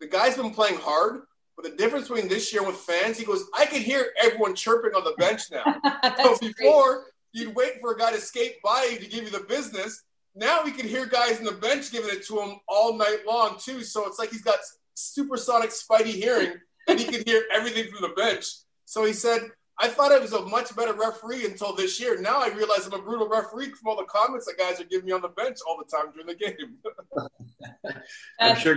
the 0.00 0.06
guy's 0.06 0.36
been 0.36 0.50
playing 0.50 0.78
hard, 0.78 1.22
but 1.56 1.64
the 1.64 1.76
difference 1.76 2.08
between 2.08 2.28
this 2.28 2.52
year 2.52 2.64
with 2.64 2.76
fans, 2.76 3.18
he 3.18 3.24
goes, 3.24 3.44
I 3.56 3.66
can 3.66 3.82
hear 3.82 4.12
everyone 4.22 4.54
chirping 4.54 4.94
on 4.94 5.04
the 5.04 5.14
bench 5.18 5.42
now. 5.50 5.64
so 6.22 6.38
before 6.38 6.94
great. 6.94 7.04
you'd 7.32 7.54
wait 7.54 7.80
for 7.80 7.94
a 7.94 7.98
guy 7.98 8.12
to 8.12 8.20
skate 8.20 8.62
by 8.62 8.88
you 8.92 8.98
to 8.98 9.08
give 9.08 9.24
you 9.24 9.30
the 9.30 9.44
business. 9.48 10.04
Now 10.34 10.60
we 10.64 10.70
can 10.70 10.86
hear 10.86 11.06
guys 11.06 11.40
in 11.40 11.44
the 11.44 11.52
bench 11.52 11.90
giving 11.90 12.10
it 12.10 12.24
to 12.26 12.40
him 12.40 12.60
all 12.68 12.96
night 12.96 13.20
long 13.26 13.56
too. 13.58 13.82
So 13.82 14.06
it's 14.06 14.20
like 14.20 14.30
he's 14.30 14.42
got 14.42 14.58
supersonic 14.94 15.70
spidey 15.70 16.14
hearing 16.14 16.52
and 16.86 16.98
he 16.98 17.06
can 17.06 17.22
hear 17.26 17.42
everything 17.52 17.90
from 17.90 18.08
the 18.08 18.14
bench. 18.14 18.46
So 18.84 19.04
he 19.04 19.12
said 19.12 19.42
I 19.80 19.88
thought 19.88 20.10
I 20.10 20.18
was 20.18 20.32
a 20.32 20.42
much 20.42 20.74
better 20.74 20.92
referee 20.92 21.44
until 21.44 21.74
this 21.74 22.00
year. 22.00 22.20
Now 22.20 22.40
I 22.40 22.48
realize 22.48 22.86
I'm 22.86 22.94
a 22.94 23.02
brutal 23.02 23.28
referee 23.28 23.70
from 23.70 23.88
all 23.88 23.96
the 23.96 24.04
comments 24.04 24.46
that 24.46 24.58
guys 24.58 24.80
are 24.80 24.84
giving 24.84 25.06
me 25.06 25.12
on 25.12 25.22
the 25.22 25.28
bench 25.28 25.58
all 25.66 25.78
the 25.78 25.84
time 25.84 26.12
during 26.12 26.26
the 26.26 26.34
game. 26.34 27.94
I'm 28.40 28.56
sure 28.56 28.76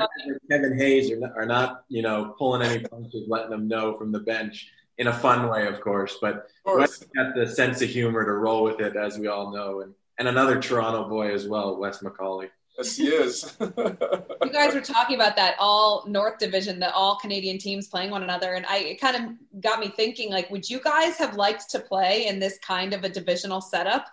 Kevin 0.50 0.78
Hayes 0.78 1.12
are 1.12 1.18
not, 1.18 1.32
are 1.36 1.46
not, 1.46 1.84
you 1.90 2.04
know, 2.04 2.36
pulling 2.38 2.62
any 2.62 2.84
punches, 2.84 3.28
letting 3.28 3.50
them 3.50 3.68
know 3.68 3.98
from 3.98 4.12
the 4.12 4.20
bench 4.20 4.70
in 5.00 5.08
a 5.08 5.14
fun 5.14 5.50
way, 5.50 5.66
of 5.66 5.82
course. 5.82 6.18
But 6.22 6.48
Wes 6.66 7.00
got 7.16 7.34
the 7.36 7.48
sense 7.48 7.82
of 7.82 7.90
humor 7.90 8.24
to 8.24 8.34
roll 8.34 8.64
with 8.64 8.80
it, 8.80 8.96
as 8.96 9.18
we 9.18 9.28
all 9.28 9.52
know, 9.52 9.82
and 9.82 9.94
and 10.20 10.28
another 10.28 10.62
Toronto 10.62 11.10
boy 11.10 11.34
as 11.34 11.48
well, 11.48 11.78
Wes 11.78 12.04
McCauley. 12.04 12.50
Yes, 12.78 12.96
he 12.96 13.08
is. 13.08 13.58
you 13.60 14.52
guys 14.52 14.74
were 14.74 14.82
talking 14.82 15.16
about 15.16 15.36
that 15.36 15.56
all 15.60 16.06
North 16.08 16.40
Division, 16.40 16.80
the 16.80 16.94
all 16.94 17.18
Canadian 17.18 17.58
teams 17.58 17.88
playing 17.88 18.12
one 18.12 18.24
another, 18.24 18.54
and 18.54 18.66
I 18.66 18.78
it 18.78 19.02
kind 19.02 19.16
of 19.16 19.62
got 19.62 19.80
me 19.80 19.90
thinking. 19.90 20.32
Like, 20.32 20.50
would 20.50 20.70
you 20.70 20.80
guys 20.80 21.18
have 21.18 21.36
liked 21.36 21.70
to 21.72 21.80
play 21.80 22.28
in 22.28 22.40
this 22.40 22.58
kind 22.66 22.94
of 22.94 23.04
a 23.04 23.10
divisional 23.10 23.62
setup 23.62 24.08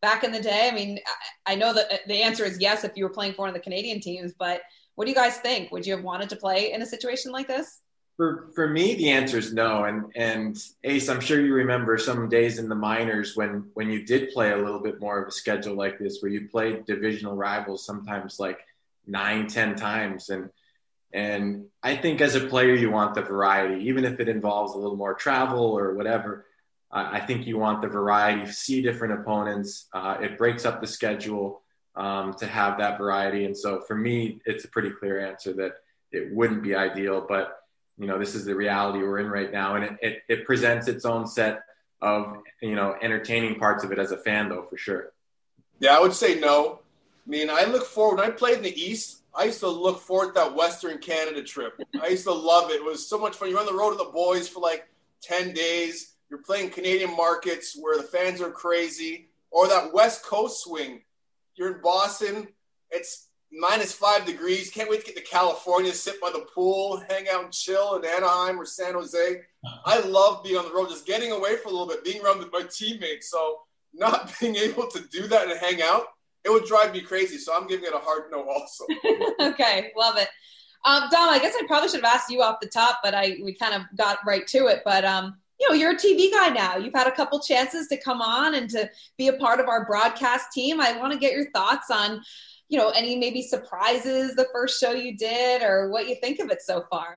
back 0.00 0.22
in 0.22 0.32
the 0.32 0.40
day? 0.40 0.68
I 0.70 0.74
mean, 0.74 1.00
I 1.46 1.54
know 1.54 1.74
that 1.74 1.92
uh, 1.92 1.96
the 2.06 2.22
answer 2.22 2.44
is 2.44 2.60
yes 2.60 2.84
if 2.84 2.92
you 2.94 3.04
were 3.04 3.10
playing 3.10 3.34
for 3.34 3.42
one 3.42 3.48
of 3.48 3.54
the 3.54 3.60
Canadian 3.60 4.00
teams, 4.00 4.32
but 4.38 4.62
what 4.94 5.06
do 5.06 5.10
you 5.10 5.16
guys 5.16 5.38
think? 5.38 5.72
Would 5.72 5.86
you 5.86 5.94
have 5.94 6.04
wanted 6.04 6.28
to 6.30 6.36
play 6.36 6.72
in 6.72 6.82
a 6.82 6.86
situation 6.86 7.32
like 7.32 7.48
this? 7.48 7.80
For 8.16 8.48
for 8.54 8.68
me, 8.68 8.94
the 8.94 9.10
answer 9.10 9.38
is 9.38 9.52
no. 9.52 9.84
And 9.84 10.04
and 10.14 10.56
Ace, 10.84 11.08
I'm 11.08 11.20
sure 11.20 11.40
you 11.40 11.54
remember 11.54 11.98
some 11.98 12.28
days 12.28 12.58
in 12.58 12.68
the 12.68 12.74
minors 12.74 13.36
when 13.36 13.70
when 13.74 13.90
you 13.90 14.04
did 14.04 14.32
play 14.32 14.52
a 14.52 14.56
little 14.56 14.80
bit 14.80 15.00
more 15.00 15.20
of 15.20 15.28
a 15.28 15.32
schedule 15.32 15.74
like 15.74 15.98
this, 15.98 16.20
where 16.20 16.30
you 16.30 16.48
played 16.48 16.86
divisional 16.86 17.34
rivals 17.34 17.84
sometimes 17.84 18.38
like 18.38 18.60
nine, 19.06 19.48
ten 19.48 19.74
times, 19.74 20.30
and 20.30 20.50
and 21.12 21.66
I 21.82 21.96
think 21.96 22.20
as 22.20 22.34
a 22.36 22.46
player, 22.46 22.74
you 22.74 22.90
want 22.90 23.14
the 23.14 23.22
variety, 23.22 23.84
even 23.84 24.04
if 24.04 24.20
it 24.20 24.28
involves 24.28 24.74
a 24.74 24.78
little 24.78 24.96
more 24.96 25.14
travel 25.14 25.64
or 25.64 25.94
whatever. 25.94 26.46
I 26.96 27.18
think 27.18 27.44
you 27.44 27.58
want 27.58 27.82
the 27.82 27.88
variety, 27.88 28.48
see 28.52 28.80
different 28.80 29.14
opponents. 29.20 29.88
Uh, 29.92 30.16
it 30.22 30.38
breaks 30.38 30.64
up 30.64 30.80
the 30.80 30.86
schedule 30.86 31.62
um, 31.96 32.34
to 32.34 32.46
have 32.46 32.78
that 32.78 32.98
variety. 32.98 33.46
And 33.46 33.56
so 33.56 33.80
for 33.80 33.96
me, 33.96 34.40
it's 34.46 34.64
a 34.64 34.68
pretty 34.68 34.90
clear 34.90 35.18
answer 35.18 35.52
that 35.54 35.72
it 36.12 36.32
wouldn't 36.32 36.62
be 36.62 36.76
ideal, 36.76 37.26
but 37.28 37.63
you 37.98 38.06
know, 38.06 38.18
this 38.18 38.34
is 38.34 38.44
the 38.44 38.54
reality 38.54 38.98
we're 38.98 39.18
in 39.18 39.28
right 39.28 39.52
now. 39.52 39.76
And 39.76 39.84
it, 39.84 39.98
it, 40.02 40.22
it 40.28 40.46
presents 40.46 40.88
its 40.88 41.04
own 41.04 41.26
set 41.26 41.62
of, 42.02 42.38
you 42.60 42.74
know, 42.74 42.96
entertaining 43.00 43.58
parts 43.58 43.84
of 43.84 43.92
it 43.92 43.98
as 43.98 44.10
a 44.10 44.16
fan 44.16 44.48
though, 44.48 44.66
for 44.68 44.76
sure. 44.76 45.12
Yeah, 45.78 45.96
I 45.96 46.00
would 46.00 46.12
say 46.12 46.38
no. 46.38 46.80
I 47.26 47.30
mean, 47.30 47.48
I 47.50 47.64
look 47.64 47.86
forward, 47.86 48.18
when 48.18 48.28
I 48.28 48.30
played 48.30 48.58
in 48.58 48.62
the 48.62 48.80
East, 48.80 49.22
I 49.34 49.44
used 49.44 49.60
to 49.60 49.68
look 49.68 50.00
forward 50.00 50.28
to 50.28 50.32
that 50.34 50.54
Western 50.54 50.98
Canada 50.98 51.42
trip. 51.42 51.80
I 52.00 52.08
used 52.08 52.24
to 52.24 52.32
love 52.32 52.70
it. 52.70 52.76
It 52.76 52.84
was 52.84 53.08
so 53.08 53.18
much 53.18 53.36
fun. 53.36 53.50
You're 53.50 53.58
on 53.58 53.66
the 53.66 53.74
road 53.74 53.90
with 53.90 53.98
the 53.98 54.12
boys 54.12 54.48
for 54.48 54.60
like 54.60 54.88
10 55.22 55.52
days. 55.54 56.14
You're 56.30 56.42
playing 56.42 56.70
Canadian 56.70 57.16
markets 57.16 57.76
where 57.78 57.96
the 57.96 58.04
fans 58.04 58.40
are 58.40 58.50
crazy, 58.50 59.28
or 59.50 59.66
that 59.68 59.92
West 59.92 60.24
Coast 60.24 60.62
swing. 60.62 61.02
You're 61.56 61.76
in 61.76 61.82
Boston. 61.82 62.48
It's 62.90 63.23
minus 63.58 63.92
five 63.92 64.24
degrees. 64.24 64.70
Can't 64.70 64.90
wait 64.90 65.00
to 65.00 65.06
get 65.06 65.16
to 65.16 65.22
California, 65.22 65.92
sit 65.92 66.20
by 66.20 66.30
the 66.30 66.46
pool, 66.54 67.02
hang 67.08 67.28
out 67.28 67.44
and 67.44 67.52
chill 67.52 67.96
in 67.96 68.04
Anaheim 68.04 68.60
or 68.60 68.64
San 68.64 68.94
Jose. 68.94 69.40
I 69.84 70.00
love 70.00 70.42
being 70.42 70.56
on 70.56 70.64
the 70.64 70.74
road, 70.74 70.88
just 70.88 71.06
getting 71.06 71.32
away 71.32 71.56
for 71.56 71.68
a 71.68 71.72
little 71.72 71.86
bit, 71.86 72.04
being 72.04 72.22
around 72.22 72.38
with 72.38 72.52
my 72.52 72.62
teammates. 72.70 73.30
So 73.30 73.60
not 73.92 74.32
being 74.40 74.56
able 74.56 74.88
to 74.88 75.00
do 75.10 75.26
that 75.28 75.48
and 75.48 75.58
hang 75.58 75.82
out 75.82 76.08
it 76.44 76.50
would 76.50 76.64
drive 76.64 76.92
me 76.92 77.00
crazy. 77.00 77.38
So 77.38 77.56
I'm 77.56 77.66
giving 77.66 77.86
it 77.86 77.94
a 77.94 77.98
hard 77.98 78.24
no 78.30 78.48
also. 78.48 78.84
okay, 79.52 79.92
love 79.96 80.16
it. 80.18 80.28
Um, 80.84 81.04
Dom, 81.10 81.30
I 81.30 81.38
guess 81.38 81.54
I 81.58 81.66
probably 81.66 81.88
should 81.88 82.04
have 82.04 82.14
asked 82.14 82.30
you 82.30 82.42
off 82.42 82.60
the 82.60 82.68
top, 82.68 83.00
but 83.02 83.14
I 83.14 83.38
we 83.42 83.54
kind 83.54 83.74
of 83.74 83.82
got 83.96 84.18
right 84.26 84.46
to 84.48 84.66
it. 84.66 84.82
But 84.84 85.04
um, 85.04 85.36
you 85.58 85.68
know, 85.68 85.74
you're 85.74 85.92
a 85.92 85.96
TV 85.96 86.30
guy 86.30 86.50
now. 86.50 86.76
You've 86.76 86.94
had 86.94 87.06
a 87.06 87.12
couple 87.12 87.40
chances 87.40 87.88
to 87.88 87.96
come 87.96 88.20
on 88.20 88.54
and 88.54 88.68
to 88.70 88.90
be 89.16 89.28
a 89.28 89.32
part 89.34 89.60
of 89.60 89.68
our 89.68 89.86
broadcast 89.86 90.52
team. 90.52 90.80
I 90.80 90.98
want 90.98 91.14
to 91.14 91.18
get 91.18 91.32
your 91.32 91.50
thoughts 91.52 91.90
on, 91.90 92.22
you 92.68 92.78
know, 92.78 92.90
any 92.90 93.16
maybe 93.16 93.42
surprises 93.42 94.34
the 94.34 94.46
first 94.52 94.80
show 94.80 94.92
you 94.92 95.16
did 95.16 95.62
or 95.62 95.90
what 95.90 96.08
you 96.08 96.16
think 96.16 96.40
of 96.40 96.50
it 96.50 96.62
so 96.62 96.84
far. 96.90 97.16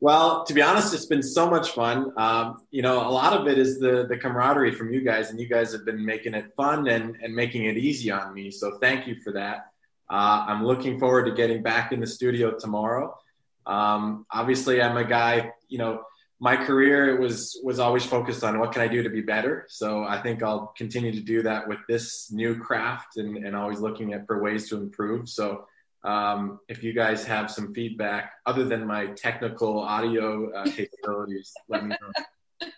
Well, 0.00 0.44
to 0.44 0.52
be 0.52 0.60
honest, 0.60 0.92
it's 0.92 1.06
been 1.06 1.22
so 1.22 1.48
much 1.48 1.70
fun. 1.70 2.12
Um, 2.18 2.58
you 2.70 2.82
know, 2.82 3.08
a 3.08 3.08
lot 3.08 3.32
of 3.32 3.46
it 3.48 3.56
is 3.58 3.78
the 3.78 4.06
the 4.06 4.18
camaraderie 4.18 4.72
from 4.72 4.92
you 4.92 5.00
guys, 5.00 5.30
and 5.30 5.40
you 5.40 5.48
guys 5.48 5.72
have 5.72 5.86
been 5.86 6.04
making 6.04 6.34
it 6.34 6.52
fun 6.56 6.88
and 6.88 7.16
and 7.22 7.34
making 7.34 7.64
it 7.64 7.78
easy 7.78 8.10
on 8.10 8.34
me. 8.34 8.50
So 8.50 8.78
thank 8.80 9.06
you 9.06 9.16
for 9.24 9.32
that. 9.32 9.70
Uh, 10.10 10.44
I'm 10.46 10.64
looking 10.66 10.98
forward 10.98 11.24
to 11.24 11.32
getting 11.32 11.62
back 11.62 11.92
in 11.92 12.00
the 12.00 12.06
studio 12.06 12.58
tomorrow. 12.58 13.16
Um, 13.64 14.26
obviously, 14.30 14.82
I'm 14.82 14.98
a 14.98 15.04
guy. 15.04 15.52
You 15.68 15.78
know, 15.78 16.02
my 16.44 16.56
career 16.56 17.18
was 17.18 17.58
was 17.64 17.78
always 17.78 18.04
focused 18.04 18.44
on 18.44 18.58
what 18.58 18.70
can 18.70 18.82
I 18.82 18.86
do 18.86 19.02
to 19.02 19.08
be 19.08 19.22
better. 19.22 19.64
So 19.70 20.04
I 20.04 20.20
think 20.20 20.42
I'll 20.42 20.74
continue 20.76 21.10
to 21.10 21.22
do 21.22 21.42
that 21.44 21.66
with 21.66 21.78
this 21.88 22.30
new 22.30 22.58
craft 22.58 23.16
and, 23.16 23.38
and 23.38 23.56
always 23.56 23.80
looking 23.80 24.12
at 24.12 24.26
for 24.26 24.42
ways 24.42 24.68
to 24.68 24.76
improve. 24.76 25.30
So 25.30 25.64
um, 26.04 26.60
if 26.68 26.84
you 26.84 26.92
guys 26.92 27.24
have 27.24 27.50
some 27.50 27.72
feedback 27.72 28.34
other 28.44 28.64
than 28.64 28.86
my 28.86 29.06
technical 29.26 29.78
audio 29.78 30.52
uh, 30.52 30.64
capabilities, 30.76 31.54
let 31.70 31.82
me 31.86 31.96
know. 31.96 32.68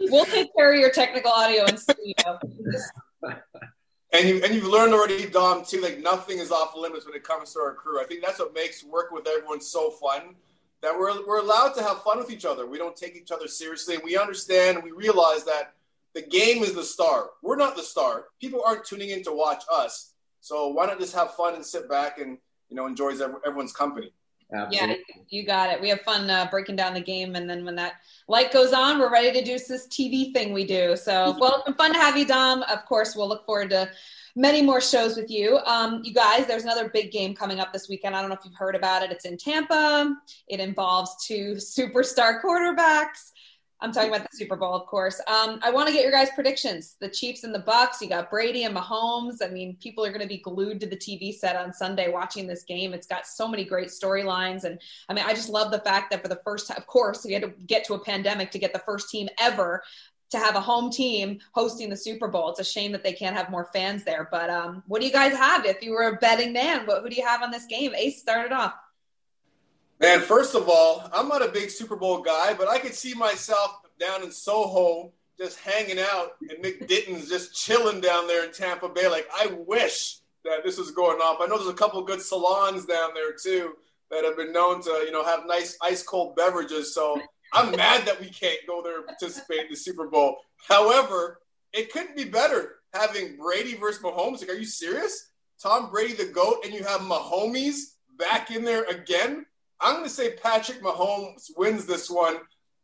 We'll 0.00 0.26
take 0.26 0.54
care 0.54 0.74
of 0.74 0.78
your 0.78 0.90
technical 0.90 1.32
audio 1.32 1.64
and 1.64 1.80
studio. 1.80 2.38
and 4.12 4.28
you 4.28 4.44
and 4.44 4.54
you've 4.54 4.66
learned 4.66 4.92
already, 4.92 5.24
Dom, 5.30 5.64
too. 5.64 5.80
Like 5.80 6.00
nothing 6.00 6.38
is 6.38 6.50
off 6.50 6.76
limits 6.76 7.06
when 7.06 7.14
it 7.14 7.24
comes 7.24 7.54
to 7.54 7.60
our 7.60 7.72
crew. 7.72 7.98
I 7.98 8.04
think 8.04 8.22
that's 8.22 8.40
what 8.40 8.52
makes 8.52 8.84
work 8.84 9.10
with 9.10 9.26
everyone 9.26 9.62
so 9.62 9.90
fun. 9.90 10.34
That 10.84 10.96
we're 10.96 11.26
we're 11.26 11.40
allowed 11.40 11.72
to 11.72 11.82
have 11.82 12.02
fun 12.02 12.18
with 12.18 12.30
each 12.30 12.44
other. 12.44 12.66
We 12.66 12.78
don't 12.78 12.96
take 12.96 13.16
each 13.16 13.32
other 13.32 13.48
seriously. 13.48 13.98
We 14.04 14.16
understand. 14.16 14.82
We 14.82 14.92
realize 14.92 15.44
that 15.44 15.74
the 16.14 16.22
game 16.22 16.62
is 16.62 16.74
the 16.74 16.84
star. 16.84 17.30
We're 17.42 17.56
not 17.56 17.74
the 17.74 17.82
star. 17.82 18.26
People 18.40 18.62
aren't 18.64 18.84
tuning 18.84 19.10
in 19.10 19.24
to 19.24 19.32
watch 19.32 19.64
us 19.72 20.14
so 20.44 20.68
why 20.68 20.84
not 20.84 21.00
just 21.00 21.14
have 21.14 21.32
fun 21.32 21.54
and 21.54 21.64
sit 21.64 21.88
back 21.88 22.18
and 22.18 22.36
you 22.68 22.76
know 22.76 22.86
enjoys 22.86 23.22
everyone's 23.22 23.72
company? 23.72 24.12
Absolutely. 24.52 25.02
Yeah, 25.08 25.22
you 25.30 25.46
got 25.46 25.70
it. 25.70 25.80
We 25.80 25.88
have 25.88 26.02
fun 26.02 26.28
uh, 26.28 26.46
breaking 26.50 26.76
down 26.76 26.92
the 26.92 27.00
game, 27.00 27.34
and 27.34 27.48
then 27.48 27.64
when 27.64 27.74
that 27.76 27.94
light 28.28 28.52
goes 28.52 28.74
on, 28.74 28.98
we're 28.98 29.10
ready 29.10 29.32
to 29.32 29.42
do 29.42 29.52
this 29.52 29.88
TV 29.88 30.34
thing 30.34 30.52
we 30.52 30.66
do. 30.66 30.98
So, 30.98 31.34
well, 31.40 31.54
it's 31.54 31.64
been 31.64 31.74
fun 31.74 31.94
to 31.94 31.98
have 31.98 32.18
you, 32.18 32.26
Dom. 32.26 32.62
Of 32.64 32.84
course, 32.84 33.16
we'll 33.16 33.26
look 33.26 33.46
forward 33.46 33.70
to 33.70 33.88
many 34.36 34.62
more 34.62 34.80
shows 34.80 35.16
with 35.16 35.30
you. 35.30 35.58
Um, 35.58 36.00
you 36.04 36.12
guys, 36.12 36.46
there's 36.46 36.64
another 36.64 36.88
big 36.88 37.10
game 37.12 37.34
coming 37.34 37.60
up 37.60 37.72
this 37.72 37.88
weekend. 37.88 38.16
I 38.16 38.20
don't 38.20 38.30
know 38.30 38.36
if 38.36 38.44
you've 38.44 38.54
heard 38.54 38.74
about 38.74 39.02
it. 39.02 39.12
It's 39.12 39.24
in 39.24 39.36
Tampa. 39.36 40.14
It 40.48 40.60
involves 40.60 41.24
two 41.26 41.54
superstar 41.58 42.42
quarterbacks. 42.42 43.32
I'm 43.80 43.92
talking 43.92 44.08
about 44.08 44.22
the 44.30 44.36
Super 44.36 44.56
Bowl, 44.56 44.72
of 44.72 44.86
course. 44.86 45.20
Um, 45.28 45.58
I 45.62 45.70
want 45.70 45.88
to 45.88 45.92
get 45.92 46.04
your 46.04 46.12
guys' 46.12 46.30
predictions. 46.34 46.96
The 47.00 47.08
Chiefs 47.08 47.44
and 47.44 47.54
the 47.54 47.58
Bucs. 47.58 48.00
You 48.00 48.08
got 48.08 48.30
Brady 48.30 48.64
and 48.64 48.74
Mahomes. 48.74 49.42
I 49.42 49.48
mean, 49.48 49.76
people 49.78 50.06
are 50.06 50.08
going 50.08 50.22
to 50.22 50.28
be 50.28 50.38
glued 50.38 50.80
to 50.80 50.86
the 50.86 50.96
TV 50.96 51.34
set 51.34 51.54
on 51.54 51.70
Sunday 51.70 52.10
watching 52.10 52.46
this 52.46 52.62
game. 52.62 52.94
It's 52.94 53.06
got 53.06 53.26
so 53.26 53.46
many 53.46 53.62
great 53.62 53.88
storylines, 53.88 54.64
and 54.64 54.80
I 55.10 55.12
mean, 55.12 55.24
I 55.26 55.34
just 55.34 55.50
love 55.50 55.70
the 55.70 55.80
fact 55.80 56.10
that 56.10 56.22
for 56.22 56.28
the 56.28 56.40
first 56.44 56.68
time, 56.68 56.78
of 56.78 56.86
course, 56.86 57.26
we 57.26 57.34
had 57.34 57.42
to 57.42 57.52
get 57.66 57.84
to 57.84 57.94
a 57.94 57.98
pandemic 58.02 58.50
to 58.52 58.58
get 58.58 58.72
the 58.72 58.78
first 58.78 59.10
team 59.10 59.28
ever 59.38 59.82
to 60.34 60.40
have 60.40 60.56
a 60.56 60.60
home 60.60 60.90
team 60.90 61.38
hosting 61.52 61.88
the 61.88 61.96
Super 61.96 62.28
Bowl. 62.28 62.50
It's 62.50 62.60
a 62.60 62.64
shame 62.64 62.92
that 62.92 63.02
they 63.02 63.12
can't 63.12 63.36
have 63.36 63.50
more 63.50 63.68
fans 63.72 64.04
there. 64.04 64.28
But 64.30 64.50
um, 64.50 64.82
what 64.86 65.00
do 65.00 65.06
you 65.06 65.12
guys 65.12 65.32
have? 65.34 65.64
If 65.64 65.82
you 65.82 65.92
were 65.92 66.08
a 66.08 66.16
betting 66.16 66.52
man, 66.52 66.86
what, 66.86 67.02
who 67.02 67.08
do 67.08 67.16
you 67.16 67.26
have 67.26 67.42
on 67.42 67.50
this 67.50 67.66
game? 67.66 67.94
Ace 67.94 68.20
started 68.20 68.52
off. 68.52 68.74
Man, 70.00 70.20
first 70.20 70.54
of 70.54 70.68
all, 70.68 71.08
I'm 71.12 71.28
not 71.28 71.46
a 71.46 71.48
big 71.48 71.70
Super 71.70 71.96
Bowl 71.96 72.20
guy, 72.20 72.52
but 72.54 72.68
I 72.68 72.78
could 72.78 72.94
see 72.94 73.14
myself 73.14 73.80
down 73.98 74.22
in 74.22 74.30
Soho 74.30 75.12
just 75.38 75.58
hanging 75.60 75.98
out 75.98 76.32
and 76.48 76.60
Nick 76.60 76.86
Ditton's 76.88 77.28
just 77.28 77.54
chilling 77.54 78.00
down 78.00 78.26
there 78.26 78.44
in 78.44 78.52
Tampa 78.52 78.88
Bay. 78.88 79.08
Like, 79.08 79.28
I 79.32 79.46
wish 79.66 80.18
that 80.44 80.64
this 80.64 80.78
was 80.78 80.90
going 80.90 81.18
off. 81.20 81.38
I 81.40 81.46
know 81.46 81.56
there's 81.56 81.70
a 81.70 81.74
couple 81.74 82.02
good 82.02 82.20
salons 82.20 82.84
down 82.84 83.10
there 83.14 83.32
too 83.32 83.74
that 84.10 84.24
have 84.24 84.36
been 84.36 84.52
known 84.52 84.82
to, 84.82 84.90
you 85.04 85.10
know, 85.10 85.24
have 85.24 85.46
nice 85.46 85.78
ice 85.80 86.02
cold 86.02 86.36
beverages. 86.36 86.94
So 86.94 87.20
I'm 87.54 87.70
mad 87.76 88.04
that 88.06 88.20
we 88.20 88.28
can't 88.28 88.58
go 88.66 88.82
there 88.82 88.98
and 88.98 89.06
participate 89.06 89.60
in 89.60 89.70
the 89.70 89.76
Super 89.76 90.08
Bowl. 90.08 90.38
However, 90.68 91.40
it 91.72 91.92
couldn't 91.92 92.16
be 92.16 92.24
better 92.24 92.76
having 92.92 93.36
Brady 93.36 93.76
versus 93.76 94.02
Mahomes. 94.02 94.40
Like, 94.40 94.50
are 94.50 94.58
you 94.58 94.66
serious? 94.66 95.30
Tom 95.62 95.90
Brady, 95.90 96.14
the 96.14 96.26
GOAT, 96.26 96.64
and 96.64 96.74
you 96.74 96.82
have 96.82 97.00
Mahomes 97.00 97.94
back 98.18 98.50
in 98.50 98.64
there 98.64 98.84
again? 98.84 99.46
I'm 99.80 99.94
going 99.94 100.04
to 100.04 100.10
say 100.10 100.34
Patrick 100.34 100.82
Mahomes 100.82 101.50
wins 101.56 101.86
this 101.86 102.10
one. 102.10 102.38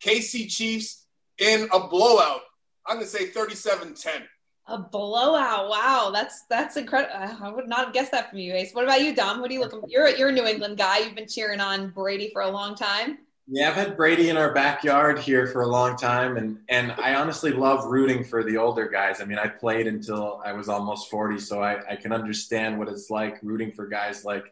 KC 0.04 0.48
Chiefs 0.48 1.06
in 1.38 1.68
a 1.72 1.88
blowout. 1.88 2.42
I'm 2.86 2.96
going 2.96 3.06
to 3.06 3.10
say 3.10 3.26
37 3.26 3.94
10. 3.94 4.22
A 4.66 4.78
blowout! 4.78 5.68
Wow, 5.68 6.10
that's 6.14 6.44
that's 6.48 6.76
incredible. 6.76 7.12
I 7.16 7.50
would 7.50 7.66
not 7.66 7.86
have 7.86 7.92
guessed 7.92 8.12
that 8.12 8.30
from 8.30 8.38
you, 8.38 8.54
Ace. 8.54 8.72
What 8.72 8.84
about 8.84 9.02
you, 9.02 9.12
Dom? 9.12 9.40
What 9.40 9.50
are 9.50 9.54
you 9.54 9.60
looking? 9.60 9.82
You're 9.88 10.08
you're 10.10 10.28
a 10.28 10.32
New 10.32 10.44
England 10.44 10.78
guy. 10.78 10.98
You've 10.98 11.16
been 11.16 11.26
cheering 11.26 11.60
on 11.60 11.90
Brady 11.90 12.30
for 12.32 12.42
a 12.42 12.50
long 12.50 12.76
time. 12.76 13.18
Yeah, 13.52 13.68
I've 13.68 13.74
had 13.74 13.96
Brady 13.96 14.28
in 14.28 14.36
our 14.36 14.54
backyard 14.54 15.18
here 15.18 15.48
for 15.48 15.62
a 15.62 15.66
long 15.66 15.96
time, 15.96 16.36
and 16.36 16.58
and 16.68 16.92
I 16.92 17.16
honestly 17.16 17.50
love 17.50 17.84
rooting 17.84 18.22
for 18.22 18.44
the 18.44 18.58
older 18.58 18.88
guys. 18.88 19.20
I 19.20 19.24
mean, 19.24 19.40
I 19.40 19.48
played 19.48 19.88
until 19.88 20.40
I 20.44 20.52
was 20.52 20.68
almost 20.68 21.10
forty, 21.10 21.40
so 21.40 21.60
I, 21.60 21.80
I 21.90 21.96
can 21.96 22.12
understand 22.12 22.78
what 22.78 22.88
it's 22.88 23.10
like 23.10 23.40
rooting 23.42 23.72
for 23.72 23.88
guys 23.88 24.24
like 24.24 24.44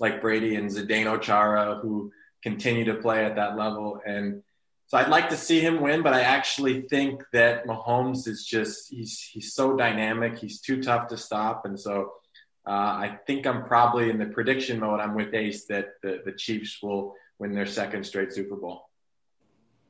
like 0.00 0.20
Brady 0.20 0.56
and 0.56 0.68
Zdeno 0.68 1.18
Chara 1.18 1.76
who 1.80 2.12
continue 2.42 2.84
to 2.84 2.94
play 2.96 3.24
at 3.24 3.36
that 3.36 3.56
level. 3.56 4.02
And 4.04 4.42
so 4.86 4.98
I'd 4.98 5.08
like 5.08 5.30
to 5.30 5.36
see 5.38 5.60
him 5.60 5.80
win, 5.80 6.02
but 6.02 6.12
I 6.12 6.20
actually 6.20 6.82
think 6.82 7.22
that 7.32 7.66
Mahomes 7.66 8.28
is 8.28 8.44
just 8.44 8.90
he's 8.90 9.18
he's 9.18 9.54
so 9.54 9.78
dynamic. 9.78 10.38
He's 10.38 10.60
too 10.60 10.82
tough 10.82 11.08
to 11.08 11.16
stop, 11.16 11.64
and 11.64 11.80
so 11.80 12.12
uh, 12.66 12.70
I 12.70 13.18
think 13.26 13.46
I'm 13.46 13.64
probably 13.64 14.10
in 14.10 14.18
the 14.18 14.26
prediction 14.26 14.78
mode. 14.78 15.00
I'm 15.00 15.14
with 15.14 15.32
Ace 15.32 15.64
that 15.68 15.94
the, 16.02 16.20
the 16.26 16.32
Chiefs 16.32 16.82
will 16.82 17.14
win 17.42 17.52
their 17.52 17.66
second 17.66 18.04
straight 18.04 18.32
Super 18.32 18.54
Bowl. 18.54 18.88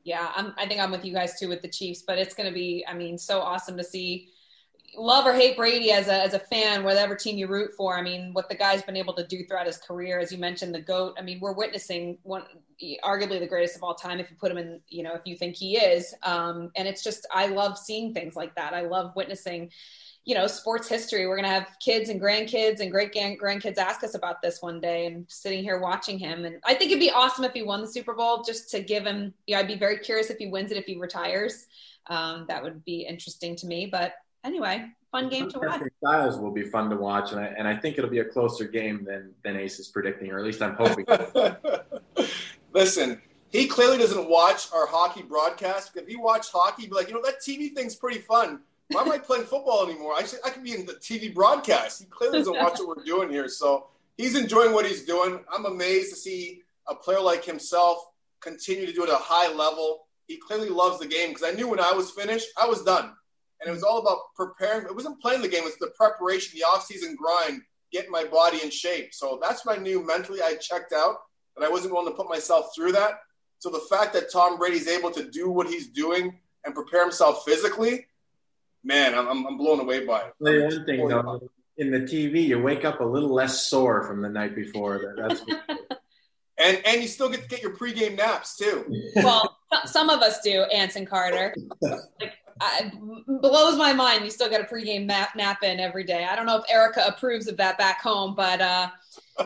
Yeah, 0.03 0.31
I'm, 0.35 0.55
I 0.57 0.67
think 0.67 0.81
I'm 0.81 0.89
with 0.89 1.05
you 1.05 1.13
guys 1.13 1.39
too 1.39 1.47
with 1.47 1.61
the 1.61 1.67
Chiefs, 1.67 2.01
but 2.05 2.17
it's 2.17 2.33
going 2.33 2.49
to 2.49 2.53
be, 2.53 2.83
I 2.89 2.95
mean, 2.95 3.15
so 3.15 3.41
awesome 3.41 3.77
to 3.77 3.83
see 3.83 4.29
love 4.95 5.25
or 5.25 5.33
hate 5.33 5.57
Brady 5.57 5.91
as 5.91 6.07
a, 6.07 6.23
as 6.23 6.33
a 6.33 6.39
fan, 6.39 6.83
whatever 6.83 7.15
team 7.15 7.37
you 7.37 7.47
root 7.47 7.71
for. 7.75 7.97
I 7.97 8.01
mean, 8.01 8.33
what 8.33 8.49
the 8.49 8.55
guy's 8.55 8.83
been 8.83 8.97
able 8.97 9.13
to 9.13 9.25
do 9.25 9.45
throughout 9.45 9.65
his 9.65 9.77
career, 9.77 10.19
as 10.19 10.31
you 10.31 10.37
mentioned, 10.37 10.73
the 10.73 10.81
GOAT. 10.81 11.15
I 11.17 11.21
mean, 11.21 11.39
we're 11.39 11.53
witnessing 11.53 12.17
one, 12.23 12.43
arguably 13.03 13.39
the 13.39 13.47
greatest 13.47 13.75
of 13.75 13.83
all 13.83 13.95
time, 13.95 14.19
if 14.19 14.29
you 14.29 14.35
put 14.35 14.51
him 14.51 14.57
in, 14.57 14.81
you 14.87 15.03
know, 15.03 15.13
if 15.13 15.21
you 15.25 15.35
think 15.35 15.55
he 15.55 15.77
is. 15.77 16.13
Um, 16.23 16.71
and 16.75 16.87
it's 16.87 17.03
just, 17.03 17.27
I 17.31 17.47
love 17.47 17.77
seeing 17.77 18.13
things 18.13 18.35
like 18.35 18.55
that. 18.55 18.73
I 18.73 18.81
love 18.81 19.15
witnessing, 19.15 19.71
you 20.25 20.35
know, 20.35 20.47
sports 20.47 20.87
history. 20.87 21.27
We're 21.27 21.37
going 21.37 21.49
to 21.49 21.53
have 21.53 21.75
kids 21.79 22.09
and 22.09 22.21
grandkids 22.21 22.79
and 22.79 22.91
great 22.91 23.13
grandkids 23.13 23.77
ask 23.77 24.03
us 24.03 24.15
about 24.15 24.41
this 24.41 24.61
one 24.61 24.79
day 24.79 25.05
and 25.05 25.25
sitting 25.27 25.63
here 25.63 25.79
watching 25.79 26.17
him. 26.17 26.45
And 26.45 26.61
I 26.63 26.73
think 26.73 26.91
it'd 26.91 26.99
be 26.99 27.11
awesome 27.11 27.43
if 27.43 27.53
he 27.53 27.63
won 27.63 27.81
the 27.81 27.87
Super 27.87 28.13
Bowl 28.13 28.43
just 28.43 28.69
to 28.71 28.81
give 28.81 29.05
him, 29.05 29.33
you 29.47 29.55
know, 29.55 29.59
I'd 29.59 29.67
be 29.67 29.75
very 29.75 29.97
curious 29.97 30.29
if 30.29 30.37
he 30.37 30.47
wins 30.47 30.71
it, 30.71 30.77
if 30.77 30.85
he 30.85 30.97
retires. 30.97 31.67
Um, 32.07 32.45
that 32.47 32.63
would 32.63 32.83
be 32.83 33.01
interesting 33.01 33.55
to 33.57 33.65
me. 33.65 33.85
But 33.85 34.13
anyway, 34.43 34.85
fun 35.11 35.29
game 35.29 35.49
to 35.49 35.59
watch. 35.59 35.81
Styles 35.99 36.37
will 36.37 36.51
be 36.51 36.63
fun 36.63 36.89
to 36.89 36.95
watch, 36.95 37.31
and 37.31 37.39
I, 37.39 37.45
and 37.57 37.67
I 37.67 37.75
think 37.75 37.97
it'll 37.97 38.09
be 38.09 38.19
a 38.19 38.25
closer 38.25 38.65
game 38.65 39.05
than 39.05 39.33
than 39.43 39.55
Ace 39.55 39.79
is 39.79 39.87
predicting, 39.87 40.31
or 40.31 40.39
at 40.39 40.45
least 40.45 40.61
I'm 40.61 40.75
hoping. 40.75 41.05
Listen, 42.73 43.21
he 43.51 43.67
clearly 43.67 43.97
doesn't 43.97 44.29
watch 44.29 44.67
our 44.73 44.87
hockey 44.87 45.21
broadcast. 45.21 45.91
If 45.95 46.07
he 46.07 46.15
watched 46.15 46.51
hockey, 46.51 46.83
he'd 46.83 46.89
be 46.89 46.95
like, 46.95 47.07
you 47.07 47.13
know, 47.13 47.21
that 47.23 47.39
TV 47.39 47.73
thing's 47.73 47.95
pretty 47.95 48.19
fun. 48.19 48.61
Why 48.89 49.03
am 49.03 49.11
I 49.11 49.17
playing 49.29 49.45
football 49.45 49.85
anymore? 49.87 50.13
I 50.15 50.23
should, 50.23 50.39
I 50.43 50.49
could 50.49 50.63
be 50.63 50.73
in 50.73 50.85
the 50.85 50.93
TV 50.93 51.33
broadcast. 51.33 52.01
He 52.01 52.05
clearly 52.07 52.39
doesn't 52.39 52.57
watch 52.57 52.79
what 52.79 52.97
we're 52.97 53.03
doing 53.03 53.29
here, 53.29 53.47
so 53.47 53.87
he's 54.17 54.35
enjoying 54.35 54.73
what 54.73 54.85
he's 54.85 55.05
doing. 55.05 55.39
I'm 55.53 55.65
amazed 55.65 56.09
to 56.09 56.15
see 56.15 56.61
a 56.87 56.95
player 56.95 57.21
like 57.21 57.45
himself 57.45 57.99
continue 58.39 58.85
to 58.85 58.91
do 58.91 59.03
it 59.03 59.09
at 59.09 59.15
a 59.15 59.21
high 59.21 59.53
level. 59.53 60.07
He 60.27 60.37
clearly 60.37 60.69
loves 60.69 60.99
the 60.99 61.07
game 61.07 61.29
because 61.29 61.43
I 61.43 61.51
knew 61.51 61.67
when 61.67 61.79
I 61.79 61.91
was 61.91 62.11
finished, 62.11 62.47
I 62.57 62.65
was 62.65 62.83
done 62.83 63.13
and 63.63 63.71
it 63.71 63.73
was 63.73 63.83
all 63.83 63.99
about 63.99 64.19
preparing. 64.35 64.85
It 64.85 64.95
wasn't 64.95 65.21
playing 65.21 65.41
the 65.41 65.47
game; 65.47 65.61
it 65.61 65.65
was 65.65 65.77
the 65.77 65.91
preparation, 65.95 66.57
the 66.57 66.65
off-season 66.65 67.15
grind, 67.15 67.61
getting 67.91 68.11
my 68.11 68.25
body 68.25 68.59
in 68.63 68.69
shape. 68.69 69.13
So 69.13 69.39
that's 69.41 69.65
my 69.65 69.77
new 69.77 70.05
mentally. 70.05 70.41
I 70.41 70.55
checked 70.55 70.93
out, 70.93 71.17
and 71.55 71.65
I 71.65 71.69
wasn't 71.69 71.93
willing 71.93 72.11
to 72.11 72.15
put 72.15 72.29
myself 72.29 72.71
through 72.75 72.93
that. 72.93 73.19
So 73.59 73.69
the 73.69 73.85
fact 73.89 74.13
that 74.13 74.31
Tom 74.31 74.57
Brady's 74.57 74.87
able 74.87 75.11
to 75.11 75.29
do 75.29 75.49
what 75.49 75.67
he's 75.67 75.87
doing 75.87 76.37
and 76.65 76.75
prepare 76.75 77.01
himself 77.03 77.45
physically, 77.45 78.05
man, 78.83 79.15
I'm, 79.15 79.45
I'm 79.47 79.57
blown 79.57 79.79
away 79.79 80.05
by 80.05 80.21
it. 80.21 80.33
The 80.39 80.63
one 80.63 80.85
thing 80.85 81.07
though, 81.07 81.49
in 81.77 81.91
the 81.91 81.99
TV, 81.99 82.45
you 82.45 82.61
wake 82.61 82.85
up 82.85 82.99
a 82.99 83.05
little 83.05 83.33
less 83.33 83.67
sore 83.67 84.03
from 84.03 84.21
the 84.21 84.29
night 84.29 84.55
before. 84.55 85.15
That's 85.17 85.41
and 86.57 86.81
and 86.85 87.01
you 87.01 87.07
still 87.07 87.29
get 87.29 87.43
to 87.43 87.47
get 87.47 87.61
your 87.61 87.75
pregame 87.75 88.17
naps 88.17 88.57
too. 88.57 88.85
Well, 89.15 89.57
some 89.85 90.09
of 90.09 90.21
us 90.21 90.39
do, 90.41 90.63
Anson 90.63 91.05
Carter. 91.05 91.55
I, 92.63 92.91
blows 93.27 93.77
my 93.77 93.93
mind. 93.93 94.23
You 94.23 94.31
still 94.31 94.49
got 94.49 94.61
a 94.61 94.63
pregame 94.63 95.05
nap, 95.05 95.35
nap 95.35 95.63
in 95.63 95.79
every 95.79 96.03
day. 96.03 96.25
I 96.25 96.35
don't 96.35 96.45
know 96.45 96.57
if 96.57 96.63
Erica 96.69 97.03
approves 97.05 97.47
of 97.47 97.57
that 97.57 97.77
back 97.77 98.01
home, 98.01 98.35
but 98.35 98.61
uh, 98.61 98.89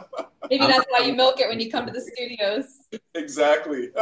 maybe 0.49 0.65
that's 0.65 0.85
why 0.89 0.99
you 1.05 1.13
milk 1.13 1.39
it 1.39 1.47
when 1.47 1.59
you 1.59 1.71
come 1.71 1.85
to 1.85 1.91
the 1.91 2.01
studios. 2.01 2.81
Exactly. 3.13 3.89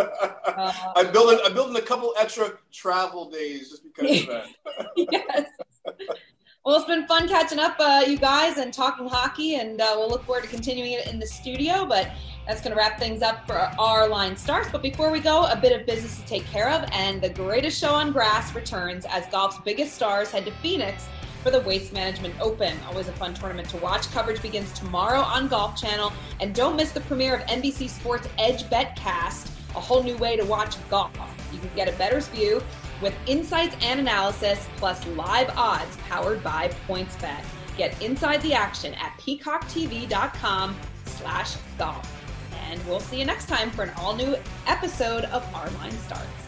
Uh, 0.58 0.72
I'm 0.96 1.12
building. 1.12 1.38
I'm 1.44 1.54
building 1.54 1.76
a 1.76 1.82
couple 1.82 2.14
extra 2.18 2.52
travel 2.72 3.30
days 3.30 3.72
just 3.72 3.84
because 3.84 4.22
of 4.22 4.28
that. 4.28 4.46
yes. 4.96 5.48
Well, 6.64 6.78
it's 6.78 6.86
been 6.86 7.06
fun 7.08 7.28
catching 7.28 7.60
up, 7.60 7.76
uh, 7.78 8.06
you 8.08 8.18
guys, 8.18 8.58
and 8.58 8.74
talking 8.74 9.08
hockey, 9.08 9.56
and 9.56 9.82
uh, 9.82 9.96
we'll 9.98 10.08
look 10.08 10.24
forward 10.24 10.44
to 10.44 10.50
continuing 10.50 10.94
it 10.94 11.08
in 11.08 11.20
the 11.20 11.28
studio. 11.28 11.86
But 11.86 12.12
that's 12.48 12.62
going 12.62 12.72
to 12.72 12.78
wrap 12.78 13.00
things 13.00 13.22
up 13.22 13.46
for 13.48 13.58
our 13.80 14.08
line 14.08 14.36
starts. 14.38 14.70
But 14.72 14.82
before 14.82 15.12
we 15.12 15.20
go, 15.20 15.46
a 15.46 15.56
bit 15.56 15.80
of 15.80 15.86
business 15.86 16.20
to 16.20 16.26
take 16.26 16.46
care 16.46 16.70
of. 16.70 16.88
And 16.92 17.22
the 17.22 17.30
greatest 17.30 17.80
show 17.80 17.94
on 17.94 18.12
grass 18.12 18.54
returns 18.54 19.06
as 19.10 19.26
golf's 19.28 19.60
biggest 19.60 19.94
stars 19.96 20.32
head 20.32 20.46
to 20.46 20.52
Phoenix 20.52 21.08
for 21.44 21.52
the 21.52 21.62
Waste 21.62 21.94
Management 21.94 22.34
Open. 22.40 22.76
Always 22.88 23.08
a 23.08 23.14
fun 23.14 23.34
tournament 23.34 23.70
to 23.70 23.78
watch. 23.78 24.12
Coverage 24.12 24.42
begins 24.42 24.72
tomorrow 24.74 25.20
on 25.20 25.48
Golf 25.48 25.80
Channel. 25.80 26.12
And 26.40 26.54
don't 26.54 26.76
miss 26.76 26.92
the 26.92 27.02
premiere 27.02 27.36
of 27.36 27.42
NBC 27.42 27.90
Sports 27.90 28.28
Edge 28.38 28.64
Betcast, 28.64 29.52
a 29.76 29.80
whole 29.80 30.04
new 30.04 30.18
way 30.18 30.38
to 30.38 30.46
watch 30.46 30.76
golf. 30.90 31.12
You 31.54 31.60
can 31.60 31.70
get 31.76 31.88
a 31.88 31.98
better 31.98 32.20
view 32.22 32.62
with 33.02 33.14
insights 33.28 33.76
and 33.82 34.00
analysis, 34.00 34.68
plus 34.78 35.06
live 35.08 35.50
odds 35.58 35.98
powered 36.10 36.44
by 36.44 36.70
PointsBet. 36.88 37.44
Get 37.78 38.02
inside 38.02 38.42
the 38.42 38.54
action 38.54 38.94
at 38.96 39.12
peacocktv.com 39.20 40.76
slash 41.06 41.56
golf. 41.78 42.15
And 42.76 42.86
we'll 42.88 43.00
see 43.00 43.18
you 43.20 43.26
next 43.26 43.48
time 43.48 43.72
for 43.72 43.84
an 43.84 43.92
all 43.98 44.14
new 44.18 44.36
episode 44.68 45.24
of 45.26 45.44
Our 45.56 45.70
Line 45.80 45.94
Starts. 45.94 46.45